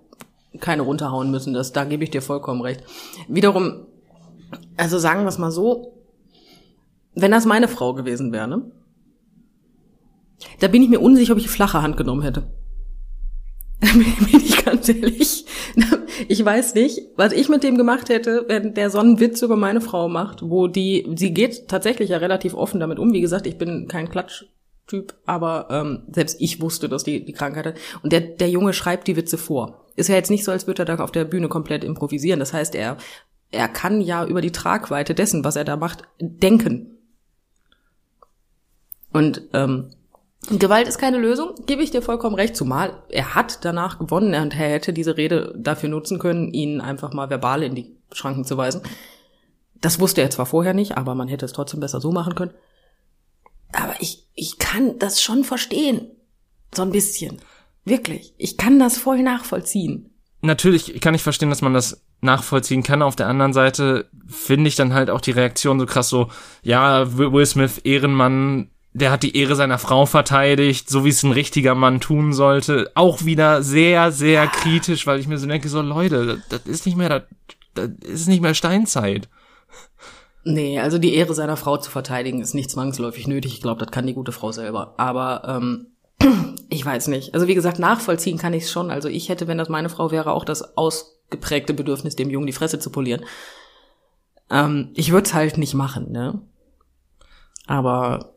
keine 0.60 0.82
runterhauen 0.82 1.30
müssen, 1.30 1.54
das 1.54 1.72
da 1.72 1.84
gebe 1.84 2.04
ich 2.04 2.10
dir 2.10 2.20
vollkommen 2.20 2.60
recht. 2.60 2.84
Wiederum, 3.26 3.86
also 4.76 4.98
sagen 4.98 5.22
wir 5.22 5.28
es 5.28 5.38
mal 5.38 5.50
so, 5.50 5.94
wenn 7.14 7.30
das 7.30 7.46
meine 7.46 7.68
Frau 7.68 7.94
gewesen 7.94 8.32
wäre, 8.32 8.48
ne? 8.48 8.70
Da 10.60 10.68
bin 10.68 10.82
ich 10.82 10.88
mir 10.88 11.00
unsicher, 11.00 11.32
ob 11.32 11.38
ich 11.38 11.48
flache 11.48 11.82
Hand 11.82 11.96
genommen 11.96 12.22
hätte. 12.22 12.50
bin 14.30 14.40
ich 14.40 14.64
ganz 14.64 14.88
ehrlich. 14.88 15.44
Ich 16.28 16.44
weiß 16.44 16.74
nicht, 16.74 17.00
was 17.16 17.32
ich 17.32 17.48
mit 17.48 17.64
dem 17.64 17.76
gemacht 17.76 18.08
hätte, 18.08 18.44
wenn 18.46 18.74
der 18.74 18.90
so 18.90 18.98
einen 18.98 19.18
Witz 19.18 19.42
über 19.42 19.56
meine 19.56 19.80
Frau 19.80 20.08
macht, 20.08 20.42
wo 20.42 20.68
die, 20.68 21.10
sie 21.16 21.34
geht 21.34 21.66
tatsächlich 21.68 22.10
ja 22.10 22.18
relativ 22.18 22.54
offen 22.54 22.78
damit 22.78 22.98
um. 23.00 23.12
Wie 23.12 23.20
gesagt, 23.20 23.46
ich 23.46 23.58
bin 23.58 23.88
kein 23.88 24.08
Klatschtyp, 24.08 25.14
aber 25.26 25.66
ähm, 25.70 26.02
selbst 26.12 26.40
ich 26.40 26.60
wusste, 26.60 26.88
dass 26.88 27.02
die 27.02 27.24
die 27.24 27.32
Krankheit 27.32 27.66
hat. 27.66 27.74
Und 28.02 28.12
der, 28.12 28.20
der 28.20 28.50
Junge 28.50 28.72
schreibt 28.72 29.08
die 29.08 29.16
Witze 29.16 29.36
vor. 29.36 29.84
Ist 29.96 30.08
ja 30.08 30.14
jetzt 30.14 30.30
nicht 30.30 30.44
so, 30.44 30.52
als 30.52 30.66
würde 30.68 30.82
er 30.82 30.96
da 30.96 31.02
auf 31.02 31.12
der 31.12 31.24
Bühne 31.24 31.48
komplett 31.48 31.82
improvisieren. 31.82 32.38
Das 32.38 32.52
heißt, 32.52 32.76
er, 32.76 32.98
er 33.50 33.68
kann 33.68 34.00
ja 34.00 34.24
über 34.24 34.42
die 34.42 34.52
Tragweite 34.52 35.14
dessen, 35.14 35.44
was 35.44 35.56
er 35.56 35.64
da 35.64 35.76
macht, 35.76 36.02
denken. 36.20 36.98
Und 39.12 39.42
ähm, 39.52 39.90
Gewalt 40.50 40.88
ist 40.88 40.98
keine 40.98 41.18
Lösung, 41.18 41.54
gebe 41.66 41.82
ich 41.82 41.92
dir 41.92 42.02
vollkommen 42.02 42.34
recht, 42.34 42.56
zumal 42.56 43.02
er 43.08 43.34
hat 43.34 43.64
danach 43.64 43.98
gewonnen 43.98 44.34
und 44.34 44.54
er 44.54 44.70
hätte 44.70 44.92
diese 44.92 45.16
Rede 45.16 45.54
dafür 45.56 45.88
nutzen 45.88 46.18
können, 46.18 46.52
ihn 46.52 46.80
einfach 46.80 47.12
mal 47.12 47.30
verbal 47.30 47.62
in 47.62 47.76
die 47.76 47.96
Schranken 48.12 48.44
zu 48.44 48.56
weisen. 48.56 48.82
Das 49.80 50.00
wusste 50.00 50.20
er 50.20 50.30
zwar 50.30 50.46
vorher 50.46 50.74
nicht, 50.74 50.96
aber 50.96 51.14
man 51.14 51.28
hätte 51.28 51.44
es 51.44 51.52
trotzdem 51.52 51.80
besser 51.80 52.00
so 52.00 52.10
machen 52.10 52.34
können. 52.34 52.54
Aber 53.72 53.94
ich, 54.00 54.28
ich 54.34 54.58
kann 54.58 54.98
das 54.98 55.22
schon 55.22 55.44
verstehen. 55.44 56.08
So 56.74 56.82
ein 56.82 56.92
bisschen. 56.92 57.38
Wirklich. 57.84 58.34
Ich 58.36 58.56
kann 58.56 58.78
das 58.78 58.96
voll 58.98 59.22
nachvollziehen. 59.22 60.10
Natürlich 60.40 61.00
kann 61.00 61.14
ich 61.14 61.22
verstehen, 61.22 61.50
dass 61.50 61.62
man 61.62 61.74
das 61.74 62.04
nachvollziehen 62.20 62.82
kann. 62.82 63.02
Auf 63.02 63.16
der 63.16 63.28
anderen 63.28 63.52
Seite 63.52 64.08
finde 64.26 64.68
ich 64.68 64.76
dann 64.76 64.92
halt 64.92 65.10
auch 65.10 65.20
die 65.20 65.30
Reaktion 65.30 65.78
so 65.78 65.86
krass 65.86 66.08
so, 66.08 66.28
ja, 66.62 67.16
Will 67.16 67.46
Smith, 67.46 67.78
Ehrenmann, 67.78 68.71
der 68.94 69.10
hat 69.10 69.22
die 69.22 69.36
Ehre 69.36 69.56
seiner 69.56 69.78
Frau 69.78 70.04
verteidigt, 70.04 70.90
so 70.90 71.04
wie 71.04 71.10
es 71.10 71.22
ein 71.22 71.32
richtiger 71.32 71.74
Mann 71.74 72.00
tun 72.00 72.32
sollte. 72.32 72.90
Auch 72.94 73.24
wieder 73.24 73.62
sehr, 73.62 74.12
sehr 74.12 74.46
kritisch, 74.46 75.06
weil 75.06 75.18
ich 75.18 75.28
mir 75.28 75.38
so 75.38 75.46
denke, 75.46 75.68
so 75.68 75.80
Leute, 75.80 76.42
das, 76.50 76.62
ist 76.62 76.84
nicht 76.84 76.96
mehr, 76.96 77.08
das, 77.08 77.22
das 77.74 77.90
ist 78.02 78.28
nicht 78.28 78.42
mehr 78.42 78.54
Steinzeit. 78.54 79.28
Nee, 80.44 80.80
also 80.80 80.98
die 80.98 81.14
Ehre 81.14 81.34
seiner 81.34 81.56
Frau 81.56 81.76
zu 81.78 81.90
verteidigen 81.90 82.42
ist 82.42 82.54
nicht 82.54 82.70
zwangsläufig 82.70 83.26
nötig. 83.26 83.54
Ich 83.54 83.62
glaube, 83.62 83.82
das 83.82 83.92
kann 83.92 84.06
die 84.06 84.14
gute 84.14 84.32
Frau 84.32 84.52
selber. 84.52 84.94
Aber 84.98 85.42
ähm, 85.46 85.86
ich 86.68 86.84
weiß 86.84 87.08
nicht. 87.08 87.32
Also 87.32 87.48
wie 87.48 87.54
gesagt, 87.54 87.78
nachvollziehen 87.78 88.38
kann 88.38 88.52
ich 88.52 88.64
es 88.64 88.72
schon. 88.72 88.90
Also 88.90 89.08
ich 89.08 89.28
hätte, 89.28 89.46
wenn 89.46 89.58
das 89.58 89.68
meine 89.70 89.88
Frau 89.88 90.10
wäre, 90.10 90.32
auch 90.32 90.44
das 90.44 90.76
ausgeprägte 90.76 91.72
Bedürfnis, 91.72 92.16
dem 92.16 92.28
Jungen 92.28 92.46
die 92.46 92.52
Fresse 92.52 92.78
zu 92.78 92.90
polieren. 92.90 93.24
Ähm, 94.50 94.90
ich 94.94 95.12
würde 95.12 95.26
es 95.26 95.34
halt 95.34 95.56
nicht 95.56 95.74
machen, 95.74 96.10
ne? 96.10 96.40
Aber 97.66 98.34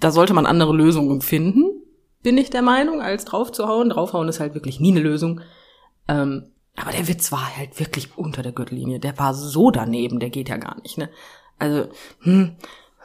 da 0.00 0.10
sollte 0.10 0.34
man 0.34 0.46
andere 0.46 0.74
Lösungen 0.74 1.20
finden, 1.20 1.82
bin 2.22 2.38
ich 2.38 2.50
der 2.50 2.62
Meinung, 2.62 3.00
als 3.00 3.24
draufzuhauen. 3.24 3.90
Draufhauen 3.90 4.28
ist 4.28 4.40
halt 4.40 4.54
wirklich 4.54 4.80
nie 4.80 4.90
eine 4.90 5.00
Lösung. 5.00 5.40
Ähm, 6.08 6.50
aber 6.76 6.92
der 6.92 7.08
Witz 7.08 7.32
war 7.32 7.56
halt 7.56 7.78
wirklich 7.80 8.16
unter 8.16 8.42
der 8.42 8.52
Gürtellinie. 8.52 9.00
Der 9.00 9.18
war 9.18 9.34
so 9.34 9.70
daneben, 9.70 10.20
der 10.20 10.30
geht 10.30 10.48
ja 10.48 10.56
gar 10.56 10.80
nicht, 10.82 10.98
ne? 10.98 11.08
Also, 11.58 11.88
hm, 12.20 12.56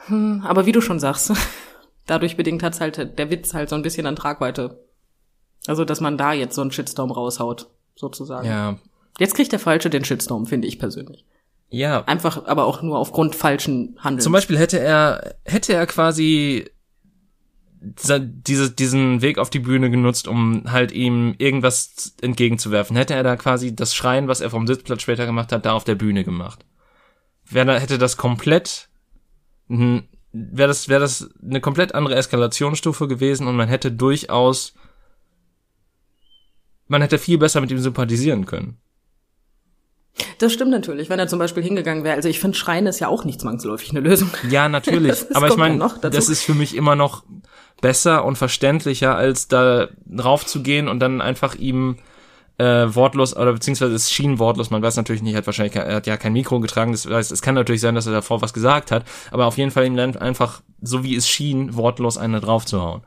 hm, 0.06 0.42
aber 0.44 0.66
wie 0.66 0.72
du 0.72 0.80
schon 0.80 1.00
sagst, 1.00 1.32
dadurch 2.06 2.36
bedingt 2.36 2.62
hat's 2.62 2.80
halt 2.80 3.18
der 3.18 3.30
Witz 3.30 3.54
halt 3.54 3.68
so 3.68 3.76
ein 3.76 3.82
bisschen 3.82 4.06
an 4.06 4.16
Tragweite. 4.16 4.84
Also, 5.66 5.84
dass 5.84 6.00
man 6.00 6.18
da 6.18 6.32
jetzt 6.32 6.54
so 6.54 6.60
einen 6.60 6.70
Shitstorm 6.70 7.10
raushaut, 7.10 7.68
sozusagen. 7.96 8.46
Ja. 8.46 8.78
Jetzt 9.18 9.34
kriegt 9.34 9.52
der 9.52 9.58
Falsche 9.58 9.90
den 9.90 10.04
Shitstorm, 10.04 10.46
finde 10.46 10.68
ich 10.68 10.78
persönlich. 10.78 11.24
Ja. 11.70 12.04
Einfach, 12.04 12.46
aber 12.46 12.66
auch 12.66 12.82
nur 12.82 12.98
aufgrund 12.98 13.34
falschen 13.34 13.96
Handelns. 13.98 14.24
Zum 14.24 14.32
Beispiel 14.32 14.58
hätte 14.58 14.78
er, 14.78 15.34
hätte 15.44 15.72
er 15.72 15.86
quasi 15.86 16.70
diese, 17.84 18.70
diesen 18.70 19.22
Weg 19.22 19.38
auf 19.38 19.50
die 19.50 19.58
Bühne 19.58 19.90
genutzt, 19.90 20.26
um 20.26 20.70
halt 20.70 20.92
ihm 20.92 21.34
irgendwas 21.38 22.14
entgegenzuwerfen. 22.20 22.96
Hätte 22.96 23.14
er 23.14 23.22
da 23.22 23.36
quasi 23.36 23.74
das 23.74 23.94
Schreien, 23.94 24.28
was 24.28 24.40
er 24.40 24.50
vom 24.50 24.66
Sitzplatz 24.66 25.02
später 25.02 25.26
gemacht 25.26 25.52
hat, 25.52 25.66
da 25.66 25.72
auf 25.72 25.84
der 25.84 25.94
Bühne 25.94 26.24
gemacht. 26.24 26.64
Wäre, 27.48 27.78
hätte 27.78 27.98
das 27.98 28.16
komplett, 28.16 28.88
wäre 29.68 30.68
das, 30.68 30.88
wäre 30.88 31.00
das 31.00 31.30
eine 31.42 31.60
komplett 31.60 31.94
andere 31.94 32.16
Eskalationsstufe 32.16 33.06
gewesen 33.06 33.46
und 33.46 33.56
man 33.56 33.68
hätte 33.68 33.92
durchaus, 33.92 34.74
man 36.88 37.02
hätte 37.02 37.18
viel 37.18 37.38
besser 37.38 37.60
mit 37.60 37.70
ihm 37.70 37.78
sympathisieren 37.78 38.46
können. 38.46 38.78
Das 40.38 40.52
stimmt 40.52 40.70
natürlich, 40.70 41.10
wenn 41.10 41.18
er 41.18 41.26
zum 41.26 41.38
Beispiel 41.38 41.62
hingegangen 41.62 42.04
wäre. 42.04 42.16
Also 42.16 42.28
ich 42.28 42.38
finde, 42.38 42.56
Schreien 42.56 42.86
ist 42.86 43.00
ja 43.00 43.08
auch 43.08 43.24
nicht 43.24 43.40
zwangsläufig 43.40 43.90
eine 43.90 44.00
Lösung. 44.00 44.30
Ja, 44.48 44.68
natürlich. 44.70 45.24
Aber 45.34 45.48
ich 45.48 45.56
meine, 45.56 45.90
das 46.00 46.28
ist 46.28 46.42
für 46.42 46.54
mich 46.54 46.76
immer 46.76 46.94
noch 46.94 47.24
besser 47.80 48.24
und 48.24 48.36
verständlicher, 48.36 49.16
als 49.16 49.48
da 49.48 49.88
raufzugehen 50.18 50.88
und 50.88 51.00
dann 51.00 51.20
einfach 51.20 51.54
ihm 51.56 51.96
äh, 52.58 52.86
wortlos 52.94 53.36
oder 53.36 53.52
beziehungsweise 53.52 53.94
es 53.94 54.12
schien 54.12 54.38
wortlos, 54.38 54.70
man 54.70 54.80
weiß 54.80 54.96
natürlich 54.96 55.22
nicht, 55.22 55.34
er 55.34 55.38
hat 55.38 55.46
wahrscheinlich, 55.46 55.74
er 55.74 55.96
hat 55.96 56.06
ja 56.06 56.16
kein 56.16 56.32
Mikro 56.32 56.60
getragen, 56.60 56.92
das 56.92 57.04
heißt, 57.04 57.32
es 57.32 57.42
kann 57.42 57.56
natürlich 57.56 57.80
sein, 57.80 57.96
dass 57.96 58.06
er 58.06 58.12
davor 58.12 58.42
was 58.42 58.52
gesagt 58.52 58.92
hat, 58.92 59.04
aber 59.32 59.46
auf 59.46 59.58
jeden 59.58 59.72
Fall 59.72 59.86
ihm 59.86 59.96
dann 59.96 60.16
einfach, 60.16 60.62
so 60.80 61.02
wie 61.02 61.16
es 61.16 61.28
schien, 61.28 61.74
wortlos 61.74 62.16
eine 62.16 62.40
draufzuhauen. 62.40 63.02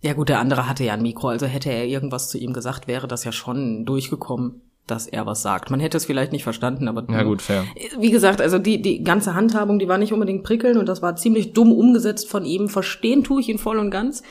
Ja 0.00 0.14
gut, 0.14 0.30
der 0.30 0.40
andere 0.40 0.66
hatte 0.66 0.84
ja 0.84 0.94
ein 0.94 1.02
Mikro, 1.02 1.28
also 1.28 1.44
hätte 1.44 1.70
er 1.70 1.84
irgendwas 1.84 2.30
zu 2.30 2.38
ihm 2.38 2.54
gesagt, 2.54 2.86
wäre 2.86 3.06
das 3.06 3.24
ja 3.24 3.32
schon 3.32 3.84
durchgekommen 3.84 4.62
dass 4.86 5.06
er 5.06 5.26
was 5.26 5.42
sagt. 5.42 5.70
Man 5.70 5.80
hätte 5.80 5.96
es 5.96 6.04
vielleicht 6.04 6.32
nicht 6.32 6.44
verstanden, 6.44 6.88
aber 6.88 7.04
ja 7.10 7.22
gut, 7.22 7.42
fair. 7.42 7.64
Wie 7.98 8.10
gesagt, 8.10 8.40
also 8.40 8.58
die 8.58 8.80
die 8.80 9.02
ganze 9.02 9.34
Handhabung, 9.34 9.78
die 9.78 9.88
war 9.88 9.98
nicht 9.98 10.12
unbedingt 10.12 10.44
prickelnd 10.44 10.78
und 10.78 10.88
das 10.88 11.02
war 11.02 11.16
ziemlich 11.16 11.52
dumm 11.52 11.72
umgesetzt 11.72 12.28
von 12.28 12.44
ihm. 12.44 12.68
Verstehen 12.68 13.24
tue 13.24 13.40
ich 13.40 13.48
ihn 13.48 13.58
voll 13.58 13.78
und 13.78 13.90
ganz. 13.90 14.22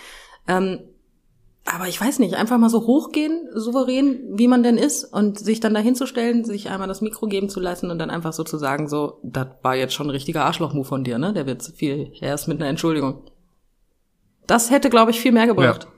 Ähm, 0.47 0.79
aber 1.65 1.87
ich 1.87 1.99
weiß 1.99 2.19
nicht, 2.19 2.35
einfach 2.35 2.59
mal 2.59 2.69
so 2.69 2.85
hochgehen, 2.85 3.49
souverän, 3.53 4.19
wie 4.29 4.47
man 4.47 4.61
denn 4.61 4.77
ist, 4.77 5.03
und 5.03 5.39
sich 5.39 5.59
dann 5.59 5.73
dahinzustellen, 5.73 6.45
sich 6.45 6.69
einmal 6.69 6.87
das 6.87 7.01
Mikro 7.01 7.25
geben 7.25 7.49
zu 7.49 7.59
lassen 7.59 7.89
und 7.89 7.97
dann 7.97 8.11
einfach 8.11 8.33
so 8.33 8.43
zu 8.43 8.57
sagen, 8.57 8.87
so, 8.87 9.19
das 9.23 9.47
war 9.63 9.75
jetzt 9.75 9.95
schon 9.95 10.07
ein 10.07 10.11
richtiger 10.11 10.45
Arschlochmove 10.45 10.87
von 10.87 11.03
dir, 11.03 11.17
ne? 11.17 11.33
Der 11.33 11.47
wird 11.47 11.63
viel 11.63 12.11
erst 12.21 12.47
mit 12.47 12.61
einer 12.61 12.69
Entschuldigung. 12.69 13.23
Das 14.45 14.69
hätte, 14.69 14.91
glaube 14.91 15.09
ich, 15.09 15.19
viel 15.19 15.31
mehr 15.31 15.47
gebracht. 15.47 15.85
Ja. 15.85 15.94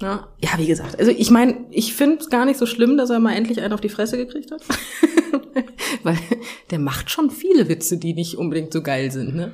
Ja, 0.00 0.28
ja 0.42 0.50
wie 0.56 0.66
gesagt, 0.66 0.98
also 0.98 1.10
ich 1.10 1.30
meine, 1.30 1.66
ich 1.70 1.94
finde 1.94 2.18
es 2.18 2.30
gar 2.30 2.44
nicht 2.44 2.58
so 2.58 2.66
schlimm, 2.66 2.96
dass 2.96 3.10
er 3.10 3.18
mal 3.18 3.34
endlich 3.34 3.60
einen 3.60 3.72
auf 3.72 3.80
die 3.80 3.88
Fresse 3.88 4.16
gekriegt 4.16 4.52
hat. 4.52 4.62
Weil 6.02 6.18
der 6.70 6.78
macht 6.78 7.10
schon 7.10 7.30
viele 7.30 7.68
Witze, 7.68 7.98
die 7.98 8.14
nicht 8.14 8.36
unbedingt 8.36 8.72
so 8.72 8.82
geil 8.82 9.10
sind, 9.10 9.34
ne? 9.34 9.52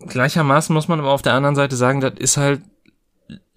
Gleichermaßen 0.00 0.74
muss 0.74 0.88
man 0.88 0.98
aber 1.00 1.12
auf 1.12 1.22
der 1.22 1.34
anderen 1.34 1.54
Seite 1.54 1.76
sagen, 1.76 2.00
das 2.00 2.14
ist 2.18 2.36
halt 2.36 2.62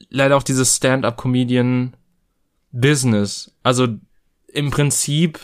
leider 0.10 0.38
auch 0.38 0.44
dieses 0.44 0.76
Stand-up-Comedian-Business. 0.76 3.52
Also 3.64 3.88
im 4.48 4.70
Prinzip 4.72 5.40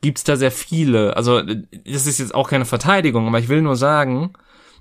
gibt's 0.00 0.24
da 0.24 0.36
sehr 0.36 0.50
viele. 0.50 1.16
Also 1.16 1.42
das 1.42 2.06
ist 2.06 2.18
jetzt 2.18 2.34
auch 2.34 2.48
keine 2.48 2.64
Verteidigung, 2.64 3.28
aber 3.28 3.38
ich 3.38 3.48
will 3.48 3.62
nur 3.62 3.76
sagen, 3.76 4.32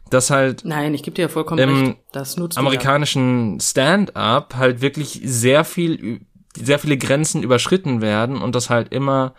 dass 0.09 0.29
halt 0.29 0.63
Nein, 0.65 0.93
ich 0.93 1.03
gebe 1.03 1.15
dir 1.15 1.23
ja 1.23 1.27
vollkommen 1.27 1.59
im 1.59 1.85
recht. 1.85 1.97
Das 2.11 2.37
nutzt 2.37 2.57
amerikanischen. 2.57 3.59
Stand-up 3.59 4.55
halt 4.55 4.81
wirklich 4.81 5.21
sehr 5.23 5.63
viel 5.63 6.21
sehr 6.55 6.79
viele 6.79 6.97
Grenzen 6.97 7.43
überschritten 7.43 8.01
werden 8.01 8.41
und 8.41 8.55
das 8.55 8.69
halt 8.69 8.91
immer 8.91 9.33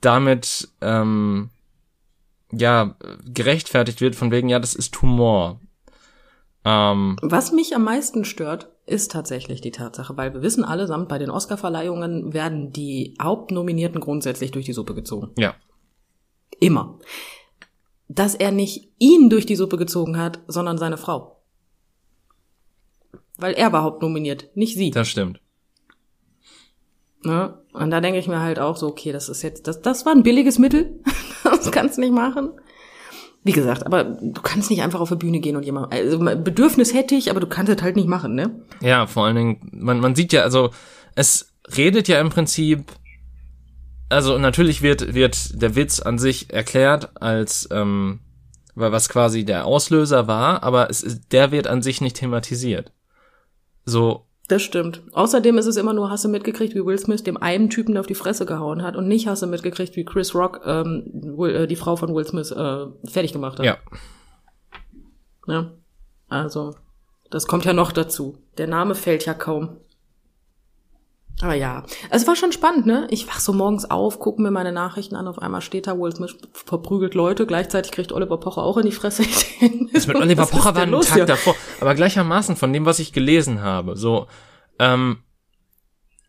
damit 0.00 0.68
ähm, 0.80 1.50
ja 2.52 2.96
gerechtfertigt 3.24 4.00
wird 4.00 4.14
von 4.14 4.30
wegen 4.30 4.48
ja 4.48 4.58
das 4.58 4.74
ist 4.74 5.00
Humor. 5.02 5.60
Ähm, 6.64 7.16
Was 7.22 7.50
mich 7.52 7.74
am 7.74 7.84
meisten 7.84 8.24
stört, 8.24 8.70
ist 8.86 9.10
tatsächlich 9.10 9.60
die 9.60 9.72
Tatsache, 9.72 10.16
weil 10.16 10.32
wir 10.34 10.42
wissen 10.42 10.64
allesamt, 10.64 11.08
bei 11.08 11.18
den 11.18 11.30
Oscar-Verleihungen 11.30 12.32
werden 12.34 12.72
die 12.72 13.16
Hauptnominierten 13.20 14.00
grundsätzlich 14.00 14.52
durch 14.52 14.66
die 14.66 14.72
Suppe 14.72 14.94
gezogen. 14.94 15.30
Ja. 15.36 15.54
Immer 16.60 16.98
dass 18.14 18.34
er 18.34 18.52
nicht 18.52 18.90
ihn 18.98 19.30
durch 19.30 19.46
die 19.46 19.56
Suppe 19.56 19.76
gezogen 19.76 20.18
hat, 20.18 20.40
sondern 20.46 20.78
seine 20.78 20.96
Frau. 20.96 21.40
Weil 23.36 23.54
er 23.54 23.72
war 23.72 23.82
hauptnominiert, 23.82 24.50
nicht 24.54 24.76
sie. 24.76 24.90
Das 24.90 25.08
stimmt. 25.08 25.40
Ne? 27.24 27.58
Und 27.72 27.90
da 27.90 28.00
denke 28.00 28.18
ich 28.18 28.28
mir 28.28 28.40
halt 28.40 28.58
auch 28.58 28.76
so, 28.76 28.88
okay, 28.88 29.12
das 29.12 29.28
ist 29.28 29.42
jetzt, 29.42 29.66
das, 29.66 29.80
das 29.80 30.04
war 30.04 30.12
ein 30.12 30.22
billiges 30.22 30.58
Mittel. 30.58 31.00
das 31.44 31.70
kannst 31.70 31.96
du 31.96 32.00
nicht 32.02 32.12
machen. 32.12 32.50
Wie 33.44 33.52
gesagt, 33.52 33.86
aber 33.86 34.04
du 34.04 34.40
kannst 34.40 34.70
nicht 34.70 34.82
einfach 34.82 35.00
auf 35.00 35.08
die 35.08 35.16
Bühne 35.16 35.40
gehen 35.40 35.56
und 35.56 35.64
jemand, 35.64 35.92
also 35.92 36.18
Bedürfnis 36.18 36.94
hätte 36.94 37.16
ich, 37.16 37.28
aber 37.30 37.40
du 37.40 37.48
kannst 37.48 37.72
es 37.72 37.82
halt 37.82 37.96
nicht 37.96 38.06
machen, 38.06 38.34
ne? 38.34 38.62
Ja, 38.80 39.08
vor 39.08 39.24
allen 39.24 39.34
Dingen, 39.34 39.70
man, 39.72 39.98
man 39.98 40.14
sieht 40.14 40.32
ja, 40.32 40.42
also, 40.42 40.70
es 41.16 41.52
redet 41.76 42.06
ja 42.06 42.20
im 42.20 42.28
Prinzip 42.28 42.84
also 44.12 44.38
natürlich 44.38 44.82
wird, 44.82 45.14
wird 45.14 45.60
der 45.60 45.74
Witz 45.74 46.00
an 46.00 46.18
sich 46.18 46.52
erklärt 46.52 47.10
als, 47.20 47.68
ähm, 47.72 48.20
was 48.74 49.08
quasi 49.08 49.44
der 49.44 49.66
Auslöser 49.66 50.26
war, 50.28 50.62
aber 50.62 50.90
es 50.90 51.02
ist, 51.02 51.32
der 51.32 51.50
wird 51.50 51.66
an 51.66 51.82
sich 51.82 52.00
nicht 52.00 52.16
thematisiert. 52.16 52.92
So. 53.84 54.26
Das 54.48 54.62
stimmt. 54.62 55.02
Außerdem 55.12 55.56
ist 55.56 55.66
es 55.66 55.76
immer 55.76 55.94
nur, 55.94 56.10
hast 56.10 56.24
du 56.24 56.28
mitgekriegt, 56.28 56.74
wie 56.74 56.84
Will 56.84 56.98
Smith 56.98 57.22
dem 57.22 57.36
einen 57.36 57.70
Typen 57.70 57.96
auf 57.96 58.06
die 58.06 58.14
Fresse 58.14 58.44
gehauen 58.44 58.82
hat 58.82 58.96
und 58.96 59.08
nicht 59.08 59.26
hast 59.26 59.42
du 59.42 59.46
mitgekriegt, 59.46 59.96
wie 59.96 60.04
Chris 60.04 60.34
Rock 60.34 60.60
ähm, 60.66 61.04
Will, 61.36 61.54
äh, 61.54 61.66
die 61.66 61.76
Frau 61.76 61.96
von 61.96 62.14
Will 62.14 62.26
Smith 62.26 62.50
äh, 62.50 62.86
fertig 63.08 63.32
gemacht 63.32 63.58
hat. 63.58 63.64
Ja. 63.64 63.78
Ja. 65.46 65.72
Also, 66.28 66.74
das 67.30 67.46
kommt 67.46 67.64
ja 67.64 67.72
noch 67.72 67.92
dazu. 67.92 68.38
Der 68.58 68.66
Name 68.66 68.94
fällt 68.94 69.24
ja 69.26 69.34
kaum. 69.34 69.78
Aber 71.42 71.54
ja, 71.54 71.82
es 72.10 72.26
war 72.28 72.36
schon 72.36 72.52
spannend, 72.52 72.86
ne? 72.86 73.08
Ich 73.10 73.26
wach 73.26 73.40
so 73.40 73.52
morgens 73.52 73.90
auf, 73.90 74.20
gucke 74.20 74.40
mir 74.40 74.52
meine 74.52 74.70
Nachrichten 74.70 75.16
an, 75.16 75.26
auf 75.26 75.40
einmal 75.40 75.60
steht 75.60 75.88
da, 75.88 75.98
Will 75.98 76.14
Smith 76.14 76.36
verprügelt 76.52 77.14
Leute, 77.14 77.46
gleichzeitig 77.46 77.90
kriegt 77.90 78.12
Oliver 78.12 78.38
Pocher 78.38 78.62
auch 78.62 78.76
in 78.76 78.86
die 78.86 78.92
Fresse. 78.92 79.24
das 79.92 80.06
mit 80.06 80.16
Oliver 80.16 80.46
Pocher 80.46 80.76
war 80.76 80.82
ein 80.82 80.92
Tag 80.92 81.18
ja? 81.18 81.24
davor, 81.24 81.56
aber 81.80 81.96
gleichermaßen 81.96 82.54
von 82.54 82.72
dem, 82.72 82.86
was 82.86 83.00
ich 83.00 83.12
gelesen 83.12 83.60
habe, 83.60 83.96
so, 83.96 84.28
ähm, 84.78 85.24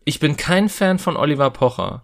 ich 0.04 0.18
bin 0.18 0.36
kein 0.36 0.68
Fan 0.68 0.98
von 0.98 1.16
Oliver 1.16 1.50
Pocher. 1.50 2.02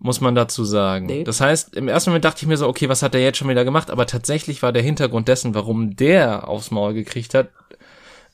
Muss 0.00 0.20
man 0.20 0.34
dazu 0.34 0.64
sagen. 0.64 1.06
Nee. 1.06 1.24
Das 1.24 1.40
heißt, 1.40 1.76
im 1.76 1.86
ersten 1.86 2.10
Moment 2.10 2.24
dachte 2.24 2.42
ich 2.42 2.48
mir 2.48 2.56
so, 2.56 2.66
okay, 2.66 2.88
was 2.88 3.02
hat 3.02 3.14
er 3.14 3.20
jetzt 3.20 3.36
schon 3.36 3.50
wieder 3.50 3.66
gemacht? 3.66 3.90
Aber 3.90 4.06
tatsächlich 4.06 4.62
war 4.62 4.72
der 4.72 4.82
Hintergrund 4.82 5.28
dessen, 5.28 5.54
warum 5.54 5.94
der 5.94 6.48
aufs 6.48 6.70
Maul 6.70 6.94
gekriegt 6.94 7.34
hat, 7.34 7.50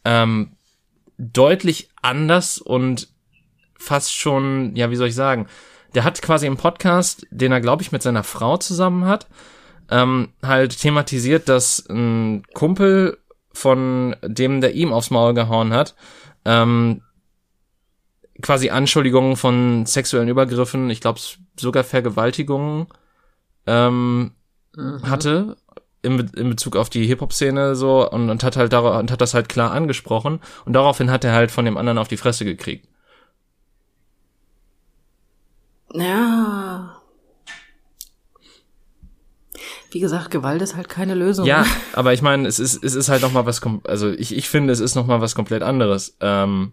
ähm, 0.05 0.53
deutlich 1.18 1.91
anders 2.01 2.59
und 2.59 3.09
fast 3.78 4.14
schon, 4.14 4.74
ja, 4.76 4.90
wie 4.90 4.96
soll 4.96 5.08
ich 5.08 5.14
sagen, 5.14 5.46
der 5.94 6.04
hat 6.04 6.20
quasi 6.20 6.46
im 6.46 6.56
Podcast, 6.56 7.26
den 7.30 7.52
er, 7.52 7.60
glaube 7.60 7.82
ich, 7.82 7.92
mit 7.92 8.02
seiner 8.02 8.24
Frau 8.24 8.56
zusammen 8.56 9.06
hat, 9.06 9.26
ähm, 9.90 10.32
halt 10.42 10.78
thematisiert, 10.78 11.48
dass 11.48 11.86
ein 11.88 12.42
Kumpel 12.54 13.18
von 13.52 14.16
dem, 14.22 14.60
der 14.60 14.74
ihm 14.74 14.92
aufs 14.92 15.10
Maul 15.10 15.32
gehauen 15.34 15.72
hat, 15.72 15.94
ähm, 16.44 17.02
quasi 18.42 18.70
Anschuldigungen 18.70 19.36
von 19.36 19.86
sexuellen 19.86 20.28
Übergriffen, 20.28 20.90
ich 20.90 21.00
glaube 21.00 21.20
sogar 21.58 21.84
Vergewaltigungen 21.84 22.88
ähm, 23.66 24.32
mhm. 24.76 25.08
hatte 25.08 25.56
in, 26.02 26.18
in 26.36 26.50
Bezug 26.50 26.76
auf 26.76 26.90
die 26.90 27.06
Hip-Hop-Szene 27.06 27.74
so 27.74 28.08
und, 28.08 28.30
und 28.30 28.44
hat 28.44 28.56
halt 28.56 28.72
und 28.74 29.10
hat 29.10 29.20
das 29.20 29.34
halt 29.34 29.48
klar 29.48 29.72
angesprochen 29.72 30.40
und 30.64 30.74
daraufhin 30.74 31.10
hat 31.10 31.24
er 31.24 31.32
halt 31.32 31.50
von 31.50 31.64
dem 31.64 31.76
anderen 31.76 31.98
auf 31.98 32.08
die 32.08 32.16
Fresse 32.16 32.44
gekriegt. 32.44 32.86
Ja. 35.95 37.01
Wie 39.91 40.01
gesagt, 40.01 40.30
Gewalt 40.30 40.61
ist 40.61 40.76
halt 40.76 40.89
keine 40.89 41.14
Lösung. 41.14 41.47
Ja, 41.47 41.64
aber 41.95 42.12
ich 42.12 42.20
meine, 42.22 42.47
es 42.49 42.59
ist, 42.59 42.82
es 42.84 42.95
ist 42.95 43.09
halt 43.09 43.22
noch 43.22 43.32
mal 43.32 43.47
was, 43.47 43.62
kom- 43.62 43.87
also 43.87 44.11
ich, 44.11 44.37
ich 44.37 44.49
finde, 44.49 44.72
es 44.72 44.80
ist 44.80 44.95
noch 44.95 45.07
mal 45.07 45.20
was 45.20 45.34
komplett 45.34 45.62
anderes. 45.62 46.16
Ähm, 46.20 46.72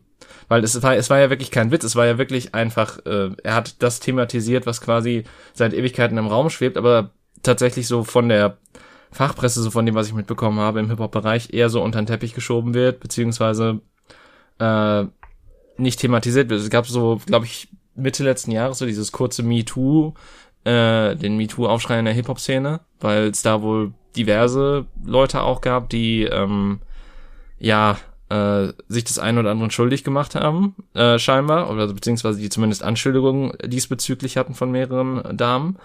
weil 0.49 0.63
es 0.63 0.81
war, 0.83 0.95
es 0.95 1.09
war 1.09 1.19
ja 1.19 1.29
wirklich 1.29 1.51
kein 1.51 1.71
Witz, 1.71 1.83
es 1.83 1.95
war 1.95 2.05
ja 2.05 2.17
wirklich 2.17 2.53
einfach, 2.53 2.99
äh, 3.05 3.29
er 3.43 3.55
hat 3.55 3.81
das 3.81 3.99
thematisiert, 3.99 4.65
was 4.65 4.81
quasi 4.81 5.23
seit 5.53 5.73
Ewigkeiten 5.73 6.17
im 6.17 6.27
Raum 6.27 6.49
schwebt, 6.49 6.77
aber 6.77 7.11
tatsächlich 7.43 7.87
so 7.87 8.03
von 8.03 8.27
der 8.29 8.57
Fachpresse, 9.11 9.61
so 9.61 9.71
von 9.71 9.85
dem, 9.85 9.95
was 9.95 10.07
ich 10.07 10.13
mitbekommen 10.13 10.59
habe, 10.59 10.79
im 10.79 10.89
Hip-Hop-Bereich 10.89 11.53
eher 11.53 11.69
so 11.69 11.81
unter 11.81 12.01
den 12.01 12.07
Teppich 12.07 12.33
geschoben 12.33 12.73
wird, 12.73 12.99
beziehungsweise 12.99 13.79
äh, 14.59 15.05
nicht 15.77 15.99
thematisiert 15.99 16.49
wird. 16.49 16.59
Es 16.61 16.69
gab 16.69 16.87
so, 16.87 17.21
glaube 17.25 17.45
ich, 17.45 17.69
Mitte 17.95 18.23
letzten 18.23 18.51
Jahres 18.51 18.79
so 18.79 18.85
dieses 18.85 19.11
kurze 19.11 19.43
MeToo, 19.43 20.13
äh, 20.63 21.15
den 21.15 21.37
MeToo-Aufschrei 21.37 21.99
in 21.99 22.05
der 22.05 22.13
Hip-Hop-Szene, 22.13 22.79
weil 22.99 23.27
es 23.27 23.41
da 23.41 23.61
wohl 23.61 23.93
diverse 24.15 24.85
Leute 25.03 25.41
auch 25.41 25.61
gab, 25.61 25.89
die 25.89 26.23
ähm, 26.23 26.79
ja 27.59 27.97
äh, 28.29 28.69
sich 28.87 29.03
das 29.03 29.19
ein 29.19 29.37
oder 29.37 29.51
andere 29.51 29.69
schuldig 29.71 30.03
gemacht 30.03 30.35
haben, 30.35 30.75
äh, 30.93 31.19
scheinbar, 31.19 31.69
oder 31.69 31.87
beziehungsweise 31.93 32.39
die 32.39 32.49
zumindest 32.49 32.83
Anschuldigungen 32.83 33.53
diesbezüglich 33.65 34.37
hatten 34.37 34.53
von 34.55 34.71
mehreren 34.71 35.35
Damen. 35.37 35.77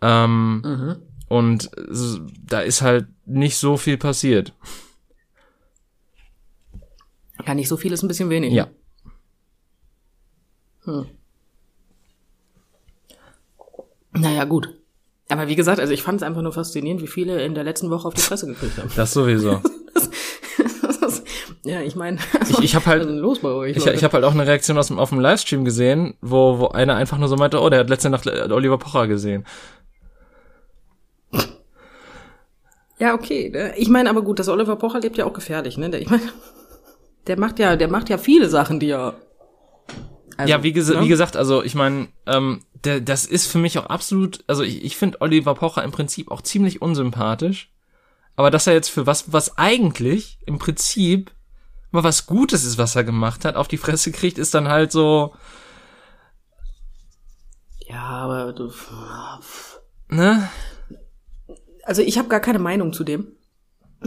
Ähm, 0.00 0.62
Mhm. 0.64 0.96
und 1.28 1.70
da 2.44 2.60
ist 2.60 2.82
halt 2.82 3.06
nicht 3.24 3.56
so 3.56 3.76
viel 3.76 3.96
passiert. 3.96 4.52
Ja, 7.46 7.54
nicht 7.54 7.68
so 7.68 7.76
viel 7.76 7.92
ist 7.92 8.02
ein 8.02 8.08
bisschen 8.08 8.30
wenig. 8.30 8.52
Ja. 8.52 8.68
Hm. 10.84 11.06
Naja, 14.12 14.44
gut. 14.44 14.74
Aber 15.28 15.48
wie 15.48 15.56
gesagt, 15.56 15.80
also 15.80 15.92
ich 15.92 16.02
fand 16.02 16.20
es 16.20 16.26
einfach 16.26 16.42
nur 16.42 16.52
faszinierend, 16.52 17.00
wie 17.00 17.06
viele 17.06 17.42
in 17.44 17.54
der 17.54 17.64
letzten 17.64 17.90
Woche 17.90 18.06
auf 18.08 18.14
die 18.14 18.20
Fresse 18.20 18.46
gekriegt 18.46 18.76
haben. 18.78 18.90
Das 18.96 19.12
sowieso. 19.12 19.60
ja, 21.64 21.80
ich 21.80 21.96
meine, 21.96 22.18
Ich, 22.50 22.58
ich 22.58 22.74
habe 22.74 22.86
halt 22.86 23.08
los 23.08 23.38
bei 23.38 23.48
euch? 23.48 23.76
Ich, 23.76 23.84
Leute? 23.84 23.96
ich 23.96 24.04
habe 24.04 24.14
halt 24.14 24.24
auch 24.24 24.32
eine 24.32 24.46
Reaktion 24.46 24.76
aus 24.76 24.88
dem, 24.88 24.98
auf 24.98 25.08
dem 25.10 25.20
Livestream 25.20 25.64
gesehen, 25.64 26.14
wo, 26.20 26.58
wo 26.58 26.68
einer 26.68 26.96
einfach 26.96 27.18
nur 27.18 27.28
so 27.28 27.36
meinte, 27.36 27.60
oh, 27.60 27.70
der 27.70 27.80
hat 27.80 27.90
letzte 27.90 28.10
Nacht 28.10 28.26
Oliver 28.26 28.78
Pocher 28.78 29.06
gesehen. 29.06 29.46
ja, 32.98 33.14
okay. 33.14 33.50
Ne? 33.50 33.74
Ich 33.76 33.88
meine, 33.88 34.10
aber 34.10 34.22
gut, 34.22 34.38
das 34.38 34.48
Oliver 34.48 34.76
Pocher 34.76 35.00
lebt 35.00 35.16
ja 35.16 35.24
auch 35.24 35.32
gefährlich, 35.32 35.78
ne? 35.78 35.88
Der, 35.88 36.02
ich 36.02 36.10
meine, 36.10 36.22
der 37.26 37.38
macht 37.38 37.58
ja, 37.58 37.76
der 37.76 37.88
macht 37.88 38.08
ja 38.10 38.18
viele 38.18 38.48
Sachen, 38.48 38.80
die 38.80 38.90
er. 38.90 39.14
Also, 40.36 40.50
ja, 40.50 40.62
wie, 40.62 40.72
gesa 40.72 40.94
ne? 40.94 41.00
wie 41.02 41.08
gesagt, 41.08 41.36
also 41.36 41.62
ich 41.62 41.74
meine, 41.74 42.08
ähm, 42.26 42.62
das 42.82 43.24
ist 43.26 43.46
für 43.46 43.58
mich 43.58 43.78
auch 43.78 43.86
absolut, 43.86 44.44
also 44.46 44.62
ich, 44.62 44.84
ich 44.84 44.96
finde 44.96 45.20
Oliver 45.20 45.54
Pocher 45.54 45.84
im 45.84 45.92
Prinzip 45.92 46.30
auch 46.30 46.42
ziemlich 46.42 46.82
unsympathisch. 46.82 47.70
Aber 48.36 48.50
dass 48.50 48.66
er 48.66 48.74
jetzt 48.74 48.88
für 48.88 49.06
was, 49.06 49.32
was 49.32 49.58
eigentlich 49.58 50.38
im 50.46 50.58
Prinzip 50.58 51.32
mal 51.90 52.04
was 52.04 52.26
Gutes 52.26 52.64
ist, 52.64 52.78
was 52.78 52.96
er 52.96 53.04
gemacht 53.04 53.44
hat, 53.44 53.56
auf 53.56 53.68
die 53.68 53.76
Fresse 53.76 54.12
kriegt, 54.12 54.38
ist 54.38 54.54
dann 54.54 54.68
halt 54.68 54.90
so, 54.92 55.34
Ja, 57.88 58.00
aber 58.02 58.52
du. 58.52 58.70
ne? 60.08 60.48
Also 61.84 62.02
ich 62.02 62.18
habe 62.18 62.28
gar 62.28 62.40
keine 62.40 62.58
Meinung 62.58 62.92
zu 62.92 63.04
dem. 63.04 63.36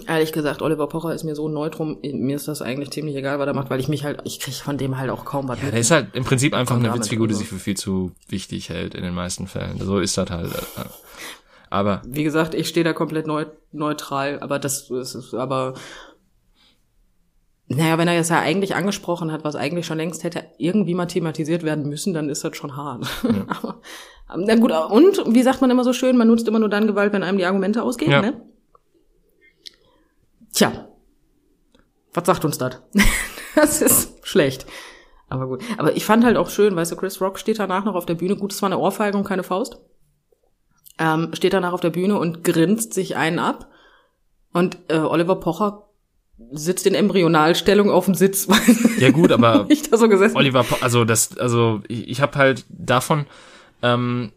Ehrlich 0.07 0.31
gesagt, 0.33 0.61
Oliver 0.61 0.87
Pocher 0.87 1.13
ist 1.13 1.23
mir 1.23 1.35
so 1.35 1.47
neutrum, 1.47 1.97
mir 2.03 2.35
ist 2.35 2.47
das 2.47 2.61
eigentlich 2.61 2.91
ziemlich 2.91 3.15
egal, 3.15 3.39
was 3.39 3.47
er 3.47 3.53
macht, 3.53 3.69
weil 3.69 3.79
ich 3.79 3.87
mich 3.87 4.03
halt, 4.03 4.19
ich 4.25 4.39
krieg 4.39 4.53
von 4.55 4.77
dem 4.77 4.97
halt 4.97 5.09
auch 5.09 5.25
kaum 5.25 5.47
was 5.47 5.59
Ja, 5.59 5.65
mit. 5.65 5.73
der 5.73 5.79
ist 5.81 5.91
halt 5.91 6.07
im 6.15 6.23
Prinzip 6.23 6.53
einfach 6.53 6.75
eine 6.75 6.93
Witzfigur, 6.93 7.27
die 7.27 7.33
sich 7.33 7.47
für 7.47 7.59
viel 7.59 7.77
zu 7.77 8.11
wichtig 8.27 8.69
hält 8.69 8.93
in 8.95 9.03
den 9.03 9.13
meisten 9.13 9.47
Fällen. 9.47 9.79
So 9.79 9.99
ist 9.99 10.17
das 10.17 10.29
halt. 10.29 10.51
Aber 11.69 12.01
Wie 12.05 12.23
gesagt, 12.23 12.53
ich 12.53 12.67
stehe 12.67 12.83
da 12.83 12.93
komplett 12.93 13.25
neu, 13.27 13.45
neutral, 13.71 14.39
aber 14.41 14.59
das, 14.59 14.87
das 14.87 15.15
ist 15.15 15.33
aber. 15.33 15.73
Naja, 17.67 17.97
wenn 17.97 18.07
er 18.07 18.17
das 18.17 18.29
ja 18.29 18.39
eigentlich 18.39 18.75
angesprochen 18.75 19.31
hat, 19.31 19.43
was 19.43 19.55
eigentlich 19.55 19.87
schon 19.87 19.97
längst 19.97 20.23
hätte 20.23 20.43
irgendwie 20.59 20.93
mal 20.93 21.07
thematisiert 21.07 21.63
werden 21.63 21.89
müssen, 21.89 22.13
dann 22.13 22.29
ist 22.29 22.43
das 22.43 22.55
schon 22.55 22.77
hart. 22.77 23.07
aber, 24.27 24.43
na 24.45 24.55
gut, 24.55 24.71
und 24.71 25.33
wie 25.33 25.41
sagt 25.41 25.61
man 25.61 25.71
immer 25.71 25.83
so 25.83 25.91
schön, 25.91 26.15
man 26.15 26.27
nutzt 26.27 26.47
immer 26.47 26.59
nur 26.59 26.69
dann 26.69 26.85
Gewalt, 26.85 27.11
wenn 27.11 27.23
einem 27.23 27.39
die 27.39 27.45
Argumente 27.45 27.81
ausgehen, 27.81 28.11
Ja. 28.11 28.21
ne? 28.21 28.39
Tja. 30.55 30.87
Was 32.13 32.25
sagt 32.25 32.43
uns 32.45 32.57
das? 32.57 32.81
das 33.55 33.81
ist 33.81 34.25
schlecht. 34.27 34.65
Aber 35.29 35.47
gut. 35.47 35.61
Aber 35.77 35.95
ich 35.95 36.05
fand 36.05 36.23
halt 36.23 36.37
auch 36.37 36.49
schön, 36.49 36.75
weißt 36.75 36.91
du, 36.91 36.95
Chris 36.95 37.21
Rock 37.21 37.37
steht 37.39 37.59
danach 37.59 37.85
noch 37.85 37.95
auf 37.95 38.05
der 38.05 38.15
Bühne. 38.15 38.35
Gut, 38.35 38.53
es 38.53 38.61
war 38.61 38.67
eine 38.69 38.79
Ohrfeige 38.79 39.17
und 39.17 39.25
keine 39.25 39.43
Faust 39.43 39.77
ähm, 40.97 41.31
steht 41.33 41.53
danach 41.53 41.73
auf 41.73 41.81
der 41.81 41.89
Bühne 41.89 42.17
und 42.17 42.43
grinst 42.43 42.93
sich 42.93 43.15
einen 43.15 43.39
ab. 43.39 43.69
Und 44.53 44.77
äh, 44.87 44.97
Oliver 44.99 45.35
Pocher 45.35 45.89
sitzt 46.51 46.85
in 46.87 46.95
Embryonalstellung 46.95 47.89
auf 47.89 48.05
dem 48.05 48.15
Sitz, 48.15 48.47
weil 48.49 49.01
ja 49.01 49.11
gut, 49.11 49.31
aber 49.31 49.65
ich 49.69 49.89
da 49.89 49.97
so 49.97 50.07
gesessen 50.07 50.37
Oliver, 50.37 50.63
Po- 50.63 50.77
also 50.81 51.03
das, 51.05 51.37
also 51.37 51.81
ich, 51.87 52.07
ich 52.07 52.21
habe 52.21 52.37
halt 52.37 52.65
davon 52.69 53.25
ähm, 53.81 54.31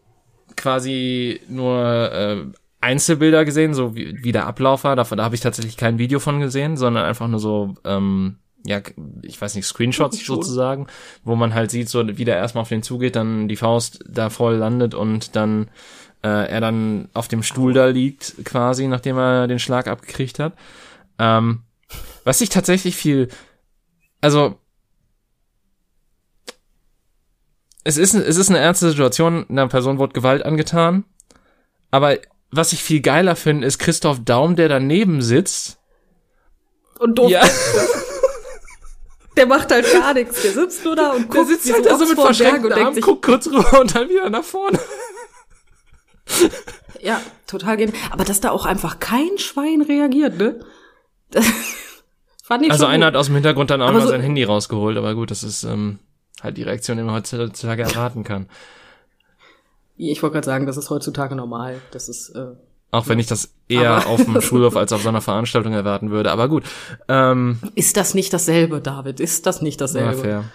quasi 0.57 1.39
nur 1.47 2.11
äh, 2.11 2.43
Einzelbilder 2.81 3.45
gesehen, 3.45 3.73
so 3.73 3.95
wie, 3.95 4.23
wie 4.23 4.31
der 4.31 4.45
Ablauf 4.45 4.83
war. 4.83 4.95
Davon, 4.95 5.17
da 5.17 5.25
habe 5.25 5.35
ich 5.35 5.41
tatsächlich 5.41 5.77
kein 5.77 5.97
Video 5.97 6.19
von 6.19 6.39
gesehen, 6.39 6.77
sondern 6.77 7.05
einfach 7.05 7.27
nur 7.27 7.39
so, 7.39 7.75
ähm, 7.83 8.37
ja, 8.65 8.81
ich 9.21 9.39
weiß 9.39 9.55
nicht, 9.55 9.65
Screenshots 9.65 10.25
sozusagen, 10.25 10.87
wo 11.23 11.35
man 11.35 11.53
halt 11.53 11.71
sieht, 11.71 11.89
so 11.89 12.05
wie 12.17 12.25
der 12.25 12.37
erstmal 12.37 12.63
auf 12.63 12.69
den 12.69 12.83
zugeht, 12.83 13.15
dann 13.15 13.47
die 13.47 13.55
Faust 13.55 14.03
da 14.07 14.29
voll 14.29 14.55
landet 14.55 14.93
und 14.93 15.35
dann 15.35 15.69
äh, 16.23 16.49
er 16.49 16.61
dann 16.61 17.09
auf 17.13 17.27
dem 17.27 17.43
Stuhl 17.43 17.73
da 17.73 17.87
liegt, 17.87 18.45
quasi, 18.45 18.87
nachdem 18.87 19.17
er 19.17 19.47
den 19.47 19.59
Schlag 19.59 19.87
abgekriegt 19.87 20.39
hat. 20.39 20.53
Ähm, 21.17 21.63
was 22.23 22.41
ich 22.41 22.49
tatsächlich 22.49 22.95
viel, 22.95 23.29
also 24.21 24.59
es 27.83 27.97
ist, 27.97 28.13
es 28.13 28.37
ist 28.37 28.49
eine 28.49 28.59
ernste 28.59 28.89
Situation, 28.89 29.45
einer 29.49 29.67
Person 29.67 29.97
wurde 29.97 30.13
Gewalt 30.13 30.45
angetan, 30.45 31.05
aber 31.91 32.17
was 32.51 32.73
ich 32.73 32.83
viel 32.83 33.01
geiler 33.01 33.35
finde, 33.35 33.67
ist 33.67 33.79
Christoph 33.79 34.19
Daum, 34.25 34.55
der 34.55 34.69
daneben 34.69 35.21
sitzt. 35.21 35.77
und 36.99 37.15
doof. 37.17 37.29
Ja, 37.29 37.47
Der 39.37 39.45
macht 39.45 39.71
halt 39.71 39.89
gar 39.93 40.13
nichts. 40.13 40.41
Der 40.41 40.51
sitzt 40.51 40.83
nur 40.83 40.97
da 40.97 41.11
und 41.11 41.33
der 41.33 41.41
guckt 41.41 41.47
sitzt 41.49 41.67
wie 41.67 41.73
halt 41.73 41.85
da 41.85 41.97
so 41.97 42.05
mit 42.05 42.19
verschränkten 42.19 42.73
Armen, 42.73 42.93
sich, 42.95 43.03
guckt 43.03 43.23
kurz 43.25 43.47
rüber 43.47 43.79
und 43.79 43.95
dann 43.95 44.09
wieder 44.09 44.29
nach 44.29 44.43
vorne. 44.43 44.77
ja, 47.01 47.21
total 47.47 47.77
gehen. 47.77 47.93
Aber 48.11 48.23
dass 48.25 48.41
da 48.41 48.51
auch 48.51 48.65
einfach 48.65 48.99
kein 48.99 49.37
Schwein 49.37 49.81
reagiert, 49.81 50.37
ne? 50.37 50.59
Das 51.31 51.45
fand 52.43 52.65
ich 52.65 52.71
Also 52.71 52.85
einer 52.85 53.07
gut. 53.07 53.13
hat 53.13 53.19
aus 53.19 53.27
dem 53.27 53.35
Hintergrund 53.35 53.69
dann 53.69 53.81
auch 53.81 53.87
Aber 53.89 53.99
mal 53.99 54.05
so- 54.05 54.09
sein 54.09 54.21
Handy 54.21 54.43
rausgeholt, 54.43 54.97
aber 54.97 55.15
gut, 55.15 55.31
das 55.31 55.43
ist 55.43 55.63
ähm, 55.63 55.99
halt 56.41 56.57
die 56.57 56.63
Reaktion, 56.63 56.97
die 56.97 57.03
man 57.03 57.15
heutzutage 57.15 57.83
erwarten 57.83 58.23
kann. 58.23 58.49
Ich 60.07 60.23
wollte 60.23 60.35
gerade 60.35 60.45
sagen, 60.45 60.65
das 60.65 60.77
ist 60.77 60.89
heutzutage 60.89 61.35
normal. 61.35 61.81
Das 61.91 62.07
ist 62.07 62.29
äh, 62.29 62.55
Auch 62.91 63.09
wenn 63.09 63.19
ich 63.19 63.27
das 63.27 63.53
eher 63.67 64.07
auf 64.07 64.23
dem 64.23 64.39
Schulhof 64.41 64.77
als 64.77 64.93
auf 64.93 65.03
so 65.03 65.09
einer 65.09 65.19
Veranstaltung 65.19 65.73
erwarten 65.73 66.09
würde, 66.09 66.31
aber 66.31 66.47
gut. 66.47 66.63
Ähm, 67.09 67.59
ist 67.75 67.97
das 67.97 68.13
nicht 68.13 68.31
dasselbe, 68.31 68.79
David? 68.79 69.19
Ist 69.19 69.45
das 69.45 69.61
nicht 69.61 69.79
ja, 69.81 69.85
dasselbe? 69.85 70.17
fair. 70.17 70.45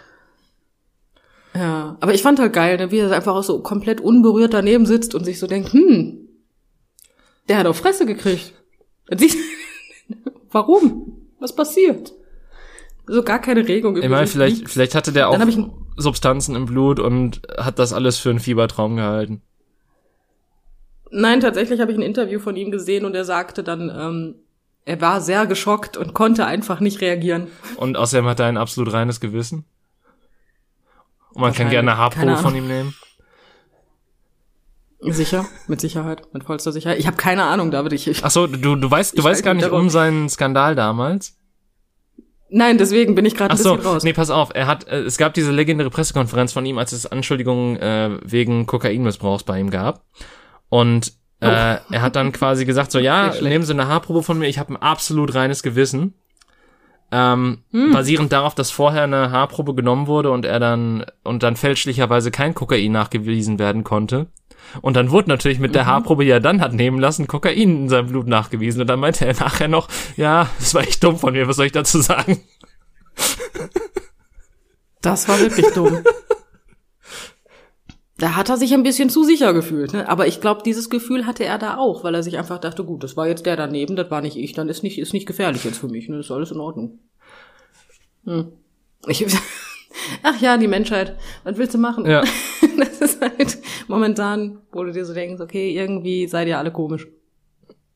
Ja, 1.54 1.96
aber 2.00 2.14
ich 2.14 2.22
fand 2.22 2.40
halt 2.40 2.54
geil, 2.54 2.78
ne, 2.78 2.90
wie 2.90 2.98
er 2.98 3.12
einfach 3.12 3.34
auch 3.34 3.44
so 3.44 3.60
komplett 3.60 4.00
unberührt 4.00 4.54
daneben 4.54 4.86
sitzt 4.86 5.14
und 5.14 5.24
sich 5.24 5.38
so 5.38 5.46
denkt, 5.46 5.72
hm, 5.72 6.26
der 7.48 7.58
hat 7.58 7.66
auf 7.66 7.76
Fresse 7.76 8.06
gekriegt. 8.06 8.54
Warum? 10.50 11.28
Was 11.38 11.54
passiert? 11.54 12.14
So 13.06 13.22
gar 13.22 13.38
keine 13.38 13.66
Regung. 13.66 13.96
Ich 13.96 14.08
meine, 14.08 14.26
vielleicht, 14.26 14.68
vielleicht 14.68 14.94
hatte 14.94 15.12
der 15.12 15.28
auch 15.28 15.38
Substanzen 15.96 16.56
im 16.56 16.66
Blut 16.66 16.98
und 16.98 17.42
hat 17.58 17.78
das 17.78 17.92
alles 17.92 18.18
für 18.18 18.30
einen 18.30 18.40
Fiebertraum 18.40 18.96
gehalten. 18.96 19.42
Nein, 21.10 21.40
tatsächlich 21.40 21.80
habe 21.80 21.92
ich 21.92 21.98
ein 21.98 22.02
Interview 22.02 22.40
von 22.40 22.56
ihm 22.56 22.70
gesehen 22.70 23.04
und 23.04 23.14
er 23.14 23.24
sagte 23.24 23.62
dann, 23.62 23.90
ähm, 23.94 24.34
er 24.84 25.00
war 25.00 25.20
sehr 25.20 25.46
geschockt 25.46 25.96
und 25.96 26.12
konnte 26.12 26.44
einfach 26.46 26.80
nicht 26.80 27.00
reagieren. 27.00 27.46
Und 27.76 27.96
außerdem 27.96 28.26
hat 28.26 28.40
er 28.40 28.46
ein 28.46 28.56
absolut 28.56 28.92
reines 28.92 29.20
Gewissen. 29.20 29.64
Und 31.32 31.42
man 31.42 31.52
kann 31.52 31.70
gerne 31.70 31.96
Haarprobe 31.96 32.36
von 32.36 32.54
ihm 32.54 32.66
nehmen. 32.66 32.94
Sicher, 35.00 35.44
mit 35.68 35.80
Sicherheit, 35.80 36.22
mit 36.32 36.44
vollster 36.44 36.72
Sicherheit. 36.72 36.98
Ich 36.98 37.06
habe 37.06 37.16
keine 37.16 37.44
Ahnung, 37.44 37.70
David. 37.70 37.92
Ich, 37.92 38.08
ich, 38.08 38.24
Ach 38.24 38.30
so, 38.30 38.46
du, 38.46 38.74
du 38.76 38.90
weißt, 38.90 39.12
du 39.12 39.18
Ich 39.18 39.24
weißt 39.24 39.40
weiß 39.40 39.44
gar 39.44 39.54
nicht 39.54 39.66
darum. 39.66 39.82
um 39.82 39.90
seinen 39.90 40.28
Skandal 40.30 40.74
damals. 40.74 41.36
Nein, 42.54 42.78
deswegen 42.78 43.14
bin 43.14 43.24
ich 43.26 43.34
gerade 43.36 43.52
Ach 43.52 43.58
ein 43.58 43.62
so, 43.62 43.76
bisschen 43.76 43.90
raus. 43.92 44.04
nee, 44.04 44.12
pass 44.12 44.30
auf. 44.30 44.50
Er 44.54 44.66
hat, 44.66 44.88
äh, 44.88 45.00
es 45.02 45.18
gab 45.18 45.34
diese 45.34 45.52
legendäre 45.52 45.90
Pressekonferenz 45.90 46.52
von 46.52 46.64
ihm, 46.66 46.78
als 46.78 46.92
es 46.92 47.06
Anschuldigungen 47.06 47.76
äh, 47.76 48.18
wegen 48.24 48.66
Kokainmissbrauchs 48.66 49.42
bei 49.44 49.60
ihm 49.60 49.70
gab. 49.70 50.02
Und 50.68 51.12
äh, 51.40 51.46
er 51.46 52.00
hat 52.02 52.16
dann 52.16 52.32
quasi 52.32 52.64
gesagt, 52.64 52.90
so 52.92 52.98
ja, 53.00 53.32
Oh. 53.38 53.42
Nehmen 53.44 53.64
Sie 53.64 53.72
eine 53.72 53.88
Haarprobe 53.88 54.22
von 54.22 54.38
mir, 54.38 54.46
ich 54.48 54.58
habe 54.58 54.72
ein 54.72 54.76
absolut 54.80 55.34
reines 55.34 55.62
Gewissen. 55.62 56.14
Ähm, 57.12 57.58
Hm. 57.70 57.92
Basierend 57.92 58.32
darauf, 58.32 58.54
dass 58.54 58.70
vorher 58.70 59.02
eine 59.04 59.30
Haarprobe 59.30 59.74
genommen 59.74 60.06
wurde 60.06 60.30
und 60.30 60.44
er 60.44 60.58
dann 60.58 61.04
und 61.22 61.42
dann 61.42 61.54
fälschlicherweise 61.56 62.30
kein 62.30 62.54
Kokain 62.54 62.90
nachgewiesen 62.92 63.58
werden 63.58 63.84
konnte, 63.84 64.26
Und 64.82 64.96
dann 64.96 65.10
wurde 65.10 65.28
natürlich 65.28 65.58
mit 65.58 65.74
der 65.74 65.86
Haarprobe, 65.86 66.24
die 66.24 66.30
er 66.30 66.40
dann 66.40 66.60
hat 66.60 66.72
nehmen 66.72 66.98
lassen, 66.98 67.26
Kokain 67.26 67.82
in 67.82 67.88
seinem 67.88 68.08
Blut 68.08 68.26
nachgewiesen. 68.26 68.80
Und 68.80 68.88
dann 68.88 69.00
meinte 69.00 69.26
er 69.26 69.34
nachher 69.34 69.68
noch, 69.68 69.88
ja, 70.16 70.48
das 70.58 70.74
war 70.74 70.82
echt 70.82 71.02
dumm 71.02 71.18
von 71.18 71.32
mir, 71.32 71.48
was 71.48 71.56
soll 71.56 71.66
ich 71.66 71.72
dazu 71.72 72.00
sagen? 72.00 72.40
Das 75.00 75.28
war 75.28 75.38
wirklich 75.38 75.66
dumm. 75.74 76.02
Da 78.16 78.36
hat 78.36 78.48
er 78.48 78.56
sich 78.56 78.72
ein 78.72 78.84
bisschen 78.84 79.10
zu 79.10 79.24
sicher 79.24 79.52
gefühlt, 79.52 79.92
ne? 79.92 80.08
Aber 80.08 80.26
ich 80.28 80.40
glaube, 80.40 80.62
dieses 80.64 80.88
Gefühl 80.88 81.26
hatte 81.26 81.44
er 81.44 81.58
da 81.58 81.76
auch, 81.76 82.04
weil 82.04 82.14
er 82.14 82.22
sich 82.22 82.38
einfach 82.38 82.58
dachte, 82.58 82.84
gut, 82.84 83.02
das 83.02 83.16
war 83.16 83.26
jetzt 83.26 83.44
der 83.44 83.56
daneben, 83.56 83.96
das 83.96 84.10
war 84.10 84.22
nicht 84.22 84.36
ich, 84.36 84.52
dann 84.52 84.68
ist 84.68 84.82
nicht, 84.84 84.98
ist 84.98 85.12
nicht 85.12 85.26
gefährlich 85.26 85.64
jetzt 85.64 85.78
für 85.78 85.88
mich, 85.88 86.08
ne? 86.08 86.16
Das 86.16 86.26
ist 86.26 86.32
alles 86.32 86.52
in 86.52 86.60
Ordnung. 86.60 87.00
Hm. 88.24 88.52
Ich, 89.08 89.26
ach 90.22 90.40
ja, 90.40 90.56
die 90.56 90.68
Menschheit. 90.68 91.16
Was 91.44 91.56
willst 91.56 91.74
du 91.74 91.78
machen? 91.78 92.06
Ja. 92.06 92.22
Das 92.76 93.00
ist 93.00 93.20
halt 93.20 93.58
momentan, 93.86 94.58
wo 94.72 94.82
du 94.82 94.90
dir 94.90 95.04
so 95.04 95.14
denkst, 95.14 95.40
okay, 95.40 95.70
irgendwie 95.70 96.26
seid 96.26 96.48
ihr 96.48 96.58
alle 96.58 96.72
komisch. 96.72 97.06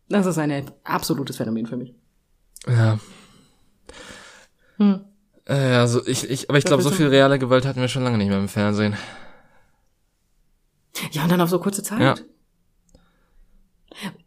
Das 0.08 0.24
ist 0.24 0.38
ein 0.38 0.70
absolutes 0.84 1.36
Phänomen 1.36 1.66
für 1.66 1.76
mich. 1.76 1.94
Ja. 2.68 3.00
Hm. 4.76 5.00
Äh, 5.46 5.54
also 5.54 6.06
ich, 6.06 6.30
ich, 6.30 6.48
aber 6.48 6.58
ich 6.58 6.64
glaube, 6.64 6.84
so 6.84 6.90
viel 6.90 7.08
reale 7.08 7.40
Gewalt 7.40 7.66
hatten 7.66 7.80
wir 7.80 7.88
schon 7.88 8.04
lange 8.04 8.18
nicht 8.18 8.28
mehr 8.28 8.38
im 8.38 8.48
Fernsehen. 8.48 8.96
Ja, 11.10 11.24
und 11.24 11.32
dann 11.32 11.40
auf 11.40 11.50
so 11.50 11.58
kurze 11.58 11.82
Zeit. 11.82 12.00
Ja. 12.00 12.14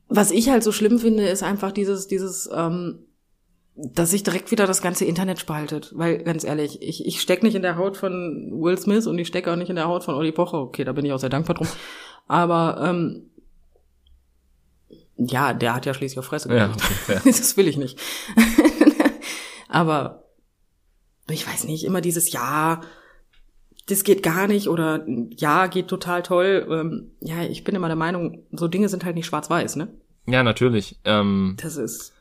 Was 0.09 0.31
ich 0.31 0.49
halt 0.49 0.63
so 0.63 0.71
schlimm 0.71 0.99
finde, 0.99 1.27
ist 1.27 1.43
einfach 1.43 1.71
dieses, 1.71 2.07
dieses, 2.07 2.49
ähm, 2.53 3.05
dass 3.83 4.11
sich 4.11 4.23
direkt 4.23 4.51
wieder 4.51 4.67
das 4.67 4.81
ganze 4.81 5.05
Internet 5.05 5.39
spaltet. 5.39 5.91
Weil, 5.95 6.19
ganz 6.23 6.43
ehrlich, 6.43 6.81
ich, 6.81 7.05
ich 7.05 7.21
steck 7.21 7.41
nicht 7.43 7.55
in 7.55 7.61
der 7.61 7.77
Haut 7.77 7.97
von 7.97 8.51
Will 8.53 8.77
Smith 8.77 9.07
und 9.07 9.17
ich 9.17 9.27
stecke 9.27 9.51
auch 9.51 9.55
nicht 9.55 9.69
in 9.69 9.75
der 9.75 9.87
Haut 9.87 10.03
von 10.03 10.15
Olli 10.15 10.31
Pocher. 10.31 10.59
Okay, 10.59 10.83
da 10.83 10.91
bin 10.93 11.05
ich 11.05 11.11
auch 11.13 11.19
sehr 11.19 11.29
dankbar 11.29 11.55
drum. 11.55 11.67
Aber 12.27 12.79
ähm, 12.83 13.29
ja, 15.17 15.53
der 15.53 15.73
hat 15.75 15.85
ja 15.85 15.93
schließlich 15.93 16.19
auf 16.19 16.25
Fresse 16.25 16.53
Ja, 16.53 16.67
gekriegt. 16.67 16.85
okay, 16.85 16.93
fair. 17.19 17.21
das 17.25 17.57
will 17.57 17.67
ich 17.67 17.77
nicht. 17.77 17.99
Aber 19.67 20.25
ich 21.29 21.47
weiß 21.47 21.63
nicht, 21.65 21.83
immer 21.85 22.01
dieses 22.01 22.31
Ja, 22.31 22.81
das 23.87 24.03
geht 24.03 24.21
gar 24.23 24.47
nicht 24.47 24.67
oder 24.67 25.05
Ja, 25.37 25.67
geht 25.67 25.87
total 25.87 26.23
toll. 26.23 26.67
Ähm, 26.69 27.11
ja, 27.21 27.43
ich 27.43 27.63
bin 27.63 27.75
immer 27.75 27.87
der 27.87 27.95
Meinung, 27.95 28.43
so 28.51 28.67
Dinge 28.67 28.89
sind 28.89 29.05
halt 29.05 29.15
nicht 29.15 29.25
schwarz-weiß, 29.25 29.75
ne? 29.75 29.87
Ja, 30.27 30.43
natürlich. 30.43 30.99
Ähm, 31.03 31.57
Das 31.61 31.77
ist. 31.77 32.13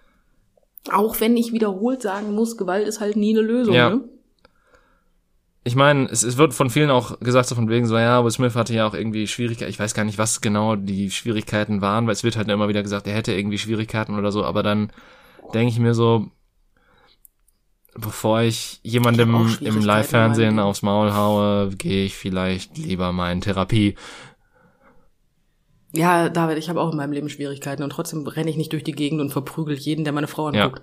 Auch 0.90 1.20
wenn 1.20 1.36
ich 1.36 1.52
wiederholt 1.52 2.02
sagen 2.02 2.34
muss, 2.34 2.56
Gewalt 2.56 2.88
ist 2.88 3.00
halt 3.00 3.16
nie 3.16 3.36
eine 3.36 3.46
Lösung, 3.46 3.74
Ja. 3.74 3.90
ne? 3.90 4.00
ich 5.62 5.76
meine, 5.76 6.08
es, 6.10 6.22
es 6.22 6.38
wird 6.38 6.54
von 6.54 6.70
vielen 6.70 6.90
auch 6.90 7.20
gesagt, 7.20 7.46
so 7.48 7.54
von 7.54 7.68
wegen 7.68 7.86
so, 7.86 7.98
ja, 7.98 8.24
Will 8.24 8.30
Smith 8.30 8.54
hatte 8.56 8.72
ja 8.74 8.86
auch 8.86 8.94
irgendwie 8.94 9.26
Schwierigkeiten. 9.26 9.70
Ich 9.70 9.78
weiß 9.78 9.92
gar 9.92 10.04
nicht, 10.04 10.16
was 10.16 10.40
genau 10.40 10.74
die 10.74 11.10
Schwierigkeiten 11.10 11.82
waren, 11.82 12.06
weil 12.06 12.14
es 12.14 12.24
wird 12.24 12.36
halt 12.36 12.48
immer 12.48 12.68
wieder 12.68 12.82
gesagt, 12.82 13.06
er 13.06 13.12
hätte 13.14 13.34
irgendwie 13.34 13.58
Schwierigkeiten 13.58 14.18
oder 14.18 14.32
so, 14.32 14.42
aber 14.42 14.62
dann 14.62 14.90
denke 15.52 15.70
ich 15.70 15.78
mir 15.78 15.92
so, 15.92 16.28
bevor 17.94 18.40
ich 18.40 18.80
Ich 18.82 18.92
jemandem 18.92 19.34
auch 19.34 19.60
im 19.60 19.82
Live-Fernsehen 19.82 20.58
aufs 20.58 20.82
Maul 20.82 21.12
haue, 21.12 21.70
gehe 21.76 22.06
ich 22.06 22.14
vielleicht 22.16 22.78
lieber 22.78 23.12
mal 23.12 23.30
in 23.32 23.42
Therapie. 23.42 23.96
Ja, 25.92 26.28
David, 26.28 26.58
ich 26.58 26.68
habe 26.68 26.80
auch 26.80 26.90
in 26.92 26.96
meinem 26.96 27.12
Leben 27.12 27.28
Schwierigkeiten 27.28 27.82
und 27.82 27.90
trotzdem 27.90 28.26
renne 28.26 28.48
ich 28.50 28.56
nicht 28.56 28.72
durch 28.72 28.84
die 28.84 28.92
Gegend 28.92 29.20
und 29.20 29.30
verprügel 29.30 29.76
jeden, 29.76 30.04
der 30.04 30.12
meine 30.12 30.28
Frau 30.28 30.50
Ja. 30.52 30.64
anguckt. 30.64 30.82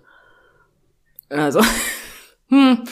Also, 1.30 1.62
hm. 2.50 2.84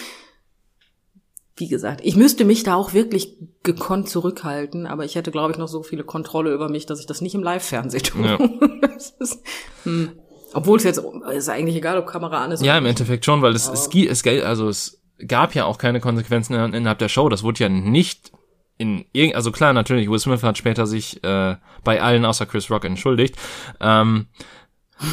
Wie 1.58 1.68
gesagt, 1.70 2.02
ich 2.04 2.18
müsste 2.18 2.44
mich 2.44 2.64
da 2.64 2.76
auch 2.76 2.94
wirklich 2.94 3.38
gekonnt 3.64 4.10
zurückhalten, 4.10 4.86
aber 4.88 5.06
ich 5.06 5.16
hätte, 5.16 5.32
glaube 5.32 5.54
ich, 5.54 5.58
noch 5.58 5.70
so 5.70 5.84
viele 5.84 6.04
Kontrolle 6.04 6.52
über 6.54 6.68
mich, 6.68 6.86
dass 6.86 7.00
ich 7.00 7.06
das 7.06 7.22
nicht 7.22 7.34
im 7.34 7.44
Live-Fernsehen 7.44 8.04
tue. 8.04 8.26
Ja. 8.26 8.38
Ist, 9.20 9.40
hm. 9.84 10.12
Obwohl 10.54 10.78
es 10.78 10.84
jetzt 10.86 11.02
ist 11.34 11.50
eigentlich 11.50 11.76
egal, 11.76 11.98
ob 11.98 12.08
Kamera 12.08 12.44
an 12.44 12.52
ist. 12.52 12.62
Ja, 12.64 12.78
im 12.78 12.84
nicht. 12.84 12.92
Endeffekt 12.92 13.26
schon, 13.26 13.42
weil 13.42 13.54
es, 13.54 13.68
Aber- 13.68 13.74
es, 13.78 13.88
es, 14.24 14.26
also 14.44 14.68
es 14.70 15.02
gab 15.28 15.54
ja 15.54 15.66
auch 15.66 15.78
keine 15.78 16.00
Konsequenzen 16.00 16.54
in- 16.56 16.74
innerhalb 16.74 17.00
der 17.00 17.10
Show. 17.10 17.28
Das 17.30 17.44
wurde 17.44 17.60
ja 17.60 17.70
nicht 17.70 18.32
in 18.78 19.06
irgend, 19.14 19.36
also 19.36 19.52
klar, 19.52 19.74
natürlich, 19.74 20.10
Will 20.10 20.20
Smith 20.20 20.44
hat 20.44 20.58
später 20.58 20.86
sich 20.86 21.24
äh, 21.24 21.56
bei 21.84 22.02
allen 22.02 22.26
außer 22.26 22.46
Chris 22.46 22.70
Rock 22.70 22.86
entschuldigt. 22.86 23.36
Ähm, 23.80 24.28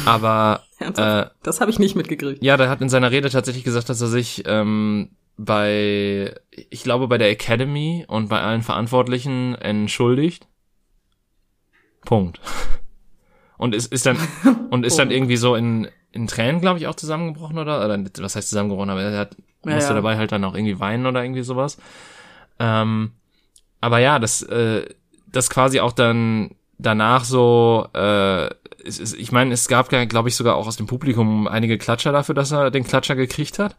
aber 0.05 0.63
äh, 0.79 1.25
das 1.43 1.61
habe 1.61 1.71
ich 1.71 1.79
nicht 1.79 1.95
mitgekriegt. 1.95 2.43
ja, 2.43 2.57
der 2.57 2.69
hat 2.69 2.81
in 2.81 2.89
seiner 2.89 3.11
Rede 3.11 3.29
tatsächlich 3.29 3.63
gesagt, 3.63 3.89
dass 3.89 4.01
er 4.01 4.07
sich 4.07 4.43
ähm, 4.45 5.11
bei, 5.37 6.35
ich 6.51 6.83
glaube, 6.83 7.07
bei 7.07 7.17
der 7.17 7.29
Academy 7.29 8.05
und 8.07 8.29
bei 8.29 8.41
allen 8.41 8.61
Verantwortlichen 8.61 9.55
entschuldigt. 9.55 10.47
Punkt. 12.05 12.39
Und 13.57 13.73
ist, 13.73 13.93
ist 13.93 14.05
dann 14.05 14.17
und 14.71 14.85
ist 14.85 14.99
dann 14.99 15.09
irgendwie 15.09 15.37
so 15.37 15.55
in, 15.55 15.87
in 16.11 16.27
Tränen, 16.27 16.59
glaube 16.59 16.79
ich, 16.79 16.87
auch 16.87 16.95
zusammengebrochen 16.95 17.57
oder, 17.57 17.85
oder 17.85 17.97
was 18.17 18.35
heißt 18.35 18.49
zusammengebrochen, 18.49 18.89
aber 18.89 19.03
er 19.03 19.17
hat, 19.17 19.37
Ja, 19.63 19.75
musste 19.75 19.91
ja. 19.91 19.95
dabei 19.95 20.17
halt 20.17 20.33
dann 20.33 20.43
auch 20.43 20.53
irgendwie 20.53 20.81
weinen 20.81 21.05
oder 21.05 21.23
irgendwie 21.23 21.43
sowas. 21.43 21.77
Ähm, 22.59 23.11
aber 23.83 23.99
ja, 23.99 24.17
das, 24.19 24.41
äh, 24.43 24.85
das 25.27 25.49
quasi 25.49 25.79
auch 25.81 25.91
dann 25.91 26.51
danach 26.77 27.25
so, 27.25 27.87
äh, 27.93 28.45
es, 28.85 28.99
es, 28.99 29.13
ich 29.13 29.31
meine, 29.31 29.53
es 29.53 29.67
gab, 29.67 29.89
glaube 29.89 30.29
ich, 30.29 30.35
sogar 30.35 30.55
auch 30.55 30.67
aus 30.67 30.77
dem 30.77 30.87
Publikum 30.87 31.47
einige 31.47 31.77
Klatscher 31.77 32.11
dafür, 32.11 32.33
dass 32.35 32.51
er 32.51 32.71
den 32.71 32.83
Klatscher 32.85 33.15
gekriegt 33.15 33.59
hat. 33.59 33.75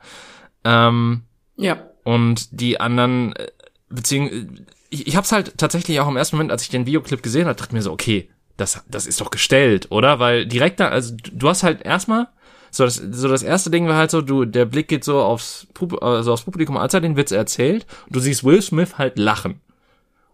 Ähm, 0.65 1.23
Ja. 1.57 1.77
und 2.05 2.61
die 2.61 2.81
anderen, 2.81 3.35
äh, 3.37 3.49
beziehungsweise, 3.89 4.47
ich, 4.91 5.07
ich 5.07 5.17
habe 5.17 5.25
es 5.25 5.33
halt 5.33 5.59
tatsächlich 5.59 6.01
auch 6.01 6.09
im 6.09 6.17
ersten 6.17 6.37
Moment, 6.37 6.53
als 6.53 6.63
ich 6.63 6.69
den 6.71 6.87
Videoclip 6.87 7.23
gesehen 7.23 7.47
habe, 7.47 7.57
dachte 7.57 7.75
mir 7.75 7.83
so, 7.83 7.93
okay, 7.93 8.29
das, 8.57 8.85
das 8.89 9.07
ist 9.07 9.21
doch 9.21 9.31
gestellt, 9.31 9.89
oder? 9.91 10.19
Weil 10.21 10.47
direkt 10.47 10.81
da, 10.81 10.89
also 10.89 11.15
du- 11.17 11.49
hast 11.49 11.63
halt 11.65 11.83
erstmal, 11.83 12.29
so 12.71 12.85
das, 12.85 12.97
so 12.97 13.29
das 13.29 13.43
erste 13.43 13.71
Ding 13.71 13.87
war 13.89 13.97
halt 13.97 14.11
so, 14.11 14.21
du, 14.23 14.45
der 14.45 14.65
Blick 14.65 14.89
geht 14.89 15.05
so 15.05 15.21
aufs, 15.23 15.67
Pub, 15.75 16.03
also 16.03 16.33
aufs 16.33 16.43
Publikum, 16.45 16.77
als 16.77 16.95
er 16.95 17.01
den 17.01 17.17
Witz 17.17 17.33
erzählt, 17.33 17.87
und 18.07 18.17
du 18.17 18.21
siehst 18.21 18.45
Will 18.45 18.63
Smith 18.63 18.97
halt 18.99 19.19
lachen. 19.19 19.61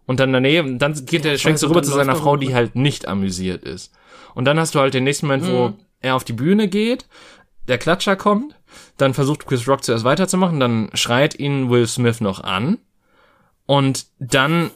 Und 0.05 0.19
dann 0.19 0.33
daneben, 0.33 0.79
dann 0.79 0.93
geht 1.05 1.23
der, 1.25 1.37
schwenkst 1.37 1.63
du 1.63 1.67
weiß, 1.67 1.71
rüber 1.71 1.83
zu 1.83 1.91
seiner 1.91 2.13
er 2.13 2.17
Frau, 2.17 2.35
die 2.37 2.53
halt 2.53 2.75
nicht 2.75 3.07
amüsiert 3.07 3.63
ist. 3.63 3.93
Und 4.33 4.45
dann 4.45 4.59
hast 4.59 4.75
du 4.75 4.79
halt 4.79 4.93
den 4.93 5.03
nächsten 5.03 5.27
Moment, 5.27 5.47
wo 5.47 5.69
Mhm. 5.69 5.73
er 6.01 6.15
auf 6.15 6.23
die 6.23 6.33
Bühne 6.33 6.67
geht, 6.67 7.05
der 7.67 7.77
Klatscher 7.77 8.15
kommt, 8.15 8.55
dann 8.97 9.13
versucht 9.13 9.45
Chris 9.45 9.67
Rock 9.67 9.83
zuerst 9.83 10.03
weiterzumachen, 10.03 10.59
dann 10.59 10.89
schreit 10.93 11.35
ihn 11.39 11.69
Will 11.69 11.87
Smith 11.87 12.19
noch 12.21 12.43
an 12.43 12.77
und 13.65 14.07
dann 14.19 14.71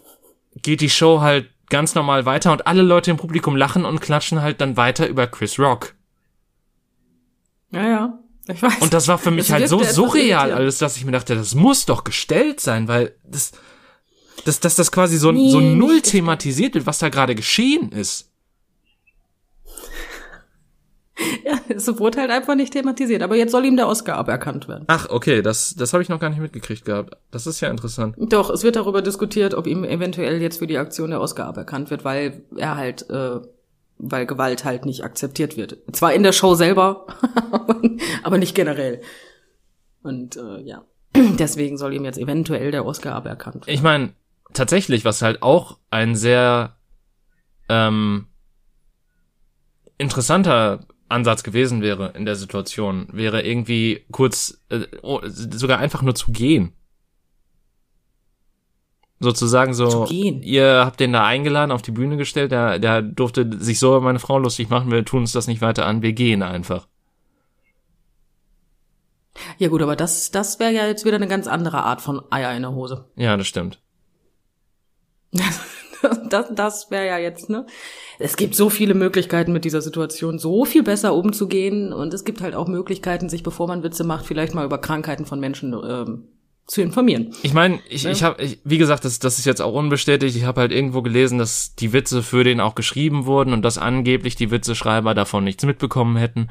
geht 0.61 0.81
die 0.81 0.89
Show 0.89 1.21
halt 1.21 1.49
ganz 1.69 1.95
normal 1.95 2.25
weiter 2.25 2.51
und 2.51 2.67
alle 2.67 2.83
Leute 2.83 3.11
im 3.11 3.17
Publikum 3.17 3.55
lachen 3.55 3.83
und 3.85 3.99
klatschen 4.01 4.41
halt 4.41 4.61
dann 4.61 4.77
weiter 4.77 5.07
über 5.07 5.25
Chris 5.27 5.57
Rock. 5.59 5.95
Ja, 7.71 7.87
ja. 7.89 8.19
Ich 8.47 8.61
weiß. 8.61 8.79
Und 8.81 8.93
das 8.93 9.07
war 9.07 9.17
für 9.17 9.31
mich 9.31 9.45
Es 9.47 9.51
halt 9.51 9.67
so 9.67 9.83
surreal 9.83 10.51
alles, 10.53 10.77
dass 10.77 10.97
ich 10.97 11.05
mir 11.05 11.11
dachte, 11.11 11.35
das 11.35 11.55
muss 11.55 11.85
doch 11.87 12.03
gestellt 12.03 12.59
sein, 12.59 12.87
weil 12.87 13.15
das, 13.23 13.53
dass, 14.45 14.59
dass 14.61 14.75
das 14.75 14.91
quasi 14.91 15.17
so, 15.17 15.31
Nee, 15.31 15.49
so 15.51 15.59
null 15.59 16.01
thematisiert 16.01 16.73
wird, 16.75 16.85
was 16.85 16.99
da 16.99 17.09
gerade 17.09 17.35
geschehen 17.35 17.91
ist. 17.91 18.29
Ja, 21.45 21.59
es 21.69 21.87
wurde 21.99 22.19
halt 22.19 22.29
einfach 22.31 22.55
nicht 22.55 22.73
thematisiert. 22.73 23.21
Aber 23.21 23.35
jetzt 23.37 23.51
soll 23.51 23.63
ihm 23.65 23.77
der 23.77 23.87
Oscar 23.87 24.17
aberkannt 24.17 24.67
werden. 24.67 24.83
Ach, 24.87 25.09
okay, 25.09 25.41
das, 25.41 25.73
das 25.75 25.93
habe 25.93 26.03
ich 26.03 26.09
noch 26.09 26.19
gar 26.19 26.29
nicht 26.29 26.39
mitgekriegt 26.41 26.83
gehabt. 26.83 27.15
Das 27.31 27.47
ist 27.47 27.61
ja 27.61 27.69
interessant. 27.69 28.15
Doch, 28.19 28.49
es 28.49 28.63
wird 28.63 28.75
darüber 28.75 29.01
diskutiert, 29.01 29.53
ob 29.53 29.65
ihm 29.65 29.85
eventuell 29.85 30.41
jetzt 30.41 30.59
für 30.59 30.67
die 30.67 30.77
Aktion 30.77 31.11
der 31.11 31.21
Oscar 31.21 31.45
aberkannt 31.45 31.89
wird, 31.89 32.03
weil 32.03 32.43
er 32.57 32.75
halt, 32.75 33.09
äh, 33.09 33.39
weil 33.97 34.25
Gewalt 34.25 34.65
halt 34.65 34.85
nicht 34.85 35.03
akzeptiert 35.05 35.55
wird. 35.55 35.77
Zwar 35.93 36.13
in 36.13 36.23
der 36.23 36.33
Show 36.33 36.55
selber, 36.55 37.05
aber- 37.51 37.79
aber 38.23 38.37
nicht 38.37 38.53
generell. 38.53 38.99
Und 40.03 40.35
äh, 40.35 40.61
ja, 40.63 40.83
deswegen 41.15 41.77
soll 41.77 41.93
ihm 41.93 42.03
jetzt 42.03 42.17
eventuell 42.19 42.71
der 42.71 42.85
Oscar 42.85 43.15
aberkannt 43.15 43.67
werden. 43.67 43.73
Ich 43.75 43.81
meine, 43.81 44.11
tatsächlich, 44.55 45.05
was 45.05 45.21
halt 45.21 45.43
auch 45.43 45.79
ein 45.91 46.15
sehr 46.15 46.77
ähm, 47.69 48.27
interessanter 49.97 50.85
Ansatz 51.07 51.43
gewesen 51.43 51.81
wäre 51.81 52.13
in 52.15 52.25
der 52.25 52.35
Situation, 52.35 53.07
wäre 53.11 53.43
irgendwie 53.43 54.05
kurz, 54.11 54.61
äh, 54.69 54.85
oh, 55.01 55.21
sogar 55.23 55.79
einfach 55.79 56.01
nur 56.01 56.15
zu 56.15 56.31
gehen. 56.31 56.73
Sozusagen 59.19 59.73
so, 59.73 59.87
Zu 59.87 60.03
gehen? 60.05 60.41
ihr 60.43 60.83
habt 60.85 60.99
den 60.99 61.13
da 61.13 61.25
eingeladen, 61.25 61.71
auf 61.71 61.81
die 61.81 61.91
Bühne 61.91 62.17
gestellt, 62.17 62.51
der, 62.51 62.79
der 62.79 63.01
durfte 63.01 63.49
sich 63.59 63.79
so 63.79 63.89
über 63.89 64.01
meine 64.01 64.19
Frau 64.19 64.37
lustig 64.39 64.69
machen, 64.69 64.91
wir 64.91 65.05
tun 65.05 65.21
uns 65.21 65.31
das 65.31 65.47
nicht 65.47 65.61
weiter 65.61 65.85
an, 65.85 66.01
wir 66.01 66.13
gehen 66.13 66.43
einfach. 66.43 66.87
Ja 69.57 69.69
gut, 69.69 69.81
aber 69.81 69.95
das, 69.95 70.31
das 70.31 70.59
wäre 70.59 70.71
ja 70.71 70.85
jetzt 70.87 71.05
wieder 71.05 71.15
eine 71.15 71.27
ganz 71.27 71.47
andere 71.47 71.83
Art 71.83 72.01
von 72.01 72.21
Eier 72.29 72.55
in 72.55 72.63
der 72.63 72.71
Hose. 72.71 73.09
Ja, 73.15 73.37
das 73.37 73.47
stimmt. 73.47 73.79
Das, 76.29 76.45
das 76.53 76.91
wäre 76.91 77.07
ja 77.07 77.17
jetzt, 77.17 77.49
ne? 77.49 77.65
Es 78.19 78.35
gibt 78.37 78.53
so 78.53 78.69
viele 78.69 78.93
Möglichkeiten 78.93 79.51
mit 79.53 79.65
dieser 79.65 79.81
Situation 79.81 80.37
so 80.37 80.63
viel 80.63 80.83
besser 80.83 81.15
umzugehen 81.15 81.91
und 81.93 82.13
es 82.13 82.23
gibt 82.25 82.41
halt 82.41 82.53
auch 82.53 82.67
Möglichkeiten, 82.67 83.27
sich 83.27 83.41
bevor 83.41 83.67
man 83.67 83.81
Witze 83.81 84.03
macht, 84.03 84.25
vielleicht 84.27 84.53
mal 84.53 84.65
über 84.65 84.77
Krankheiten 84.77 85.25
von 85.25 85.39
Menschen 85.39 85.73
ähm, 85.73 86.25
zu 86.67 86.81
informieren. 86.83 87.33
Ich 87.41 87.53
meine, 87.53 87.79
ich, 87.89 88.03
Ja. 88.03 88.11
ich 88.11 88.21
habe, 88.23 88.43
ich, 88.43 88.59
wie 88.63 88.77
gesagt, 88.77 89.03
das, 89.03 89.17
das 89.17 89.39
ist 89.39 89.45
jetzt 89.45 89.61
auch 89.63 89.73
unbestätigt. 89.73 90.35
Ich 90.35 90.43
habe 90.43 90.61
halt 90.61 90.71
irgendwo 90.71 91.01
gelesen, 91.01 91.39
dass 91.39 91.73
die 91.75 91.91
Witze 91.91 92.21
für 92.21 92.43
den 92.43 92.59
auch 92.59 92.75
geschrieben 92.75 93.25
wurden 93.25 93.51
und 93.51 93.63
dass 93.63 93.79
angeblich 93.79 94.35
die 94.35 94.51
Witzeschreiber 94.51 95.15
davon 95.15 95.43
nichts 95.43 95.65
mitbekommen 95.65 96.17
hätten. 96.17 96.49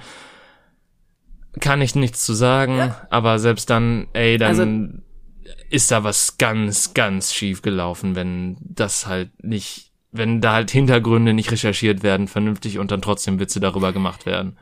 Kann 1.61 1.81
ich 1.81 1.95
nichts 1.95 2.25
zu 2.27 2.33
sagen, 2.35 2.93
aber 3.11 3.39
selbst 3.39 3.71
dann, 3.71 4.09
ey, 4.15 4.37
dann 4.37 4.49
Also- 4.49 4.99
ist 5.71 5.91
da 5.91 6.05
was 6.05 6.39
ganz, 6.39 6.95
ganz 6.95 7.33
schief 7.33 7.63
gelaufen, 7.63 8.15
wenn 8.15 8.57
das 8.61 9.07
halt 9.07 9.31
nicht, 9.43 9.93
wenn 10.13 10.41
da 10.41 10.55
halt 10.55 10.71
Hintergründe 10.71 11.35
nicht 11.35 11.51
recherchiert 11.51 12.03
werden, 12.03 12.29
vernünftig 12.29 12.79
und 12.79 12.91
dann 12.91 13.03
trotzdem 13.03 13.39
Witze 13.41 13.61
darüber 13.61 13.93
gemacht 13.93 14.27
werden. 14.27 14.59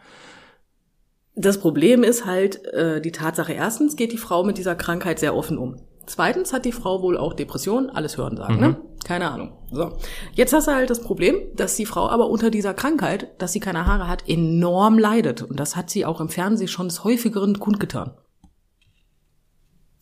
Das 1.35 1.61
Problem 1.61 2.03
ist 2.03 2.27
halt 2.27 2.65
äh, 2.67 3.01
die 3.01 3.13
Tatsache, 3.13 3.53
erstens 3.53 3.97
geht 3.97 4.13
die 4.13 4.19
Frau 4.19 4.45
mit 4.45 4.59
dieser 4.59 4.75
Krankheit 4.75 5.19
sehr 5.19 5.35
offen 5.35 5.57
um. 5.57 5.77
Zweitens 6.05 6.53
hat 6.53 6.65
die 6.65 6.73
Frau 6.73 7.01
wohl 7.01 7.17
auch 7.17 7.33
Depressionen, 7.33 7.89
alles 7.89 8.17
hören 8.17 8.37
sagen, 8.37 8.59
ne? 8.59 8.77
Keine 9.05 9.31
Ahnung. 9.31 9.53
So. 9.71 9.99
Jetzt 10.33 10.53
hast 10.53 10.69
du 10.69 10.73
halt 10.73 10.91
das 10.91 11.01
Problem, 11.01 11.37
dass 11.55 11.77
die 11.77 11.87
Frau 11.87 12.09
aber 12.09 12.29
unter 12.29 12.51
dieser 12.51 12.75
Krankheit, 12.75 13.31
dass 13.39 13.53
sie 13.53 13.61
keine 13.61 13.87
Haare 13.87 14.09
hat, 14.09 14.29
enorm 14.29 14.99
leidet. 14.99 15.43
Und 15.43 15.59
das 15.59 15.75
hat 15.77 15.91
sie 15.91 16.05
auch 16.05 16.21
im 16.21 16.29
Fernsehen 16.29 16.69
schon 16.69 16.89
des 16.89 17.05
häufigeren 17.05 17.59
kundgetan. 17.59 18.13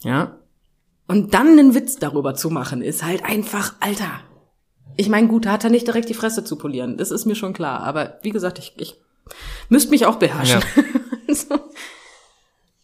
Ja. 0.03 0.39
Und 1.11 1.34
dann 1.34 1.58
einen 1.58 1.74
Witz 1.74 1.96
darüber 1.96 2.34
zu 2.36 2.50
machen, 2.50 2.82
ist 2.82 3.02
halt 3.02 3.24
einfach, 3.24 3.74
Alter. 3.80 4.20
Ich 4.96 5.08
meine, 5.08 5.26
gut, 5.26 5.44
da 5.44 5.50
hat 5.50 5.64
er 5.64 5.70
nicht 5.70 5.88
direkt 5.88 6.08
die 6.08 6.14
Fresse 6.14 6.44
zu 6.44 6.54
polieren. 6.54 6.98
Das 6.98 7.11
ist 7.11 7.26
mir 7.26 7.34
schon 7.34 7.52
klar. 7.52 7.80
Aber 7.80 8.20
wie 8.22 8.30
gesagt, 8.30 8.61
ich, 8.61 8.74
ich 8.76 8.94
müsste 9.68 9.90
mich 9.90 10.06
auch 10.06 10.20
beherrschen. 10.20 10.62
so. 11.28 11.58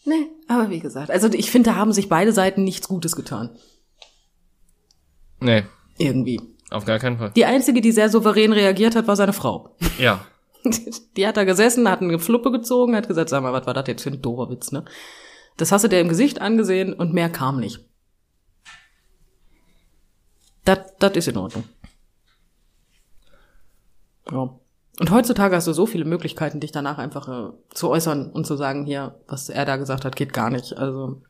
Nee, 0.04 0.26
aber 0.48 0.70
wie 0.70 0.80
gesagt, 0.80 1.12
also 1.12 1.28
ich 1.28 1.52
finde, 1.52 1.70
da 1.70 1.76
haben 1.76 1.92
sich 1.92 2.08
beide 2.08 2.32
Seiten 2.32 2.64
nichts 2.64 2.88
Gutes 2.88 3.14
getan. 3.14 3.50
Nee, 5.38 5.62
Irgendwie. 5.96 6.40
auf 6.72 6.84
gar 6.84 6.98
keinen 6.98 7.18
Fall. 7.18 7.30
Die 7.36 7.44
einzige, 7.44 7.80
die 7.80 7.92
sehr 7.92 8.10
souverän 8.10 8.52
reagiert 8.52 8.96
hat, 8.96 9.06
war 9.06 9.14
seine 9.14 9.34
Frau. 9.34 9.76
Ja, 10.00 10.26
Die 11.16 11.28
hat 11.28 11.36
da 11.36 11.44
gesessen, 11.44 11.88
hat 11.88 12.02
eine 12.02 12.18
Fluppe 12.18 12.50
gezogen, 12.50 12.96
hat 12.96 13.06
gesagt, 13.06 13.28
sag 13.28 13.44
mal, 13.44 13.52
was 13.52 13.68
war 13.68 13.74
das 13.74 13.86
jetzt 13.86 14.02
für 14.02 14.10
ein 14.10 14.20
doofer 14.20 14.50
Witz, 14.50 14.72
ne? 14.72 14.84
Das 15.56 15.70
hast 15.70 15.84
du 15.84 15.88
dir 15.88 16.00
im 16.00 16.08
Gesicht 16.08 16.40
angesehen 16.40 16.92
und 16.92 17.14
mehr 17.14 17.30
kam 17.30 17.60
nicht. 17.60 17.85
Das, 20.66 21.12
ist 21.16 21.28
in 21.28 21.36
Ordnung. 21.36 21.64
Ja. 24.30 24.50
Und 24.98 25.10
heutzutage 25.10 25.54
hast 25.54 25.66
du 25.66 25.72
so 25.72 25.86
viele 25.86 26.04
Möglichkeiten, 26.04 26.58
dich 26.58 26.72
danach 26.72 26.98
einfach 26.98 27.28
äh, 27.28 27.52
zu 27.70 27.88
äußern 27.88 28.30
und 28.32 28.46
zu 28.46 28.56
sagen, 28.56 28.84
hier, 28.84 29.20
was 29.28 29.48
er 29.48 29.64
da 29.64 29.76
gesagt 29.76 30.04
hat, 30.04 30.16
geht 30.16 30.32
gar 30.32 30.50
nicht. 30.50 30.76
Also, 30.76 31.22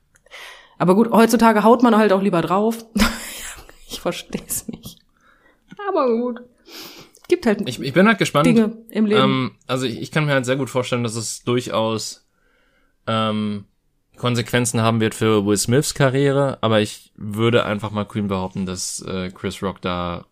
aber 0.78 0.94
gut, 0.94 1.10
heutzutage 1.10 1.64
haut 1.64 1.82
man 1.82 1.96
halt 1.96 2.12
auch 2.12 2.22
lieber 2.22 2.42
drauf. 2.42 2.86
ich 3.88 4.00
verstehe 4.00 4.44
es 4.46 4.68
nicht. 4.68 5.00
Aber 5.88 6.08
gut. 6.08 6.40
Gibt 7.28 7.44
halt 7.44 7.68
ich, 7.68 7.80
ich 7.80 7.92
bin 7.92 8.06
halt 8.06 8.18
gespannt. 8.18 8.46
Dinge 8.46 8.78
im 8.88 9.06
Leben. 9.06 9.22
Ähm, 9.22 9.50
also 9.66 9.84
ich, 9.84 10.00
ich 10.00 10.10
kann 10.12 10.26
mir 10.26 10.32
halt 10.32 10.46
sehr 10.46 10.56
gut 10.56 10.70
vorstellen, 10.70 11.02
dass 11.02 11.16
es 11.16 11.42
durchaus 11.42 12.26
ähm, 13.06 13.64
Konsequenzen 14.16 14.80
haben 14.80 15.00
wird 15.00 15.14
für 15.14 15.44
Will 15.46 15.56
Smiths 15.56 15.94
Karriere, 15.94 16.58
aber 16.60 16.80
ich 16.80 17.12
würde 17.16 17.64
einfach 17.64 17.90
mal 17.90 18.04
kühn 18.04 18.28
behaupten, 18.28 18.66
dass 18.66 19.00
äh, 19.02 19.30
Chris 19.30 19.62
Rock 19.62 19.80
da 19.82 20.24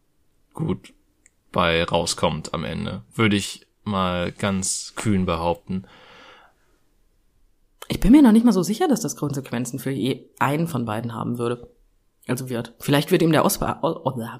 gut 0.54 0.92
bei 1.52 1.84
rauskommt 1.84 2.54
am 2.54 2.64
Ende. 2.64 3.02
Würde 3.14 3.36
ich 3.36 3.66
mal 3.84 4.32
ganz 4.32 4.94
kühn 4.96 5.26
behaupten. 5.26 5.84
Ich 7.88 8.00
bin 8.00 8.12
mir 8.12 8.22
noch 8.22 8.32
nicht 8.32 8.44
mal 8.46 8.52
so 8.52 8.62
sicher, 8.62 8.88
dass 8.88 9.00
das 9.00 9.16
Konsequenzen 9.16 9.78
für 9.78 9.90
je 9.90 10.24
einen 10.38 10.66
von 10.68 10.84
beiden 10.86 11.14
haben 11.14 11.38
würde. 11.38 11.68
Also 12.26 12.48
wird. 12.48 12.72
Vielleicht 12.78 13.10
wird 13.10 13.20
ihm 13.20 13.32
der 13.32 13.44
Oscar, 13.44 13.80
o- 13.82 14.08
o- 14.08 14.34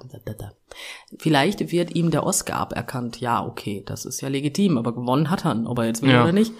vielleicht 1.19 1.71
wird 1.71 1.93
ihm 1.95 2.09
der 2.09 2.25
Oscar 2.25 2.55
aberkannt. 2.57 3.21
Ja, 3.21 3.45
okay, 3.45 3.83
das 3.85 4.05
ist 4.05 4.21
ja 4.21 4.27
legitim, 4.29 4.79
aber 4.79 4.95
gewonnen 4.95 5.29
hat 5.29 5.45
er, 5.45 5.61
ob 5.69 5.77
er 5.77 5.85
jetzt 5.85 6.01
will 6.01 6.09
Ja. 6.09 6.23
oder 6.23 6.31
nicht. 6.31 6.51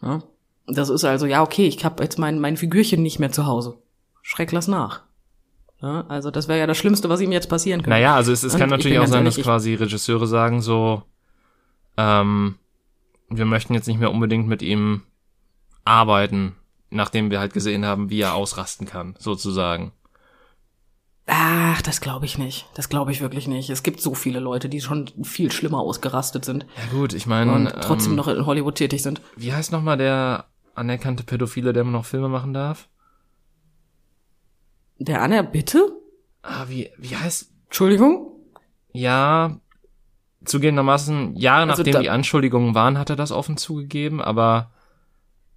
Ja. 0.00 0.22
Das 0.72 0.88
ist 0.88 1.04
also, 1.04 1.26
ja, 1.26 1.42
okay, 1.42 1.66
ich 1.66 1.84
habe 1.84 2.02
jetzt 2.02 2.18
mein, 2.18 2.40
mein 2.40 2.56
Figürchen 2.56 3.02
nicht 3.02 3.18
mehr 3.18 3.32
zu 3.32 3.46
Hause. 3.46 3.78
Schreck 4.22 4.52
lass 4.52 4.68
nach. 4.68 5.02
Ja, 5.82 6.04
also 6.08 6.30
das 6.30 6.46
wäre 6.46 6.58
ja 6.58 6.66
das 6.66 6.76
Schlimmste, 6.76 7.08
was 7.08 7.20
ihm 7.20 7.32
jetzt 7.32 7.48
passieren 7.48 7.80
könnte. 7.80 7.90
Naja, 7.90 8.14
also 8.14 8.32
es, 8.32 8.42
es 8.42 8.52
kann 8.52 8.68
ich 8.68 8.76
natürlich 8.76 8.98
auch 8.98 9.06
sein, 9.06 9.24
dass 9.24 9.36
quasi 9.36 9.74
Regisseure 9.74 10.26
sagen 10.26 10.60
so, 10.60 11.02
ähm, 11.96 12.56
wir 13.30 13.46
möchten 13.46 13.74
jetzt 13.74 13.86
nicht 13.86 13.98
mehr 13.98 14.10
unbedingt 14.10 14.46
mit 14.46 14.60
ihm 14.60 15.02
arbeiten, 15.84 16.54
nachdem 16.90 17.30
wir 17.30 17.40
halt 17.40 17.54
gesehen 17.54 17.86
haben, 17.86 18.10
wie 18.10 18.20
er 18.20 18.34
ausrasten 18.34 18.86
kann, 18.86 19.14
sozusagen. 19.18 19.92
Ach, 21.26 21.80
das 21.82 22.00
glaube 22.00 22.26
ich 22.26 22.38
nicht. 22.38 22.66
Das 22.74 22.88
glaube 22.88 23.12
ich 23.12 23.20
wirklich 23.20 23.46
nicht. 23.46 23.70
Es 23.70 23.84
gibt 23.84 24.00
so 24.00 24.14
viele 24.14 24.40
Leute, 24.40 24.68
die 24.68 24.80
schon 24.80 25.08
viel 25.22 25.52
schlimmer 25.52 25.78
ausgerastet 25.78 26.44
sind 26.44 26.66
Ja 26.76 26.98
gut, 26.98 27.12
ich 27.12 27.26
meine, 27.26 27.52
und 27.52 27.72
trotzdem 27.82 28.12
ähm, 28.12 28.16
noch 28.16 28.26
in 28.26 28.44
Hollywood 28.44 28.74
tätig 28.74 29.02
sind. 29.02 29.22
wie 29.36 29.52
heißt 29.52 29.70
nochmal 29.70 29.96
der 29.96 30.46
anerkannte 30.74 31.24
Pädophile, 31.24 31.72
der 31.72 31.82
immer 31.82 31.92
noch 31.92 32.04
Filme 32.04 32.28
machen 32.28 32.52
darf? 32.52 32.88
Der 34.98 35.22
Anna, 35.22 35.42
bitte? 35.42 35.92
Ah, 36.42 36.66
wie, 36.68 36.90
wie 36.98 37.16
heißt, 37.16 37.50
Entschuldigung? 37.66 38.30
ja, 38.92 39.60
zugegebenermaßen, 40.44 41.36
Jahre 41.36 41.70
Also 41.70 41.82
nachdem 41.82 42.02
die 42.02 42.10
Anschuldigungen 42.10 42.74
waren, 42.74 42.98
hat 42.98 43.10
er 43.10 43.16
das 43.16 43.32
offen 43.32 43.56
zugegeben, 43.56 44.20
aber 44.20 44.70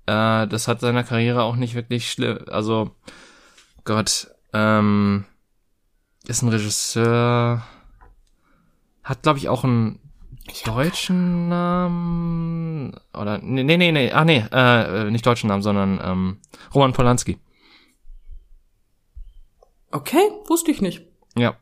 äh, 0.06 0.48
das 0.48 0.68
hat 0.68 0.82
seiner 0.82 1.04
Karriere 1.04 1.44
auch 1.44 1.56
nicht 1.56 1.76
wirklich 1.76 2.12
schlimm, 2.12 2.40
also 2.48 2.92
Gott, 3.86 4.28
ähm, 4.54 5.26
ist 6.28 6.42
ein 6.42 6.50
Regisseur, 6.50 7.64
hat 9.04 9.24
glaube 9.24 9.40
ich 9.40 9.50
auch 9.50 9.64
einen 9.64 10.00
deutschen 10.66 11.48
Namen 11.48 12.94
oder 13.14 13.40
nee 13.40 13.64
nee 13.64 13.78
nee, 13.78 13.92
nee 13.92 14.12
ah 14.12 14.26
nee, 14.26 14.44
äh, 14.52 15.10
nicht 15.10 15.26
deutschen 15.26 15.48
Namen, 15.48 15.64
sondern 15.64 16.00
ähm, 16.04 16.38
Roman 16.74 16.94
Polanski. 16.94 17.40
Okay, 19.92 20.32
wusste 20.48 20.72
ich 20.72 20.82
nicht. 20.82 21.06
Ja. 21.36 21.56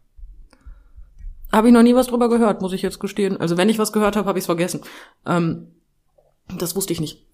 Habe 1.52 1.68
ich 1.68 1.74
noch 1.74 1.84
nie 1.84 1.96
was 1.96 2.08
drüber 2.08 2.30
gehört, 2.30 2.62
muss 2.62 2.74
ich 2.74 2.82
jetzt 2.82 3.00
gestehen. 3.00 3.38
Also 3.38 3.58
wenn 3.58 3.70
ich 3.70 3.78
was 3.78 3.92
gehört 3.92 4.16
habe, 4.16 4.28
habe 4.28 4.40
ich 4.40 4.44
es 4.44 4.48
vergessen. 4.48 4.82
Ähm, 5.26 5.68
das 6.48 6.76
wusste 6.76 6.94
ich 6.94 7.02
nicht. 7.02 7.26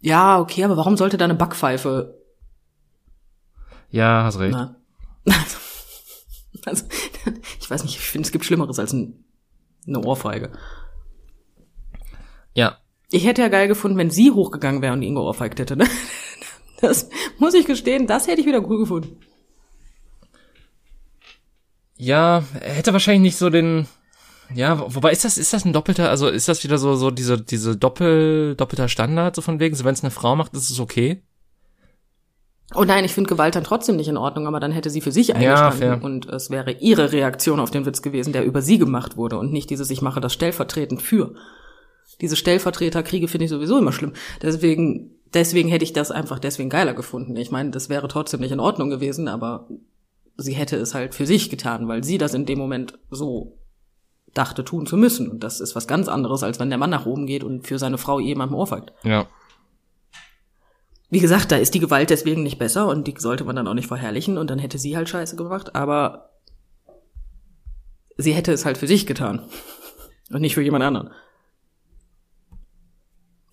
Ja, 0.00 0.38
okay, 0.38 0.64
aber 0.64 0.76
warum 0.76 0.96
sollte 0.96 1.16
da 1.16 1.24
eine 1.24 1.34
Backpfeife? 1.34 2.18
Ja, 3.90 4.24
hast 4.24 4.38
recht. 4.38 4.52
Na, 4.52 4.76
also, 5.24 5.56
also, 6.66 6.84
ich 7.64 7.70
weiß 7.70 7.82
nicht, 7.82 7.96
ich 7.96 8.00
finde, 8.02 8.26
es 8.26 8.32
gibt 8.32 8.44
Schlimmeres 8.44 8.78
als 8.78 8.92
ein, 8.92 9.24
eine 9.86 10.00
Ohrfeige. 10.04 10.52
Ja, 12.54 12.78
Ich 13.10 13.24
hätte 13.26 13.42
ja 13.42 13.48
geil 13.48 13.68
gefunden, 13.68 13.98
wenn 13.98 14.10
sie 14.10 14.30
hochgegangen 14.30 14.82
wäre 14.82 14.92
und 14.92 15.02
ihn 15.02 15.14
geohrfeigt 15.14 15.58
hätte. 15.58 15.76
Ne? 15.76 15.86
Das 16.80 17.08
muss 17.38 17.54
ich 17.54 17.64
gestehen, 17.66 18.06
das 18.06 18.26
hätte 18.26 18.40
ich 18.42 18.46
wieder 18.46 18.62
cool 18.68 18.78
gefunden. 18.80 19.16
Ja, 21.96 22.44
er 22.60 22.72
hätte 22.74 22.92
wahrscheinlich 22.92 23.22
nicht 23.22 23.36
so 23.36 23.48
den. 23.50 23.86
Ja, 24.54 24.78
wo- 24.78 24.96
wobei 24.96 25.12
ist 25.12 25.24
das 25.24 25.38
ist 25.38 25.52
das 25.54 25.64
ein 25.64 25.72
doppelter, 25.72 26.10
also 26.10 26.28
ist 26.28 26.48
das 26.48 26.62
wieder 26.64 26.76
so 26.76 26.94
so 26.96 27.10
diese 27.10 27.40
diese 27.40 27.76
doppel 27.76 28.54
doppelter 28.56 28.88
Standard 28.88 29.34
so 29.36 29.40
von 29.42 29.60
wegen, 29.60 29.74
so 29.74 29.84
wenn 29.84 29.94
es 29.94 30.02
eine 30.02 30.10
Frau 30.10 30.36
macht, 30.36 30.52
ist 30.54 30.68
es 30.70 30.80
okay. 30.80 31.22
Oh 32.74 32.84
nein, 32.84 33.04
ich 33.04 33.12
finde 33.12 33.28
Gewalt 33.28 33.54
dann 33.54 33.64
trotzdem 33.64 33.96
nicht 33.96 34.08
in 34.08 34.16
Ordnung, 34.16 34.46
aber 34.46 34.60
dann 34.60 34.72
hätte 34.72 34.90
sie 34.90 35.00
für 35.00 35.12
sich 35.12 35.28
Ja, 35.28 35.34
eingestanden 35.36 35.78
fair. 35.78 36.04
und 36.04 36.26
es 36.28 36.50
wäre 36.50 36.72
ihre 36.72 37.12
Reaktion 37.12 37.60
auf 37.60 37.70
den 37.70 37.86
Witz 37.86 38.02
gewesen, 38.02 38.32
der 38.32 38.44
über 38.44 38.62
sie 38.62 38.78
gemacht 38.78 39.16
wurde 39.16 39.38
und 39.38 39.52
nicht 39.52 39.70
dieses 39.70 39.90
ich 39.90 40.02
mache 40.02 40.20
das 40.20 40.32
stellvertretend 40.32 41.00
für. 41.02 41.34
Diese 42.20 42.36
Stellvertreterkriege 42.36 43.28
finde 43.28 43.44
ich 43.44 43.50
sowieso 43.50 43.78
immer 43.78 43.92
schlimm. 43.92 44.12
Deswegen 44.42 45.10
deswegen 45.32 45.68
hätte 45.68 45.84
ich 45.84 45.92
das 45.92 46.10
einfach 46.12 46.38
deswegen 46.38 46.70
geiler 46.70 46.94
gefunden. 46.94 47.36
Ich 47.36 47.50
meine, 47.50 47.70
das 47.70 47.88
wäre 47.88 48.06
trotzdem 48.08 48.40
nicht 48.40 48.52
in 48.52 48.60
Ordnung 48.60 48.88
gewesen, 48.90 49.26
aber 49.26 49.68
sie 50.36 50.52
hätte 50.52 50.76
es 50.76 50.94
halt 50.94 51.14
für 51.14 51.26
sich 51.26 51.50
getan, 51.50 51.88
weil 51.88 52.04
sie 52.04 52.18
das 52.18 52.34
in 52.34 52.46
dem 52.46 52.58
Moment 52.58 52.98
so 53.10 53.58
dachte 54.32 54.64
tun 54.64 54.84
zu 54.86 54.96
müssen 54.96 55.28
und 55.30 55.44
das 55.44 55.60
ist 55.60 55.76
was 55.76 55.86
ganz 55.86 56.08
anderes 56.08 56.42
als 56.42 56.58
wenn 56.58 56.68
der 56.68 56.78
Mann 56.78 56.90
nach 56.90 57.06
oben 57.06 57.26
geht 57.26 57.44
und 57.44 57.66
für 57.66 57.78
seine 57.78 57.98
Frau 57.98 58.18
jemandem 58.18 58.58
ohrfeigt. 58.58 58.92
Ja. 59.04 59.26
Wie 61.10 61.20
gesagt, 61.20 61.52
da 61.52 61.56
ist 61.56 61.74
die 61.74 61.80
Gewalt 61.80 62.10
deswegen 62.10 62.42
nicht 62.42 62.58
besser 62.58 62.88
und 62.88 63.06
die 63.06 63.14
sollte 63.18 63.44
man 63.44 63.56
dann 63.56 63.68
auch 63.68 63.74
nicht 63.74 63.88
verherrlichen 63.88 64.38
und 64.38 64.50
dann 64.50 64.58
hätte 64.58 64.78
sie 64.78 64.96
halt 64.96 65.08
Scheiße 65.08 65.36
gemacht, 65.36 65.74
aber 65.74 66.30
sie 68.16 68.32
hätte 68.32 68.52
es 68.52 68.64
halt 68.64 68.78
für 68.78 68.86
sich 68.86 69.06
getan 69.06 69.42
und 70.30 70.40
nicht 70.40 70.54
für 70.54 70.62
jemand 70.62 70.84
anderen. 70.84 71.10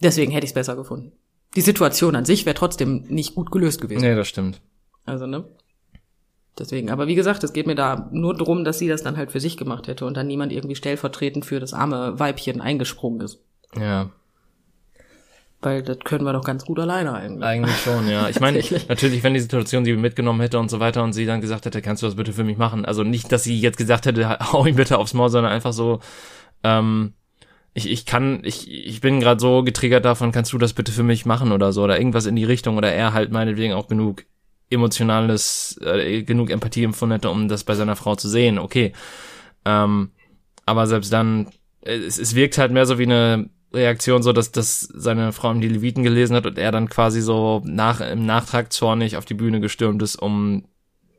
Deswegen 0.01 0.31
hätte 0.31 0.45
ich 0.45 0.51
es 0.51 0.55
besser 0.55 0.75
gefunden. 0.75 1.11
Die 1.55 1.61
Situation 1.61 2.15
an 2.15 2.25
sich 2.25 2.45
wäre 2.45 2.55
trotzdem 2.55 3.03
nicht 3.09 3.35
gut 3.35 3.51
gelöst 3.51 3.81
gewesen. 3.81 4.01
Nee, 4.01 4.15
das 4.15 4.27
stimmt. 4.27 4.61
Also, 5.05 5.27
ne? 5.27 5.45
Deswegen, 6.57 6.89
aber 6.89 7.07
wie 7.07 7.15
gesagt, 7.15 7.43
es 7.43 7.53
geht 7.53 7.67
mir 7.67 7.75
da 7.75 8.09
nur 8.11 8.35
drum, 8.35 8.63
dass 8.63 8.79
sie 8.79 8.87
das 8.87 9.03
dann 9.03 9.17
halt 9.17 9.31
für 9.31 9.39
sich 9.39 9.57
gemacht 9.57 9.87
hätte 9.87 10.05
und 10.05 10.15
dann 10.15 10.27
niemand 10.27 10.51
irgendwie 10.51 10.75
stellvertretend 10.75 11.45
für 11.45 11.59
das 11.59 11.73
arme 11.73 12.19
Weibchen 12.19 12.61
eingesprungen 12.61 13.21
ist. 13.21 13.39
Ja. 13.75 14.11
Weil 15.61 15.83
das 15.83 15.99
können 15.99 16.25
wir 16.25 16.33
doch 16.33 16.43
ganz 16.43 16.65
gut 16.65 16.79
alleine 16.79 17.13
eigentlich. 17.13 17.43
Eigentlich 17.43 17.77
schon, 17.77 18.09
ja. 18.09 18.27
Ich 18.29 18.39
meine, 18.39 18.63
natürlich, 18.89 19.23
wenn 19.23 19.35
die 19.35 19.39
Situation 19.39 19.85
sie 19.85 19.95
mitgenommen 19.95 20.41
hätte 20.41 20.57
und 20.57 20.69
so 20.69 20.79
weiter 20.79 21.03
und 21.03 21.13
sie 21.13 21.25
dann 21.25 21.39
gesagt 21.39 21.65
hätte, 21.65 21.81
kannst 21.81 22.01
du 22.01 22.07
das 22.07 22.15
bitte 22.15 22.33
für 22.33 22.43
mich 22.43 22.57
machen? 22.57 22.83
Also 22.83 23.03
nicht, 23.03 23.31
dass 23.31 23.43
sie 23.43 23.59
jetzt 23.59 23.77
gesagt 23.77 24.07
hätte, 24.07 24.39
hau 24.51 24.65
ihn 24.65 24.75
bitte 24.75 24.97
aufs 24.97 25.13
Maul, 25.13 25.29
sondern 25.29 25.51
einfach 25.51 25.73
so, 25.73 25.99
ähm, 26.63 27.13
ich, 27.73 27.89
ich 27.89 28.05
kann, 28.05 28.41
ich, 28.43 28.69
ich 28.69 29.01
bin 29.01 29.19
gerade 29.19 29.39
so 29.39 29.63
getriggert 29.63 30.03
davon, 30.03 30.31
kannst 30.31 30.51
du 30.51 30.57
das 30.57 30.73
bitte 30.73 30.91
für 30.91 31.03
mich 31.03 31.25
machen 31.25 31.51
oder 31.51 31.71
so, 31.71 31.83
oder 31.83 31.97
irgendwas 31.97 32.25
in 32.25 32.35
die 32.35 32.43
Richtung, 32.43 32.77
oder 32.77 32.91
er 32.91 33.13
halt 33.13 33.31
meinetwegen 33.31 33.73
auch 33.73 33.87
genug 33.87 34.25
emotionales, 34.69 35.79
äh, 35.83 36.23
genug 36.23 36.49
Empathie 36.49 36.83
empfunden 36.83 37.13
hätte, 37.13 37.29
um 37.29 37.47
das 37.47 37.63
bei 37.63 37.75
seiner 37.75 37.95
Frau 37.95 38.15
zu 38.15 38.27
sehen, 38.27 38.57
okay. 38.57 38.93
Ähm, 39.63 40.11
aber 40.65 40.87
selbst 40.87 41.13
dann, 41.13 41.47
äh, 41.81 41.95
es, 41.95 42.17
es 42.17 42.33
wirkt 42.35 42.57
halt 42.57 42.71
mehr 42.71 42.85
so 42.85 42.97
wie 42.97 43.03
eine 43.03 43.49
Reaktion, 43.73 44.21
so 44.23 44.33
dass, 44.33 44.51
dass 44.51 44.81
seine 44.81 45.31
Frau 45.31 45.51
ihm 45.51 45.61
die 45.61 45.69
Leviten 45.69 46.03
gelesen 46.03 46.35
hat 46.35 46.45
und 46.45 46.57
er 46.57 46.71
dann 46.71 46.89
quasi 46.89 47.21
so 47.21 47.61
nach, 47.65 48.01
im 48.01 48.25
Nachtrag 48.25 48.73
zornig 48.73 49.15
auf 49.17 49.25
die 49.25 49.33
Bühne 49.33 49.59
gestürmt 49.61 50.01
ist, 50.01 50.15
um 50.17 50.65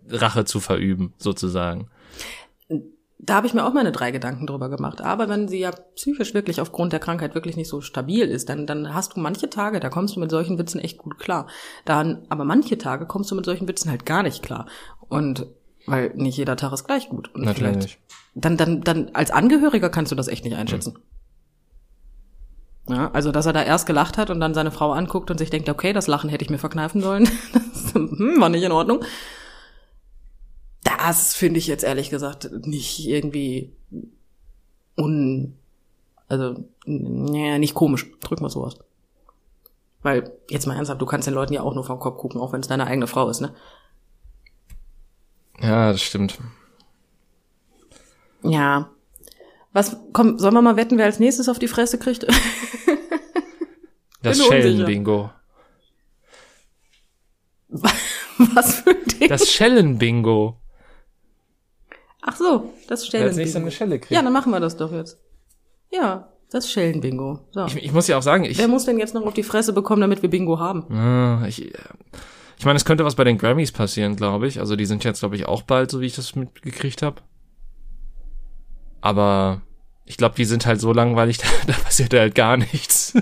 Rache 0.09 0.45
zu 0.45 0.61
verüben, 0.61 1.15
sozusagen. 1.19 1.89
Da 3.25 3.35
habe 3.37 3.47
ich 3.47 3.55
mir 3.55 3.65
auch 3.65 3.73
meine 3.73 3.93
drei 3.93 4.11
Gedanken 4.11 4.49
drüber 4.49 4.69
gemacht. 4.69 5.01
Aber 5.01 5.29
wenn 5.29 5.47
sie 5.47 5.61
ja 5.61 5.71
psychisch 5.95 6.35
wirklich 6.35 6.61
aufgrund 6.61 6.93
der 6.93 6.99
Krankheit 6.99 7.37
wirklich 7.37 7.57
nicht 7.57 7.69
so 7.69 7.81
stabil 7.81 8.25
ist, 8.27 8.49
dann, 8.49 8.67
dann 8.67 8.93
hast 8.93 9.17
du 9.17 9.21
manche 9.21 9.49
Tage, 9.49 9.79
da 9.79 9.91
kommst 9.91 10.17
du 10.17 10.21
mit 10.21 10.31
solchen 10.33 10.59
Witzen 10.59 10.81
echt 10.81 10.99
gut 10.99 11.19
klar. 11.21 11.47
Dann, 11.85 12.27
aber 12.31 12.45
manche 12.45 12.79
Tage 12.79 13.07
kommst 13.07 13.31
du 13.31 13.37
mit 13.37 13.45
solchen 13.45 13.69
Witzen 13.69 13.91
halt 13.91 14.05
gar 14.07 14.25
nicht 14.25 14.43
klar. 14.43 14.67
Und 15.09 15.47
weil 15.87 16.13
nicht 16.17 16.37
jeder 16.37 16.57
Tag 16.57 16.73
ist 16.73 16.85
gleich 16.85 17.09
gut. 17.09 17.33
Und 17.33 17.45
vielleicht- 17.55 17.75
Natürlich. 17.77 17.99
Dann, 18.35 18.57
dann, 18.57 18.81
dann 18.81 19.11
als 19.13 19.31
Angehöriger 19.31 19.89
kannst 19.91 20.11
du 20.11 20.17
das 20.17 20.27
echt 20.27 20.45
nicht 20.45 20.57
einschätzen. 20.57 20.99
Ja, 22.89 23.11
also 23.13 23.31
dass 23.31 23.47
er 23.47 23.53
da 23.53 23.63
erst 23.63 23.87
gelacht 23.87 24.19
hat 24.19 24.31
und 24.31 24.41
dann 24.41 24.55
seine 24.55 24.73
Frau 24.73 24.93
anguckt 24.93 25.31
und 25.31 25.39
sich 25.39 25.51
denkt, 25.51 25.69
okay, 25.69 25.93
das 25.93 26.09
Lachen 26.09 26.29
hätte 26.29 26.45
ich 26.45 26.51
mir 26.51 26.59
verkneifen 26.59 27.01
sollen. 27.01 27.29
Das 27.53 27.95
hm, 27.95 28.41
war 28.41 28.49
nicht 28.49 28.63
in 28.63 28.73
Ordnung. 28.73 29.05
Das 30.83 31.35
finde 31.35 31.59
ich 31.59 31.67
jetzt 31.67 31.85
ehrlich 31.85 32.11
gesagt 32.11 32.51
nicht 32.65 33.07
irgendwie 33.07 33.73
un, 34.97 35.59
also 36.29 36.65
nee, 36.87 37.59
nicht 37.59 37.75
komisch. 37.75 38.11
Drück 38.21 38.41
mal 38.41 38.49
so 38.49 38.65
aus. 38.65 38.79
Weil, 40.03 40.33
jetzt 40.49 40.67
mal 40.67 40.75
ernsthaft, 40.75 41.01
du 41.01 41.07
kannst 41.07 41.27
den 41.27 41.35
Leuten 41.35 41.53
ja 41.53 41.63
auch 41.63 41.75
nur 41.75 41.85
vom 41.85 41.99
Kopf 41.99 42.19
gucken, 42.19 42.41
auch 42.41 42.53
wenn 42.53 42.61
es 42.61 42.69
deine 42.69 42.87
eigene 42.87 43.07
Frau 43.07 43.29
ist, 43.29 43.41
ne? 43.41 43.55
Ja, 45.61 45.93
das 45.93 46.03
stimmt. 46.03 46.39
Ja. 48.43 48.91
Was, 49.73 49.97
komm, 50.13 50.39
sollen 50.39 50.55
wir 50.55 50.63
mal 50.63 50.77
wetten, 50.77 50.99
wer 50.99 51.07
als 51.07 51.19
nächstes 51.19 51.49
auf 51.49 51.59
die 51.59 51.69
Fresse 51.69 51.99
kriegt? 51.99 52.27
Das. 54.23 54.39
Schellenbingo. 54.39 55.31
Was 58.55 58.75
für 58.77 58.91
ein 58.91 59.05
Ding? 59.19 59.29
Das 59.29 59.51
Schellenbingo. 59.51 60.59
Ach 62.23 62.37
so, 62.37 62.73
das 62.87 63.03
Wer 63.03 63.07
Stellen. 63.07 63.25
als 63.25 63.37
nächstes 63.37 63.61
eine 63.61 63.71
Schelle 63.73 63.99
kriegt. 63.99 64.13
Ja, 64.13 64.23
dann 64.23 64.33
machen 64.33 64.53
wir 64.53 64.61
das 64.61 64.77
doch 64.77 64.93
jetzt. 64.93 65.19
Ja, 65.91 66.29
das 66.51 66.71
Schellen-Bingo. 66.71 67.41
So. 67.51 67.67
Ich, 67.67 67.77
ich 67.77 67.93
muss 67.93 68.07
ja 68.09 68.17
auch 68.17 68.23
sagen, 68.23 68.45
ich, 68.45 68.59
Wer 68.59 68.69
muss 68.69 68.85
denn 68.85 68.99
jetzt 68.99 69.15
noch 69.15 69.27
auf 69.27 69.35
die 69.35 69.43
Fresse 69.43 69.73
bekommen, 69.73 70.03
damit 70.03 70.23
wir 70.23 70.31
Bingo 70.31 70.59
haben? 70.59 70.85
Ah, 70.95 71.45
ich, 71.49 71.75
äh, 71.75 71.79
ich 72.59 72.65
meine, 72.65 72.77
es 72.77 72.85
könnte 72.85 73.05
was 73.05 73.17
bei 73.17 73.25
den 73.25 73.39
Grammys 73.39 73.73
passieren, 73.73 74.15
glaube 74.17 74.47
ich. 74.47 74.61
Also 74.61 74.77
die 74.77 74.87
sind 74.87 75.03
jetzt, 75.03 75.21
glaube 75.21 75.35
ich, 75.35 75.47
auch 75.47 75.63
bald, 75.63 75.91
so 75.91 76.01
wie 76.01 76.07
ich 76.07 76.15
das 76.15 76.37
mitgekriegt 76.37 77.03
habe. 77.03 77.23
Aber 79.03 79.61
ich 80.07 80.17
glaube, 80.17 80.35
die 80.37 80.47
sind 80.47 80.65
halt 80.65 80.81
so 80.81 80.93
langweilig, 80.95 81.39
da, 81.39 81.47
da 81.67 81.73
passiert 81.75 82.15
halt 82.15 82.35
gar 82.35 82.57
nichts. 82.57 83.13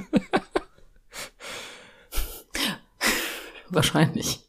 Wahrscheinlich. 3.69 4.41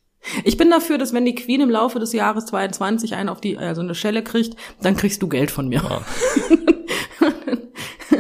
Ich 0.44 0.58
bin 0.58 0.70
dafür, 0.70 0.98
dass 0.98 1.14
wenn 1.14 1.26
die 1.26 1.36
Queen 1.36 1.62
im 1.62 1.70
Laufe 1.70 2.00
des 2.00 2.14
Jahres 2.14 2.46
22 2.46 3.16
einen 3.16 3.30
auf 3.30 3.42
die, 3.42 3.58
also 3.58 3.82
eine 3.82 3.96
Schelle 3.96 4.24
kriegt, 4.24 4.56
dann 4.82 4.96
kriegst 4.96 5.22
du 5.22 5.28
Geld 5.28 5.50
von 5.52 5.68
mir. 5.68 5.82
Ja. 5.84 6.02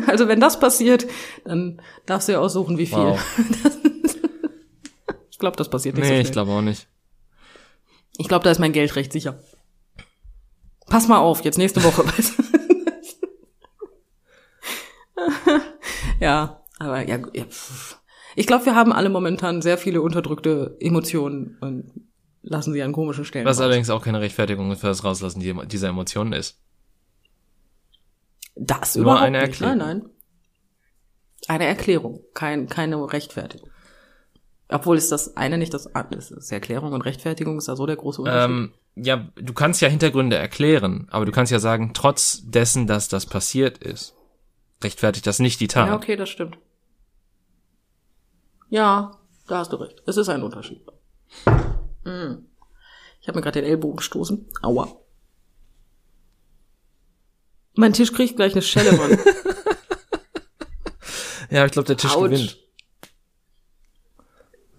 Also 0.07 0.27
wenn 0.27 0.39
das 0.41 0.59
passiert, 0.59 1.05
dann 1.45 1.81
darfst 2.05 2.27
du 2.27 2.33
ja 2.33 2.39
aussuchen, 2.39 2.77
wie 2.77 2.85
viel. 2.85 2.97
Wow. 2.97 3.19
Ich 5.29 5.39
glaube, 5.39 5.55
das 5.57 5.69
passiert 5.69 5.95
nicht 5.95 6.03
so 6.05 6.09
Nee, 6.09 6.17
schnell. 6.17 6.25
ich 6.27 6.31
glaube 6.33 6.51
auch 6.51 6.61
nicht. 6.61 6.87
Ich 8.17 8.27
glaube, 8.27 8.43
da 8.43 8.51
ist 8.51 8.59
mein 8.59 8.73
Geld 8.73 8.95
recht 8.95 9.11
sicher. 9.11 9.41
Pass 10.87 11.07
mal 11.07 11.17
auf, 11.17 11.43
jetzt 11.43 11.57
nächste 11.57 11.83
Woche. 11.83 12.03
Ja, 16.21 16.61
aber 16.79 17.05
ja, 17.07 17.17
ja 17.33 17.45
ich 18.35 18.47
glaube, 18.47 18.65
wir 18.65 18.75
haben 18.75 18.93
alle 18.93 19.09
momentan 19.09 19.61
sehr 19.61 19.77
viele 19.77 20.01
unterdrückte 20.01 20.77
Emotionen 20.79 21.57
und 21.59 21.91
lassen 22.41 22.71
sie 22.73 22.81
an 22.81 22.93
komischen 22.93 23.25
Stellen. 23.25 23.45
Was 23.45 23.57
raus. 23.57 23.63
allerdings 23.65 23.89
auch 23.89 24.03
keine 24.03 24.21
Rechtfertigung 24.21 24.73
für 24.77 24.87
das 24.87 25.03
Rauslassen 25.03 25.41
die- 25.41 25.67
dieser 25.67 25.89
Emotionen 25.89 26.31
ist. 26.33 26.59
Das 28.55 28.95
Nur 28.95 29.03
überhaupt 29.03 29.23
eine 29.23 29.39
nicht. 29.39 29.47
Erklärung. 29.61 29.77
Nein, 29.77 29.97
nein. 29.99 30.09
Eine 31.47 31.65
Erklärung, 31.65 32.21
kein, 32.33 32.67
keine 32.67 33.11
Rechtfertigung. 33.11 33.69
Obwohl 34.69 34.97
ist 34.97 35.11
das 35.11 35.35
eine 35.35 35.57
nicht 35.57 35.73
das 35.73 35.93
andere. 35.95 36.19
Ist 36.19 36.51
Erklärung 36.51 36.93
und 36.93 37.01
Rechtfertigung 37.01 37.57
ist 37.57 37.67
da 37.67 37.75
so 37.75 37.85
der 37.85 37.97
große 37.97 38.21
Unterschied. 38.21 38.49
Ähm, 38.49 38.73
ja, 38.95 39.27
du 39.35 39.53
kannst 39.53 39.81
ja 39.81 39.89
Hintergründe 39.89 40.37
erklären, 40.37 41.07
aber 41.11 41.25
du 41.25 41.31
kannst 41.31 41.51
ja 41.51 41.59
sagen, 41.59 41.91
trotz 41.93 42.43
dessen, 42.45 42.87
dass 42.87 43.07
das 43.09 43.25
passiert 43.25 43.77
ist, 43.79 44.15
rechtfertigt 44.83 45.27
das 45.27 45.39
nicht 45.39 45.59
die 45.59 45.67
Tat. 45.67 45.87
Ja, 45.87 45.95
okay, 45.95 46.15
das 46.15 46.29
stimmt. 46.29 46.57
Ja, 48.69 49.19
da 49.47 49.57
hast 49.59 49.73
du 49.73 49.77
recht. 49.77 50.01
Es 50.05 50.17
ist 50.17 50.29
ein 50.29 50.43
Unterschied. 50.43 50.85
Mm. 52.03 52.45
Ich 53.19 53.27
habe 53.27 53.37
mir 53.37 53.41
gerade 53.43 53.61
den 53.61 53.69
Ellbogen 53.69 53.97
gestoßen. 53.97 54.49
Aua. 54.61 54.95
Mein 57.75 57.93
Tisch 57.93 58.11
kriegt 58.11 58.35
gleich 58.35 58.53
eine 58.53 58.61
Schelle, 58.61 58.93
Mann. 58.93 59.19
Ja, 61.51 61.65
ich 61.65 61.73
glaube, 61.73 61.87
der 61.87 61.97
Tisch 61.97 62.15
Autsch. 62.15 62.31
gewinnt. 62.31 62.57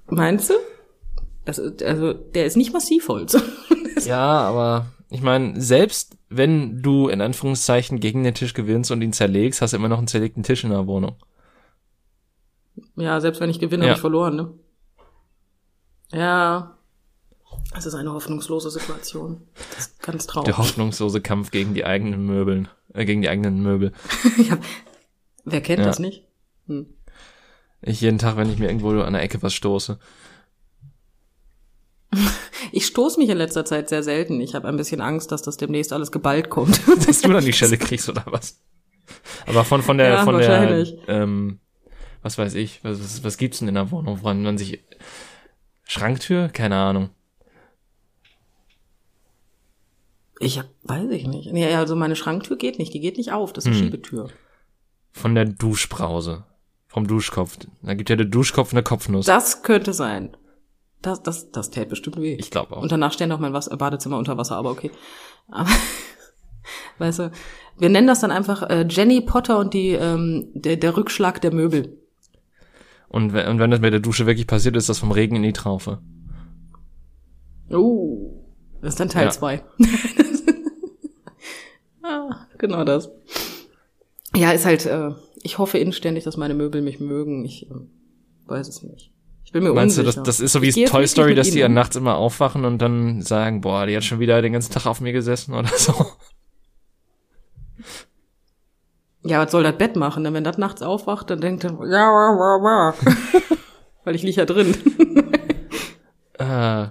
Meinst 0.07 0.48
du? 0.50 0.55
Das 1.44 1.59
also, 1.59 2.14
der 2.14 2.46
ist 2.46 2.57
nicht 2.57 2.72
Massivholz. 2.72 3.36
Ja, 4.05 4.40
aber 4.40 4.86
ich 5.11 5.20
meine, 5.20 5.61
selbst 5.61 6.16
wenn 6.37 6.83
du 6.83 7.09
in 7.09 7.20
Anführungszeichen 7.20 8.01
gegen 8.01 8.24
den 8.24 8.35
Tisch 8.35 8.55
gewinnst 8.55 8.91
und 8.91 9.03
ihn 9.03 9.12
zerlegst, 9.12 9.62
hast 9.62 9.72
du 9.72 9.76
immer 9.76 9.89
noch 9.89 9.99
einen 9.99 10.07
zerlegten 10.09 10.43
Tisch 10.43 10.64
in 10.64 10.70
der 10.70 10.87
Wohnung. 10.87 11.16
ja, 12.97 13.20
selbst 13.20 13.41
wenn 13.41 13.51
ich 13.51 13.59
gewinne, 13.61 13.85
Ja. 13.85 13.91
habe 13.91 13.97
ich 13.97 14.01
verloren, 14.01 14.37
ne? 14.37 14.53
Ja. 16.12 16.76
Es 17.76 17.87
ist 17.87 17.95
eine 17.95 18.12
hoffnungslose 18.12 18.70
Situation. 18.70 19.43
Das 19.70 19.87
ist 19.89 20.03
ganz 20.03 20.26
Der 20.26 20.33
traurig. 20.33 20.59
hoffnungslose 20.59 21.20
Kampf 21.20 21.51
gegen 21.51 21.74
die 21.74 21.85
eigenen 21.85 22.24
Möbeln, 22.26 22.68
äh, 22.95 23.05
gegen 23.05 23.22
die 23.22 23.28
eigenen 23.28 23.62
Möbel. 23.62 23.93
ja. 24.49 24.59
Wer 25.45 25.61
kennt 25.61 25.80
Ja. 25.80 25.85
das 25.87 25.99
nicht? 25.99 26.26
Hm. 26.66 26.87
Ich 27.83 28.01
jeden 28.01 28.18
Tag, 28.18 28.37
wenn 28.37 28.51
ich 28.51 28.59
mir 28.59 28.66
irgendwo 28.68 28.91
an 29.01 29.12
der 29.12 29.22
Ecke 29.22 29.43
was 29.43 29.55
stoße. 29.55 29.99
Ich 32.75 32.87
stoße 32.87 33.19
mich 33.19 33.29
in 33.29 33.37
letzter 33.37 33.65
Zeit 33.67 33.89
sehr 33.91 34.03
selten. 34.03 34.41
Ich 34.41 34.55
habe 34.55 34.67
ein 34.69 34.77
bisschen 34.77 35.01
Angst, 35.03 35.31
dass 35.31 35.43
das 35.43 35.59
demnächst 35.59 35.93
alles 35.93 36.11
geballt 36.11 36.49
kommt. 36.49 36.81
Dass 37.07 37.21
du 37.21 37.31
dann 37.31 37.45
die 37.45 37.53
Schelle 37.53 37.77
kriegst 37.77 38.09
oder 38.09 38.25
was? 38.27 38.61
Aber 39.47 39.65
von, 39.65 39.83
von 39.83 39.99
der, 39.99 40.09
Ja, 40.09 40.25
von 40.25 40.39
der, 40.39 40.87
ähm, 41.09 41.59
was 42.23 42.39
weiß 42.39 42.55
ich, 42.55 42.83
was, 42.83 42.99
was, 43.01 43.25
was 43.25 43.37
gibt's 43.37 43.59
denn 43.59 43.69
in 43.69 43.75
der 43.75 43.91
Wohnung, 43.91 44.23
woran 44.23 44.43
man 44.43 44.57
sich, 44.57 44.83
Schranktür? 45.87 46.49
Keine 46.49 46.77
Ahnung. 46.77 47.11
Ich 50.39 50.59
hab, 50.59 50.67
weiß 50.85 51.11
ich 51.11 51.27
nicht. 51.27 51.53
Nee, 51.53 51.75
also 51.75 51.95
meine 51.95 52.17
Schranktür 52.17 52.57
geht 52.57 52.79
nicht. 52.79 52.95
Die 52.95 53.01
geht 53.01 53.17
nicht 53.19 53.33
auf. 53.33 53.53
Das 53.53 53.65
ist 53.65 53.69
eine 53.69 53.77
Hm. 53.77 53.85
Schiebetür. 53.85 54.31
Von 55.13 55.35
der 55.35 55.45
Duschbrause. 55.45 56.45
Vom 56.89 57.07
Duschkopf. 57.07 57.59
Da 57.83 57.95
gibt 57.95 58.11
ja 58.11 58.17
der 58.17 58.27
Duschkopf 58.27 58.73
eine 58.73 58.83
Kopfnuss. 58.83 59.27
Das 59.27 59.63
könnte 59.63 59.93
sein. 59.93 60.37
Das, 61.03 61.22
das, 61.22 61.50
das 61.50 61.70
täte 61.70 61.90
bestimmt 61.90 62.20
weh. 62.20 62.36
ich 62.38 62.50
glaube 62.50 62.76
auch. 62.76 62.82
Und 62.82 62.92
danach 62.92 63.12
steht 63.12 63.28
noch 63.28 63.40
mein 63.40 63.53
Wasser, 63.53 63.76
Badezimmer 63.76 64.18
unter 64.18 64.38
Wasser, 64.38 64.57
aber 64.57 64.70
okay. 64.70 64.90
Aber, 65.48 65.68
weißt 66.98 67.18
du, 67.18 67.32
wir 67.78 67.88
nennen 67.88 68.07
das 68.07 68.20
dann 68.20 68.30
einfach 68.30 68.62
äh, 68.70 68.86
Jenny 68.88 69.20
Potter 69.20 69.59
und 69.59 69.74
die, 69.74 69.90
ähm, 69.90 70.48
der, 70.55 70.76
der 70.76 70.96
Rückschlag 70.96 71.40
der 71.40 71.53
Möbel. 71.53 71.98
Und 73.09 73.32
wenn, 73.32 73.48
und 73.48 73.59
wenn 73.59 73.70
das 73.70 73.80
mit 73.80 73.92
der 73.92 74.00
Dusche 74.00 74.26
wirklich 74.26 74.46
passiert, 74.46 74.76
ist 74.76 74.88
das 74.88 74.98
vom 74.98 75.12
Regen 75.12 75.36
in 75.36 75.42
die 75.42 75.53
Traufe. 75.53 75.98
Oh. 77.70 78.44
Das 78.80 78.94
ist 78.94 79.00
dann 79.00 79.09
Teil 79.09 79.26
Ja. 79.26 79.30
zwei. 79.30 79.62
ah, 82.03 82.46
genau 82.59 82.84
das. 82.84 83.11
Ja, 84.34 84.53
ist 84.53 84.64
halt, 84.64 84.86
äh, 84.86 85.11
ich 85.42 85.59
hoffe 85.59 85.78
inständig, 85.78 86.24
dass 86.24 86.36
meine 86.36 86.55
Möbel 86.55 86.82
mich 86.82 87.00
mögen. 87.00 87.44
Ich 87.44 87.70
äh, 87.70 87.74
weiß 88.46 88.68
es 88.68 88.82
nicht. 88.82 89.12
Ich 89.53 89.61
bin 89.61 89.64
mir 89.64 89.74
Meinst 89.74 89.98
du, 89.98 90.00
unsicher. 90.00 90.22
das, 90.22 90.38
das 90.38 90.40
ist 90.40 90.53
so 90.53 90.62
wie 90.62 90.86
Toy 90.86 91.07
Story, 91.07 91.34
dass 91.34 91.50
die 91.50 91.59
ja 91.59 91.68
nachts 91.68 91.94
immer 91.94 92.16
aufwachen 92.16 92.64
und 92.64 92.78
dann 92.78 93.20
sagen, 93.20 93.61
boah, 93.61 93.84
die 93.84 93.94
hat 93.94 94.03
schon 94.03 94.18
wieder 94.18 94.40
den 94.40 94.55
ganzen 94.55 94.72
Tag 94.72 94.86
auf 94.86 95.03
mir 95.03 95.12
gesessen 95.12 95.53
oder 95.53 95.68
so. 95.68 96.07
Ja, 99.24 99.44
was 99.44 99.53
soll 99.53 99.62
das 99.62 99.76
Bett 99.76 99.94
machen? 99.94 100.24
Denn 100.24 100.32
wenn 100.32 100.42
das 100.42 100.57
nachts 100.57 100.80
aufwacht, 100.80 101.28
dann 101.28 101.42
denkt 101.42 101.64
er, 101.64 101.72
ja, 101.72 102.07
wa, 102.07 102.32
wa, 102.34 102.62
wa. 102.62 102.94
weil 104.05 104.14
ich 104.14 104.22
liege 104.22 104.38
ja 104.38 104.46
drin. 104.46 104.74
Äh, 106.38 106.88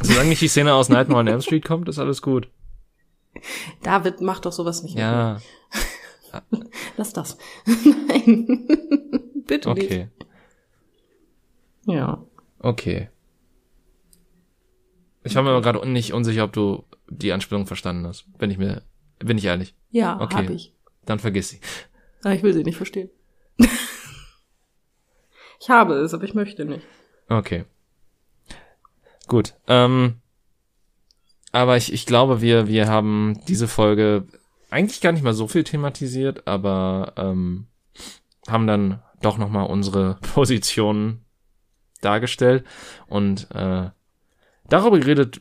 solange 0.00 0.28
nicht 0.28 0.40
die 0.40 0.46
Szene 0.46 0.74
aus 0.74 0.88
Nightmare 0.88 1.18
on 1.18 1.26
Elm 1.26 1.42
Street 1.42 1.64
kommt, 1.64 1.88
ist 1.88 1.98
alles 1.98 2.22
gut. 2.22 2.48
David, 3.82 4.20
mach 4.20 4.38
doch 4.38 4.52
sowas 4.52 4.84
nicht. 4.84 4.96
Ja. 4.96 5.40
Lass 6.96 7.12
das. 7.12 7.36
Nein. 8.08 8.68
Bitte 9.48 9.68
okay, 9.68 9.80
nicht. 9.82 10.31
Ja. 11.86 12.22
okay. 12.58 13.08
Ich 15.24 15.34
war 15.36 15.42
mir 15.42 15.50
aber 15.50 15.62
gerade 15.62 15.88
nicht 15.88 16.12
unsicher, 16.12 16.44
ob 16.44 16.52
du 16.52 16.84
die 17.08 17.32
Anspielung 17.32 17.66
verstanden 17.66 18.06
hast. 18.06 18.26
Bin 18.38 18.50
ich 18.50 18.58
mir, 18.58 18.82
bin 19.20 19.38
ich 19.38 19.44
ehrlich. 19.44 19.74
Ja, 19.90 20.20
Okay. 20.20 20.36
hab 20.36 20.50
ich. 20.50 20.74
Dann 21.04 21.18
vergiss 21.20 21.50
sie. 21.50 21.60
Aber 22.22 22.34
ich 22.34 22.42
will 22.42 22.52
sie 22.52 22.64
nicht 22.64 22.76
verstehen. 22.76 23.08
ich 25.60 25.70
habe 25.70 25.94
es, 25.94 26.14
aber 26.14 26.24
ich 26.24 26.34
möchte 26.34 26.64
nicht. 26.64 26.84
Okay. 27.28 27.64
Gut. 29.28 29.54
Ähm, 29.68 30.20
aber 31.52 31.76
ich, 31.76 31.92
ich 31.92 32.06
glaube, 32.06 32.40
wir, 32.40 32.66
wir 32.66 32.88
haben 32.88 33.40
diese 33.46 33.68
Folge 33.68 34.26
eigentlich 34.70 35.00
gar 35.00 35.12
nicht 35.12 35.22
mal 35.22 35.34
so 35.34 35.46
viel 35.48 35.64
thematisiert, 35.64 36.46
aber 36.46 37.12
ähm, 37.16 37.66
haben 38.48 38.66
dann 38.66 39.02
doch 39.20 39.38
noch 39.38 39.50
mal 39.50 39.64
unsere 39.64 40.18
Positionen 40.34 41.24
dargestellt 42.04 42.64
und 43.06 43.50
äh, 43.54 43.90
darüber 44.68 44.98
geredet, 44.98 45.40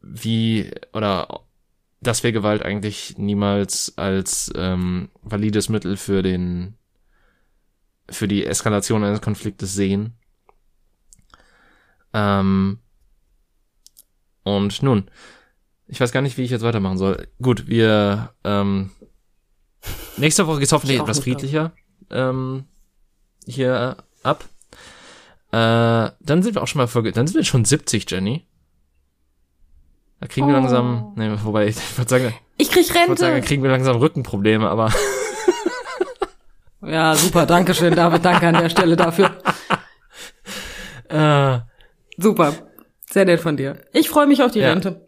wie 0.00 0.70
oder 0.92 1.40
dass 2.00 2.22
wir 2.22 2.32
Gewalt 2.32 2.62
eigentlich 2.62 3.16
niemals 3.18 3.94
als 3.96 4.52
ähm, 4.54 5.08
valides 5.22 5.68
Mittel 5.68 5.96
für 5.96 6.22
den 6.22 6.76
für 8.10 8.28
die 8.28 8.44
Eskalation 8.44 9.02
eines 9.02 9.22
Konfliktes 9.22 9.72
sehen. 9.72 10.14
Ähm, 12.12 12.78
und 14.42 14.82
nun, 14.82 15.10
ich 15.86 16.00
weiß 16.00 16.12
gar 16.12 16.20
nicht, 16.20 16.36
wie 16.36 16.42
ich 16.42 16.50
jetzt 16.50 16.62
weitermachen 16.62 16.98
soll. 16.98 17.28
Gut, 17.40 17.66
wir 17.66 18.34
ähm, 18.44 18.90
nächste 20.18 20.46
Woche 20.46 20.60
geht's 20.60 20.72
hoffentlich 20.72 21.00
etwas 21.00 21.20
friedlicher 21.20 21.72
ähm, 22.10 22.64
hier 23.46 23.96
ab. 24.22 24.44
Äh, 25.54 26.10
dann 26.20 26.42
sind 26.42 26.54
wir 26.54 26.62
auch 26.62 26.66
schon 26.66 26.80
mal 26.80 26.86
Folge, 26.88 27.12
dann 27.12 27.26
sind 27.26 27.36
wir 27.36 27.44
schon 27.44 27.64
70, 27.64 28.10
Jenny. 28.10 28.46
Da 30.20 30.26
kriegen 30.26 30.46
wir 30.48 30.54
Oh. 30.54 30.58
langsam, 30.58 31.12
nee, 31.16 31.30
wobei 31.44 31.66
ich, 31.68 31.76
ich 31.76 31.98
würde 31.98 32.08
sagen, 32.10 32.34
Ich 32.56 32.70
krieg 32.70 32.82
ich 32.82 32.88
würde 32.94 33.06
sagen, 33.08 33.18
da 33.18 33.26
Rente. 33.34 33.46
kriegen 33.48 33.62
wir 33.62 33.70
langsam 33.70 33.96
Rückenprobleme, 33.96 34.68
aber 34.68 34.92
Ja, 36.82 37.14
super. 37.14 37.46
Dankeschön, 37.46 37.94
David. 37.94 38.24
Danke 38.24 38.46
an 38.48 38.54
der 38.54 38.68
Stelle 38.68 38.94
dafür. 38.96 39.30
äh, 41.08 41.60
Super. 42.18 42.52
Sehr 43.10 43.24
nett 43.24 43.40
von 43.40 43.56
dir. 43.56 43.80
Ich 43.92 44.10
freue 44.10 44.26
mich 44.26 44.42
auf 44.42 44.50
die 44.52 44.58
Ja. 44.60 44.70
Rente. 44.70 45.06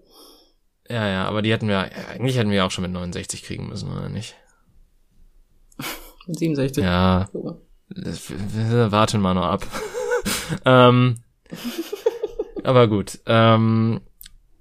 ja, 0.88 1.06
ja, 1.08 1.24
aber 1.26 1.42
die 1.42 1.52
hätten 1.52 1.68
wir, 1.68 1.78
eigentlich 2.10 2.36
hätten 2.38 2.50
wir 2.50 2.64
auch 2.64 2.70
schon 2.70 2.82
mit 2.82 2.92
69 2.92 3.42
kriegen 3.42 3.68
müssen, 3.68 3.90
oder 3.90 4.08
nicht? 4.08 4.34
Mit 6.26 6.38
67. 6.38 6.82
Ja, 6.84 7.28
So. 7.32 7.60
das, 7.90 8.30
wir 8.30 8.90
warten 8.92 9.20
mal 9.20 9.34
noch 9.34 9.44
ab. 9.46 9.66
Ähm, 10.64 11.16
aber 12.64 12.88
gut, 12.88 13.18
ähm, 13.26 14.00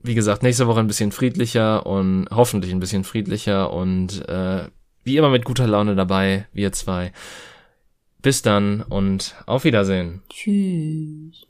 wie 0.03 0.15
gesagt, 0.15 0.43
nächste 0.43 0.67
Woche 0.67 0.79
ein 0.79 0.87
bisschen 0.87 1.11
friedlicher 1.11 1.85
und 1.85 2.27
hoffentlich 2.31 2.71
ein 2.71 2.79
bisschen 2.79 3.03
friedlicher 3.03 3.73
und 3.73 4.27
äh, 4.27 4.67
wie 5.03 5.17
immer 5.17 5.29
mit 5.29 5.45
guter 5.45 5.67
Laune 5.67 5.95
dabei, 5.95 6.47
wir 6.53 6.71
zwei. 6.71 7.11
Bis 8.21 8.41
dann 8.41 8.81
und 8.81 9.35
auf 9.45 9.63
Wiedersehen. 9.63 10.23
Tschüss. 10.29 11.45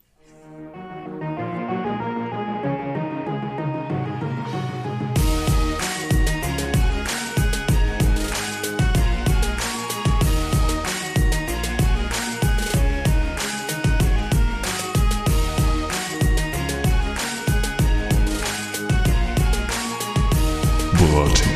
Brathering, 21.15 21.55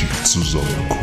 die 0.00 0.24
Zusammenkunft. 0.24 0.93